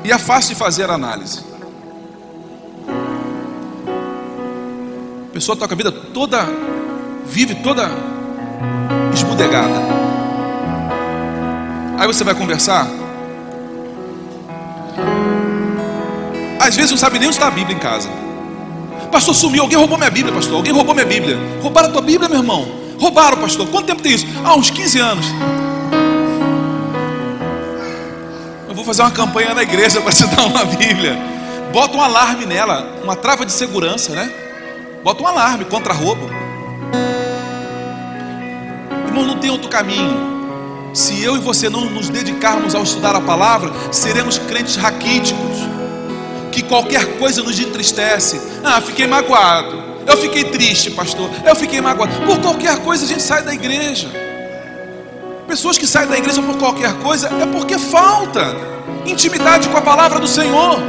e 0.03 0.11
é 0.11 0.17
fácil 0.17 0.53
de 0.53 0.59
fazer 0.59 0.89
análise. 0.89 1.43
A 5.30 5.34
pessoa 5.34 5.55
toca 5.55 5.74
a 5.74 5.78
vida 5.78 5.91
toda, 5.91 6.45
vive 7.26 7.55
toda 7.55 7.89
esbudegada. 9.13 9.80
Aí 11.99 12.07
você 12.07 12.24
vai 12.24 12.34
conversar. 12.34 12.88
Às 16.59 16.76
vezes 16.76 16.91
não 16.91 16.97
sabe 16.97 17.20
nem 17.20 17.28
onde 17.28 17.36
está 17.36 17.47
a 17.47 17.51
Bíblia 17.51 17.76
em 17.76 17.80
casa. 17.80 18.09
Pastor, 19.12 19.34
sumiu. 19.34 19.64
Alguém 19.64 19.78
roubou 19.78 19.97
minha 19.97 20.10
Bíblia, 20.10 20.34
pastor. 20.34 20.57
Alguém 20.57 20.74
roubou 20.74 20.93
minha 20.93 21.05
Bíblia. 21.05 21.38
Roubaram 21.62 21.89
a 21.89 21.91
tua 21.91 22.01
Bíblia, 22.01 22.30
meu 22.30 22.39
irmão. 22.39 22.68
Roubaram, 22.99 23.38
pastor. 23.38 23.68
Quanto 23.68 23.86
tempo 23.86 24.01
tem 24.01 24.14
isso? 24.14 24.26
Ah, 24.43 24.55
uns 24.55 24.70
15 24.70 24.99
anos. 24.99 25.26
Eu 28.68 28.76
vou 28.76 28.84
fazer 28.84 29.01
uma 29.01 29.12
campanha 29.12 29.53
na 29.53 29.64
igreja 29.64 29.99
para 30.01 30.12
te 30.12 30.26
dar 30.28 30.45
uma 30.45 30.66
Bíblia. 30.66 31.18
Bota 31.74 31.97
um 31.97 32.01
alarme 32.01 32.45
nela, 32.45 32.99
uma 33.03 33.16
trava 33.16 33.45
de 33.45 33.51
segurança, 33.51 34.14
né? 34.14 34.32
Bota 35.03 35.22
um 35.24 35.28
alarme 35.28 35.66
contra 35.66 35.93
roubo. 35.93 36.30
Irmão, 39.07 39.26
não 39.26 39.38
tem 39.38 39.49
outro 39.49 39.70
caminho. 39.70 40.30
Se 40.93 41.24
eu 41.24 41.36
e 41.36 41.39
você 41.39 41.70
não 41.70 41.86
nos 41.86 42.10
dedicarmos 42.10 42.74
ao 42.74 42.84
estudar 42.84 43.16
a 43.16 43.22
palavra, 43.22 43.72
seremos 43.91 44.38
crentes 44.39 44.76
raquíticos 44.76 45.79
que 46.62 46.64
qualquer 46.64 47.18
coisa 47.18 47.41
nos 47.41 47.57
entristece. 47.60 48.39
Ah, 48.64 48.82
fiquei 48.82 49.07
magoado. 49.07 49.82
Eu 50.05 50.18
fiquei 50.18 50.43
triste, 50.43 50.91
pastor. 50.91 51.30
Eu 51.45 51.55
fiquei 51.55 51.80
magoado. 51.80 52.14
Por 52.26 52.38
qualquer 52.39 52.78
coisa 52.80 53.05
a 53.05 53.07
gente 53.07 53.24
sai 53.24 53.43
da 53.43 53.53
igreja. 53.53 54.10
Pessoas 55.47 55.78
que 55.78 55.88
saem 55.88 56.10
da 56.10 56.18
igreja 56.18 56.41
por 56.41 56.57
qualquer 56.57 56.93
coisa 56.95 57.28
é 57.41 57.45
porque 57.45 57.78
falta 57.78 58.55
intimidade 59.05 59.70
com 59.70 59.78
a 59.78 59.82
palavra 59.82 60.20
do 60.20 60.28
Senhor. 60.28 60.80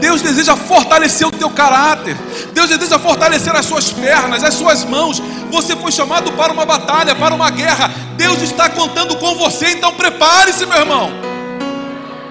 Deus 0.00 0.22
deseja 0.22 0.56
fortalecer 0.56 1.26
o 1.26 1.30
teu 1.30 1.50
caráter. 1.50 2.16
Deus 2.52 2.70
deseja 2.70 2.98
fortalecer 2.98 3.54
as 3.54 3.66
suas 3.66 3.92
pernas, 3.92 4.44
as 4.44 4.54
suas 4.54 4.84
mãos. 4.84 5.20
Você 5.50 5.74
foi 5.76 5.92
chamado 5.92 6.32
para 6.32 6.52
uma 6.52 6.64
batalha, 6.64 7.14
para 7.14 7.34
uma 7.34 7.50
guerra. 7.50 7.90
Deus 8.16 8.40
está 8.40 8.70
contando 8.70 9.16
com 9.16 9.34
você, 9.34 9.70
então 9.70 9.92
prepare-se, 9.92 10.64
meu 10.64 10.78
irmão. 10.78 11.29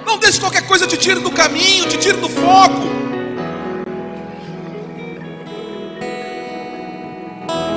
Não 0.09 0.17
deixe 0.17 0.39
qualquer 0.39 0.65
coisa 0.65 0.87
te 0.87 0.97
tire 0.97 1.19
do 1.19 1.29
caminho, 1.29 1.85
te 1.87 1.95
tire 1.95 2.17
do 2.17 2.27
foco. 2.27 2.81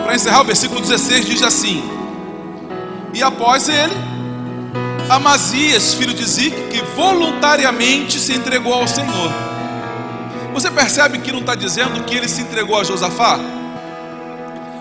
Para 0.02 0.14
encerrar, 0.14 0.40
o 0.40 0.44
versículo 0.44 0.80
16 0.80 1.26
diz 1.26 1.42
assim: 1.42 1.84
E 3.12 3.22
após 3.22 3.68
ele, 3.68 3.92
Amazias, 5.10 5.92
filho 5.92 6.14
de 6.14 6.24
Zic, 6.24 6.56
que 6.70 6.80
voluntariamente 6.96 8.18
se 8.18 8.32
entregou 8.32 8.72
ao 8.72 8.88
Senhor. 8.88 9.30
Você 10.54 10.70
percebe 10.70 11.18
que 11.18 11.30
não 11.30 11.40
está 11.40 11.54
dizendo 11.54 12.02
que 12.04 12.14
ele 12.14 12.28
se 12.28 12.40
entregou 12.40 12.80
a 12.80 12.82
Josafá? 12.82 13.38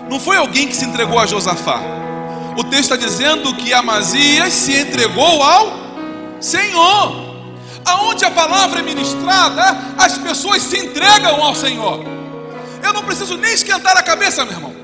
Não 0.08 0.18
foi 0.18 0.38
alguém 0.38 0.68
que 0.68 0.74
se 0.74 0.86
entregou 0.86 1.18
a 1.18 1.26
Josafá. 1.26 1.82
O 2.56 2.64
texto 2.64 2.94
está 2.94 2.96
dizendo 2.96 3.54
que 3.56 3.74
Amazias 3.74 4.54
se 4.54 4.74
entregou 4.74 5.42
ao 5.42 5.70
Senhor. 6.40 7.31
Aonde 8.12 8.26
a 8.26 8.30
palavra 8.30 8.80
é 8.80 8.82
ministrada, 8.82 9.74
as 9.96 10.18
pessoas 10.18 10.62
se 10.62 10.76
entregam 10.76 11.42
ao 11.42 11.54
Senhor. 11.54 12.04
Eu 12.82 12.92
não 12.92 13.02
preciso 13.02 13.38
nem 13.38 13.54
esquentar 13.54 13.96
a 13.96 14.02
cabeça, 14.02 14.44
meu 14.44 14.52
irmão. 14.52 14.74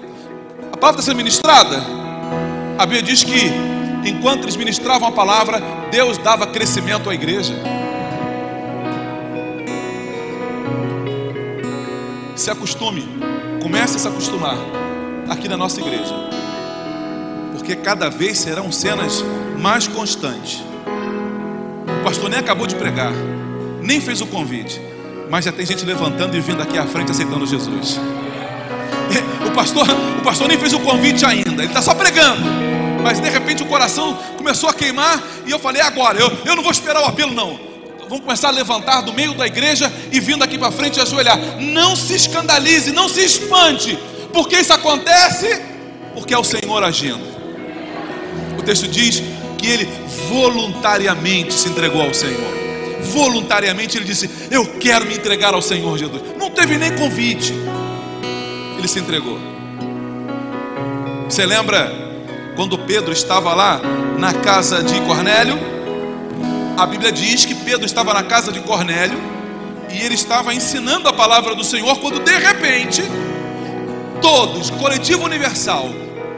A 0.73 0.77
palavra 0.79 0.99
está 0.99 1.11
sendo 1.11 1.19
ministrada. 1.19 1.77
A 2.79 2.87
Bíblia 2.87 3.03
diz 3.03 3.23
que 3.23 3.53
enquanto 4.03 4.45
eles 4.45 4.57
ministravam 4.57 5.09
a 5.09 5.13
palavra, 5.13 5.63
Deus 5.91 6.17
dava 6.17 6.47
crescimento 6.47 7.11
à 7.11 7.15
igreja. 7.15 7.53
Se 12.35 12.51
acostume, 12.51 13.07
comece 13.63 13.97
a 13.97 13.99
se 13.99 14.09
acostumar 14.09 14.57
aqui 15.29 15.49
na 15.49 15.57
nossa 15.59 15.79
igreja, 15.83 16.15
porque 17.53 17.77
cada 17.77 18.09
vez 18.09 18.39
serão 18.39 18.73
cenas 18.73 19.23
mais 19.59 19.87
constantes. 19.87 20.68
Pastor 22.09 22.31
nem 22.31 22.39
acabou 22.39 22.67
de 22.67 22.75
pregar, 22.75 23.13
nem 23.83 24.01
fez 24.01 24.23
o 24.23 24.27
convite, 24.27 24.81
mas 25.29 25.45
já 25.45 25.53
tem 25.53 25.67
gente 25.67 25.85
levantando 25.85 26.35
e 26.35 26.41
vindo 26.41 26.63
aqui 26.63 26.79
à 26.79 26.87
frente 26.87 27.11
aceitando 27.11 27.47
Jesus. 27.47 28.01
O 29.47 29.51
pastor, 29.51 29.87
o 30.19 30.23
pastor 30.23 30.49
nem 30.49 30.57
fez 30.57 30.73
o 30.73 30.81
convite 30.81 31.27
ainda, 31.27 31.51
ele 31.63 31.67
está 31.67 31.83
só 31.83 31.95
pregando. 31.95 32.41
Mas 33.03 33.21
de 33.21 33.29
repente 33.29 33.63
o 33.63 33.67
coração 33.67 34.17
começou 34.39 34.71
a 34.71 34.75
queimar 34.75 35.23
e 35.47 35.51
eu 35.51 35.59
falei: 35.59 35.83
agora, 35.83 36.19
eu, 36.19 36.33
eu 36.47 36.57
não 36.57 36.63
vou 36.63 36.73
esperar 36.73 37.03
o 37.03 37.05
apelo, 37.05 37.35
não. 37.35 37.61
Vamos 38.09 38.25
começar 38.25 38.49
a 38.49 38.53
levantar 38.53 39.03
do 39.03 39.13
meio 39.13 39.35
da 39.35 39.47
igreja 39.47 39.93
e 40.11 40.19
vindo 40.19 40.43
aqui 40.43 40.57
para 40.57 40.71
frente 40.71 40.99
ajoelhar. 41.01 41.39
Não 41.61 41.95
se 41.95 42.15
escandalize, 42.15 42.91
não 42.91 43.09
se 43.09 43.21
espante, 43.21 43.99
porque 44.33 44.57
isso 44.57 44.73
acontece 44.73 45.61
porque 46.15 46.33
é 46.33 46.39
o 46.39 46.45
Senhor 46.45 46.83
agindo. 46.83 47.21
O 48.59 48.63
texto 48.63 48.89
diz 48.89 49.23
que 49.59 49.67
ele 49.67 49.89
voluntariamente 50.29 51.53
se 51.53 51.69
entregou 51.69 52.01
ao 52.01 52.15
Senhor. 52.15 52.57
Voluntariamente 53.13 53.99
ele 53.99 54.05
disse: 54.05 54.31
Eu 54.51 54.67
quero 54.79 55.05
me 55.05 55.15
entregar 55.15 55.53
ao 55.53 55.61
Senhor 55.61 55.99
Jesus. 55.99 56.23
Não 56.39 56.51
teve 56.51 56.79
nem 56.79 56.97
convite, 56.97 57.53
ele 58.79 58.89
se 58.89 59.01
entregou. 59.01 59.39
Você 61.29 61.45
lembra 61.45 61.93
quando 62.57 62.79
Pedro 62.79 63.13
estava 63.13 63.53
lá 63.55 63.81
na 64.19 64.33
casa 64.33 64.83
de 64.83 65.01
Cornélio? 65.03 65.59
A 66.77 66.87
Bíblia 66.87 67.11
diz 67.11 67.45
que 67.45 67.55
Pedro 67.55 67.85
estava 67.85 68.15
na 68.15 68.23
casa 68.23 68.53
de 68.53 68.61
Cornélio 68.61 69.19
e 69.91 70.01
ele 70.01 70.15
estava 70.15 70.55
ensinando 70.55 71.09
a 71.09 71.13
palavra 71.13 71.55
do 71.55 71.65
Senhor 71.65 71.99
quando 71.99 72.21
de 72.21 72.39
repente 72.39 73.03
todos, 74.21 74.71
coletivo 74.71 75.25
universal, 75.25 75.89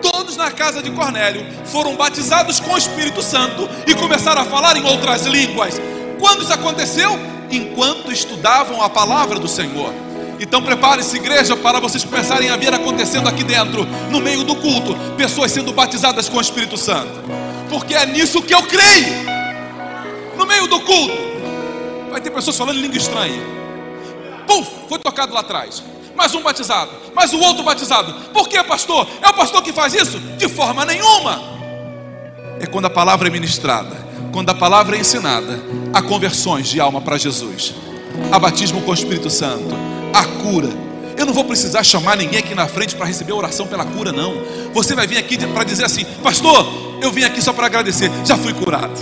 todos 0.01 0.37
na 0.37 0.51
casa 0.51 0.83
de 0.83 0.91
Cornélio 0.91 1.47
foram 1.67 1.97
batizados 1.97 2.61
com 2.61 2.73
o 2.73 2.79
Espírito 2.79 3.23
Santo 3.23 3.69
e 3.87 3.95
começaram 3.95 4.43
a 4.43 4.45
falar 4.45 4.77
em 4.77 4.85
outras 4.85 5.27
línguas. 5.27 5.81
Quando 6.19 6.43
isso 6.43 6.53
aconteceu? 6.53 7.19
Enquanto 7.51 8.13
estudavam 8.13 8.83
a 8.83 8.89
palavra 8.89 9.39
do 9.39 9.49
Senhor. 9.49 9.93
Então 10.39 10.63
prepare-se, 10.63 11.17
igreja, 11.17 11.57
para 11.57 11.81
vocês 11.81 12.05
começarem 12.05 12.49
a 12.49 12.57
ver 12.57 12.73
acontecendo 12.73 13.29
aqui 13.29 13.45
dentro, 13.45 13.85
no 14.11 14.21
meio 14.21 14.43
do 14.43 14.57
culto, 14.57 14.97
pessoas 15.17 15.53
sendo 15.53 15.73
batizadas 15.73 16.29
com 16.29 16.39
o 16.39 16.41
Espírito 16.41 16.77
Santo. 16.77 17.21
Porque 17.69 17.95
é 17.95 18.07
nisso 18.07 18.43
que 18.43 18.55
eu 18.55 18.63
creio. 18.63 19.31
No 20.37 20.47
meio 20.47 20.67
do 20.67 20.81
culto, 20.81 21.19
vai 22.11 22.21
ter 22.21 22.31
pessoas 22.31 22.57
falando 22.57 22.79
em 22.79 22.83
língua 22.83 22.97
estranha. 22.97 23.43
Puf, 24.47 24.71
foi 24.89 24.99
tocado 24.99 25.35
lá 25.35 25.41
atrás 25.41 25.83
mais 26.21 26.35
um 26.35 26.43
batizado, 26.43 26.91
mais 27.15 27.33
o 27.33 27.39
outro 27.39 27.63
batizado. 27.63 28.13
Por 28.31 28.47
que, 28.47 28.63
pastor? 28.63 29.09
É 29.23 29.31
o 29.31 29.33
pastor 29.33 29.63
que 29.63 29.73
faz 29.73 29.95
isso? 29.95 30.19
De 30.37 30.51
forma 30.51 30.85
nenhuma. 30.85 31.41
É 32.61 32.67
quando 32.67 32.85
a 32.85 32.91
palavra 32.91 33.29
é 33.29 33.31
ministrada, 33.31 33.97
quando 34.31 34.51
a 34.51 34.55
palavra 34.55 34.99
é 34.99 35.01
ensinada, 35.01 35.59
há 35.95 36.03
conversões 36.03 36.69
de 36.69 36.79
alma 36.79 37.01
para 37.01 37.17
Jesus, 37.17 37.75
há 38.31 38.39
batismo 38.39 38.83
com 38.83 38.91
o 38.91 38.95
Espírito 38.95 39.31
Santo, 39.31 39.75
há 40.13 40.23
cura. 40.43 40.69
Eu 41.17 41.25
não 41.25 41.33
vou 41.33 41.45
precisar 41.45 41.83
chamar 41.83 42.19
ninguém 42.19 42.41
aqui 42.41 42.55
na 42.55 42.69
frente 42.69 42.95
para 42.95 43.07
receber 43.07 43.33
oração 43.33 43.67
pela 43.67 43.87
cura, 43.87 44.13
não. 44.13 44.35
Você 44.75 44.95
vai 44.95 45.07
vir 45.07 45.17
aqui 45.17 45.39
para 45.39 45.65
dizer 45.65 45.87
assim, 45.87 46.05
pastor, 46.23 46.71
eu 47.01 47.11
vim 47.11 47.25
aqui 47.25 47.41
só 47.41 47.55
para 47.55 47.65
agradecer, 47.65 48.11
já 48.27 48.37
fui 48.37 48.53
curado. 48.53 49.01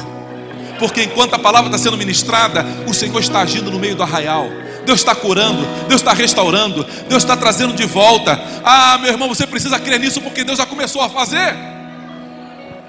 Porque 0.79 1.03
enquanto 1.03 1.35
a 1.35 1.39
palavra 1.41 1.66
está 1.66 1.79
sendo 1.79 1.97
ministrada, 1.97 2.64
o 2.87 2.95
Senhor 2.95 3.19
está 3.19 3.41
agindo 3.41 3.73
no 3.73 3.79
meio 3.81 3.97
do 3.97 4.05
arraial. 4.05 4.47
Deus 4.89 5.01
está 5.01 5.14
curando, 5.14 5.66
Deus 5.86 6.01
está 6.01 6.14
restaurando, 6.14 6.82
Deus 7.11 7.22
está 7.22 7.36
trazendo 7.36 7.74
de 7.74 7.84
volta. 7.84 8.41
Ah, 8.64 8.97
meu 8.97 9.11
irmão, 9.11 9.28
você 9.28 9.47
precisa 9.47 9.78
crer 9.78 10.01
nisso 10.01 10.18
porque 10.22 10.43
Deus 10.43 10.57
já 10.57 10.64
começou 10.64 11.03
a 11.03 11.11
fazer. 11.11 11.55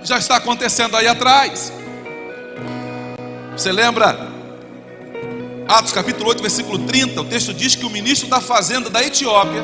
Já 0.01 0.17
está 0.17 0.37
acontecendo 0.37 0.95
aí 0.95 1.09
atrás. 1.09 1.73
Você 3.51 3.69
lembra? 3.73 4.29
Atos 5.67 5.91
capítulo 5.91 6.29
8, 6.29 6.41
versículo 6.41 6.79
30, 6.79 7.19
o 7.19 7.25
texto 7.25 7.53
diz 7.53 7.75
que 7.75 7.85
o 7.85 7.89
ministro 7.89 8.29
da 8.29 8.39
fazenda 8.39 8.89
da 8.89 9.03
Etiópia, 9.03 9.61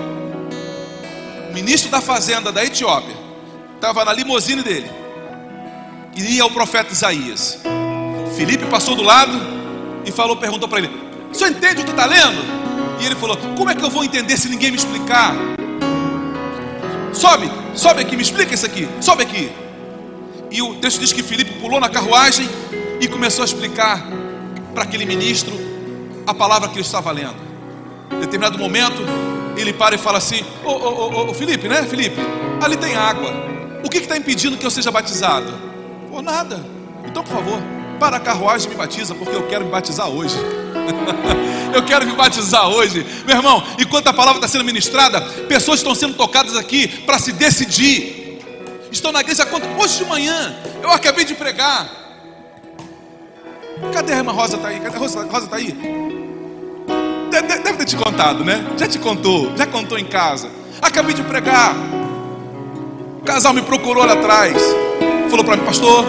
o 1.50 1.54
ministro 1.54 1.90
da 1.90 2.02
fazenda 2.02 2.52
da 2.52 2.66
Etiópia, 2.66 3.16
estava 3.76 4.04
na 4.04 4.12
limusine 4.12 4.62
dele, 4.62 4.92
e 6.14 6.36
ia 6.36 6.44
ao 6.44 6.52
profeta 6.52 6.92
Isaías. 6.92 7.60
Felipe 8.36 8.66
passou 8.66 8.94
do 8.94 9.04
lado 9.04 9.40
e 10.06 10.12
falou, 10.12 10.36
perguntou 10.36 10.68
para 10.68 10.80
ele: 10.80 11.05
o 11.36 11.38
senhor 11.38 11.52
entende 11.52 11.82
o 11.82 11.86
que 11.86 11.92
está 11.92 12.06
lendo? 12.06 12.42
E 13.00 13.06
ele 13.06 13.16
falou: 13.16 13.38
Como 13.58 13.70
é 13.70 13.76
que 13.76 13.84
eu 13.84 13.90
vou 13.90 14.04
entender 14.04 14.38
se 14.38 14.48
ninguém 14.48 14.72
me 14.72 14.78
explicar? 14.78 15.36
Sobe, 17.14 17.52
sobe 17.74 18.02
aqui, 18.02 18.16
me 18.16 18.24
explica 18.24 18.54
isso 18.54 18.66
aqui, 18.66 18.88
sobe 19.02 19.24
aqui. 19.24 19.52
E 20.50 20.62
o 20.62 20.76
texto 20.76 21.00
diz 21.00 21.12
que 21.12 21.22
Filipe 21.22 21.60
pulou 21.60 21.80
na 21.80 21.90
carruagem 21.90 22.50
e 23.02 23.08
começou 23.08 23.44
a 23.44 23.46
explicar 23.46 24.06
para 24.74 24.84
aquele 24.84 25.06
ministro 25.06 25.54
a 26.26 26.34
palavra 26.34 26.70
que 26.70 26.76
ele 26.76 26.82
estava 26.82 27.12
lendo. 27.12 27.36
Em 28.12 28.20
determinado 28.20 28.58
momento, 28.58 29.02
ele 29.58 29.74
para 29.74 29.96
e 29.96 29.98
fala 29.98 30.18
assim: 30.18 30.42
Ô, 30.64 31.30
ô, 31.30 31.34
Felipe, 31.34 31.68
né, 31.68 31.84
Felipe? 31.84 32.20
Ali 32.62 32.78
tem 32.78 32.96
água. 32.96 33.34
O 33.84 33.90
que 33.90 33.98
está 33.98 34.16
impedindo 34.18 34.58
que 34.58 34.66
eu 34.66 34.72
seja 34.72 34.90
batizado? 34.90 35.54
Por 36.10 36.24
nada. 36.24 36.66
Então, 37.06 37.24
por 37.24 37.34
favor, 37.34 37.60
para 38.00 38.18
a 38.18 38.20
carruagem 38.20 38.68
e 38.68 38.70
me 38.70 38.76
batiza, 38.76 39.14
porque 39.14 39.36
eu 39.36 39.46
quero 39.48 39.66
me 39.66 39.72
batizar 39.72 40.08
hoje. 40.08 40.36
Eu 41.74 41.84
quero 41.84 42.06
me 42.06 42.14
batizar 42.14 42.70
hoje, 42.70 43.06
meu 43.26 43.36
irmão. 43.36 43.64
Enquanto 43.78 44.08
a 44.08 44.14
palavra 44.14 44.38
está 44.38 44.48
sendo 44.48 44.64
ministrada, 44.64 45.20
pessoas 45.48 45.80
estão 45.80 45.94
sendo 45.94 46.14
tocadas 46.14 46.56
aqui 46.56 46.88
para 46.88 47.20
se 47.20 47.34
decidir. 47.34 48.40
Estão 48.92 49.12
na 49.12 49.20
igreja 49.20 49.46
quanto? 49.46 49.68
Hoje 49.78 49.98
de 49.98 50.06
manhã, 50.06 50.56
eu 50.82 50.90
acabei 50.90 51.26
de 51.26 51.36
pregar. 51.36 51.90
Cadê 53.92 54.14
a 54.14 54.18
irmã 54.18 54.32
Rosa? 54.32 54.56
Está 54.56 54.70
aí? 54.70 54.80
Cadê 54.80 54.96
a 54.96 55.00
Rosa? 55.00 55.26
Rosa 55.26 55.46
está 55.46 55.58
aí? 55.58 55.76
Deve, 57.30 57.74
ter 57.78 57.86
te 57.86 57.98
contado, 57.98 58.46
né? 58.46 58.66
Já 58.78 58.88
te 58.88 58.98
contou, 58.98 59.52
já 59.58 59.68
contou 59.68 60.00
em 60.00 60.06
casa. 60.06 60.50
Acabei 60.82 61.14
de 61.14 61.24
pregar. 61.24 61.76
O 63.20 63.24
casal 63.26 63.54
me 63.54 63.62
procurou 63.62 64.06
lá 64.06 64.14
atrás. 64.14 64.56
Falou 65.30 65.44
para 65.44 65.58
mim, 65.58 65.66
pastor. 65.66 66.06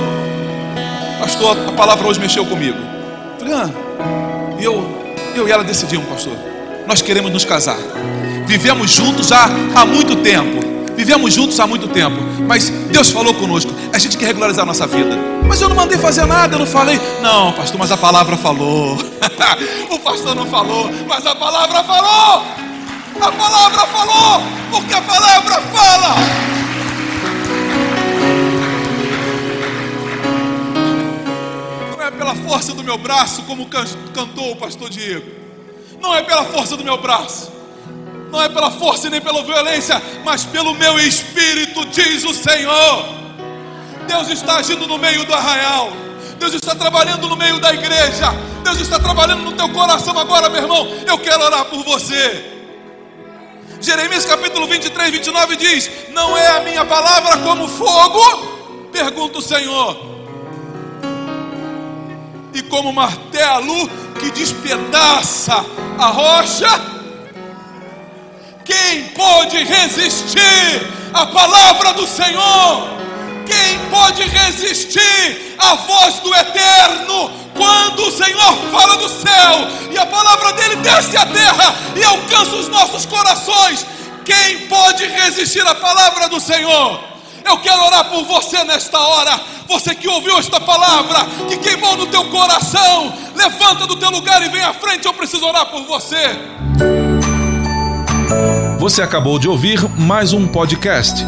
Pastor, 1.18 1.56
a 1.68 1.72
palavra 1.72 2.06
hoje 2.06 2.20
mexeu 2.20 2.46
comigo. 2.46 2.78
Falei, 3.38 3.54
ah, 3.54 3.85
e 4.58 4.64
eu, 4.64 5.14
eu 5.34 5.48
e 5.48 5.50
ela 5.50 5.64
decidimos, 5.64 6.06
pastor. 6.08 6.36
Nós 6.86 7.02
queremos 7.02 7.32
nos 7.32 7.44
casar. 7.44 7.78
Vivemos 8.46 8.90
juntos 8.90 9.28
já 9.28 9.48
há 9.74 9.84
muito 9.84 10.16
tempo. 10.16 10.64
Vivemos 10.96 11.34
juntos 11.34 11.58
há 11.60 11.66
muito 11.66 11.88
tempo. 11.88 12.16
Mas 12.46 12.68
Deus 12.68 13.10
falou 13.10 13.34
conosco. 13.34 13.72
A 13.92 13.98
gente 13.98 14.16
quer 14.16 14.26
regularizar 14.26 14.62
a 14.62 14.66
nossa 14.66 14.86
vida. 14.86 15.18
Mas 15.46 15.60
eu 15.60 15.68
não 15.68 15.76
mandei 15.76 15.98
fazer 15.98 16.26
nada, 16.26 16.54
eu 16.54 16.58
não 16.58 16.66
falei. 16.66 17.00
Não, 17.20 17.52
pastor, 17.52 17.78
mas 17.78 17.92
a 17.92 17.96
palavra 17.96 18.36
falou. 18.36 18.96
o 19.90 19.98
pastor 19.98 20.34
não 20.34 20.46
falou, 20.46 20.90
mas 21.06 21.26
a 21.26 21.34
palavra 21.34 21.84
falou. 21.84 22.44
A 23.20 23.32
palavra 23.32 23.86
falou, 23.86 24.42
porque 24.70 24.94
a 24.94 25.00
palavra 25.00 25.60
fala. 25.72 26.14
Pela 32.10 32.34
força 32.34 32.72
do 32.72 32.84
meu 32.84 32.98
braço, 32.98 33.42
como 33.42 33.66
cantou 33.66 34.52
o 34.52 34.56
pastor 34.56 34.88
Diego. 34.88 35.30
Não 36.00 36.14
é 36.14 36.22
pela 36.22 36.44
força 36.44 36.76
do 36.76 36.84
meu 36.84 36.98
braço. 36.98 37.52
Não 38.30 38.42
é 38.42 38.48
pela 38.48 38.70
força 38.70 39.08
nem 39.08 39.20
pela 39.20 39.42
violência, 39.42 40.00
mas 40.24 40.44
pelo 40.44 40.74
meu 40.74 40.98
espírito, 40.98 41.84
diz 41.86 42.24
o 42.24 42.34
Senhor. 42.34 43.04
Deus 44.06 44.28
está 44.28 44.58
agindo 44.58 44.86
no 44.86 44.98
meio 44.98 45.24
do 45.24 45.34
arraial. 45.34 45.90
Deus 46.38 46.54
está 46.54 46.74
trabalhando 46.74 47.28
no 47.28 47.36
meio 47.36 47.58
da 47.60 47.72
igreja. 47.72 48.32
Deus 48.62 48.80
está 48.80 48.98
trabalhando 48.98 49.42
no 49.42 49.52
teu 49.52 49.68
coração 49.70 50.18
agora, 50.18 50.48
meu 50.48 50.62
irmão. 50.62 50.86
Eu 51.06 51.18
quero 51.18 51.42
orar 51.42 51.64
por 51.66 51.82
você. 51.82 52.52
Jeremias 53.80 54.24
capítulo 54.24 54.66
23, 54.66 55.10
29 55.10 55.56
diz: 55.56 55.90
Não 56.10 56.36
é 56.36 56.48
a 56.48 56.60
minha 56.60 56.84
palavra 56.84 57.38
como 57.38 57.68
fogo? 57.68 58.88
Pergunta 58.92 59.38
o 59.38 59.42
Senhor 59.42 60.15
e 62.56 62.62
como 62.62 62.90
martelo 62.90 63.86
que 64.18 64.30
despedaça 64.30 65.62
a 65.98 66.06
rocha. 66.06 66.68
Quem 68.64 69.08
pode 69.10 69.62
resistir 69.62 70.90
à 71.12 71.26
palavra 71.26 71.92
do 71.92 72.06
Senhor? 72.06 72.96
Quem 73.44 73.78
pode 73.90 74.22
resistir 74.22 75.54
à 75.58 75.74
voz 75.74 76.14
do 76.20 76.34
Eterno 76.34 77.30
quando 77.54 78.06
o 78.06 78.10
Senhor 78.10 78.56
fala 78.72 78.96
do 78.96 79.08
céu 79.08 79.68
e 79.92 79.98
a 79.98 80.06
palavra 80.06 80.54
dele 80.54 80.76
desce 80.76 81.16
à 81.16 81.26
terra 81.26 81.76
e 81.94 82.02
alcança 82.02 82.56
os 82.56 82.68
nossos 82.68 83.04
corações? 83.04 83.86
Quem 84.24 84.66
pode 84.66 85.04
resistir 85.06 85.64
à 85.66 85.74
palavra 85.74 86.28
do 86.30 86.40
Senhor? 86.40 87.15
Eu 87.46 87.58
quero 87.58 87.80
orar 87.84 88.10
por 88.10 88.24
você 88.24 88.64
nesta 88.64 88.98
hora. 88.98 89.40
Você 89.68 89.94
que 89.94 90.08
ouviu 90.08 90.36
esta 90.38 90.60
palavra, 90.60 91.24
que 91.48 91.56
queimou 91.56 91.96
no 91.96 92.06
teu 92.06 92.24
coração, 92.24 93.12
levanta 93.34 93.86
do 93.86 93.96
teu 93.96 94.10
lugar 94.10 94.42
e 94.42 94.48
vem 94.48 94.62
à 94.62 94.74
frente. 94.74 95.06
Eu 95.06 95.14
preciso 95.14 95.46
orar 95.46 95.66
por 95.66 95.84
você. 95.84 96.38
Você 98.78 99.02
acabou 99.02 99.38
de 99.38 99.48
ouvir 99.48 99.80
mais 99.98 100.32
um 100.32 100.46
podcast. 100.46 101.24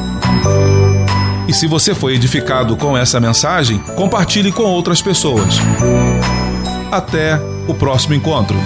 E 1.49 1.53
se 1.53 1.67
você 1.67 1.95
foi 1.95 2.15
edificado 2.15 2.77
com 2.77 2.97
essa 2.97 3.19
mensagem, 3.19 3.79
compartilhe 3.97 4.53
com 4.53 4.65
outras 4.65 5.01
pessoas. 5.01 5.55
Até 6.93 7.41
o 7.67 7.75
próximo 7.75 8.15
encontro. 8.15 8.57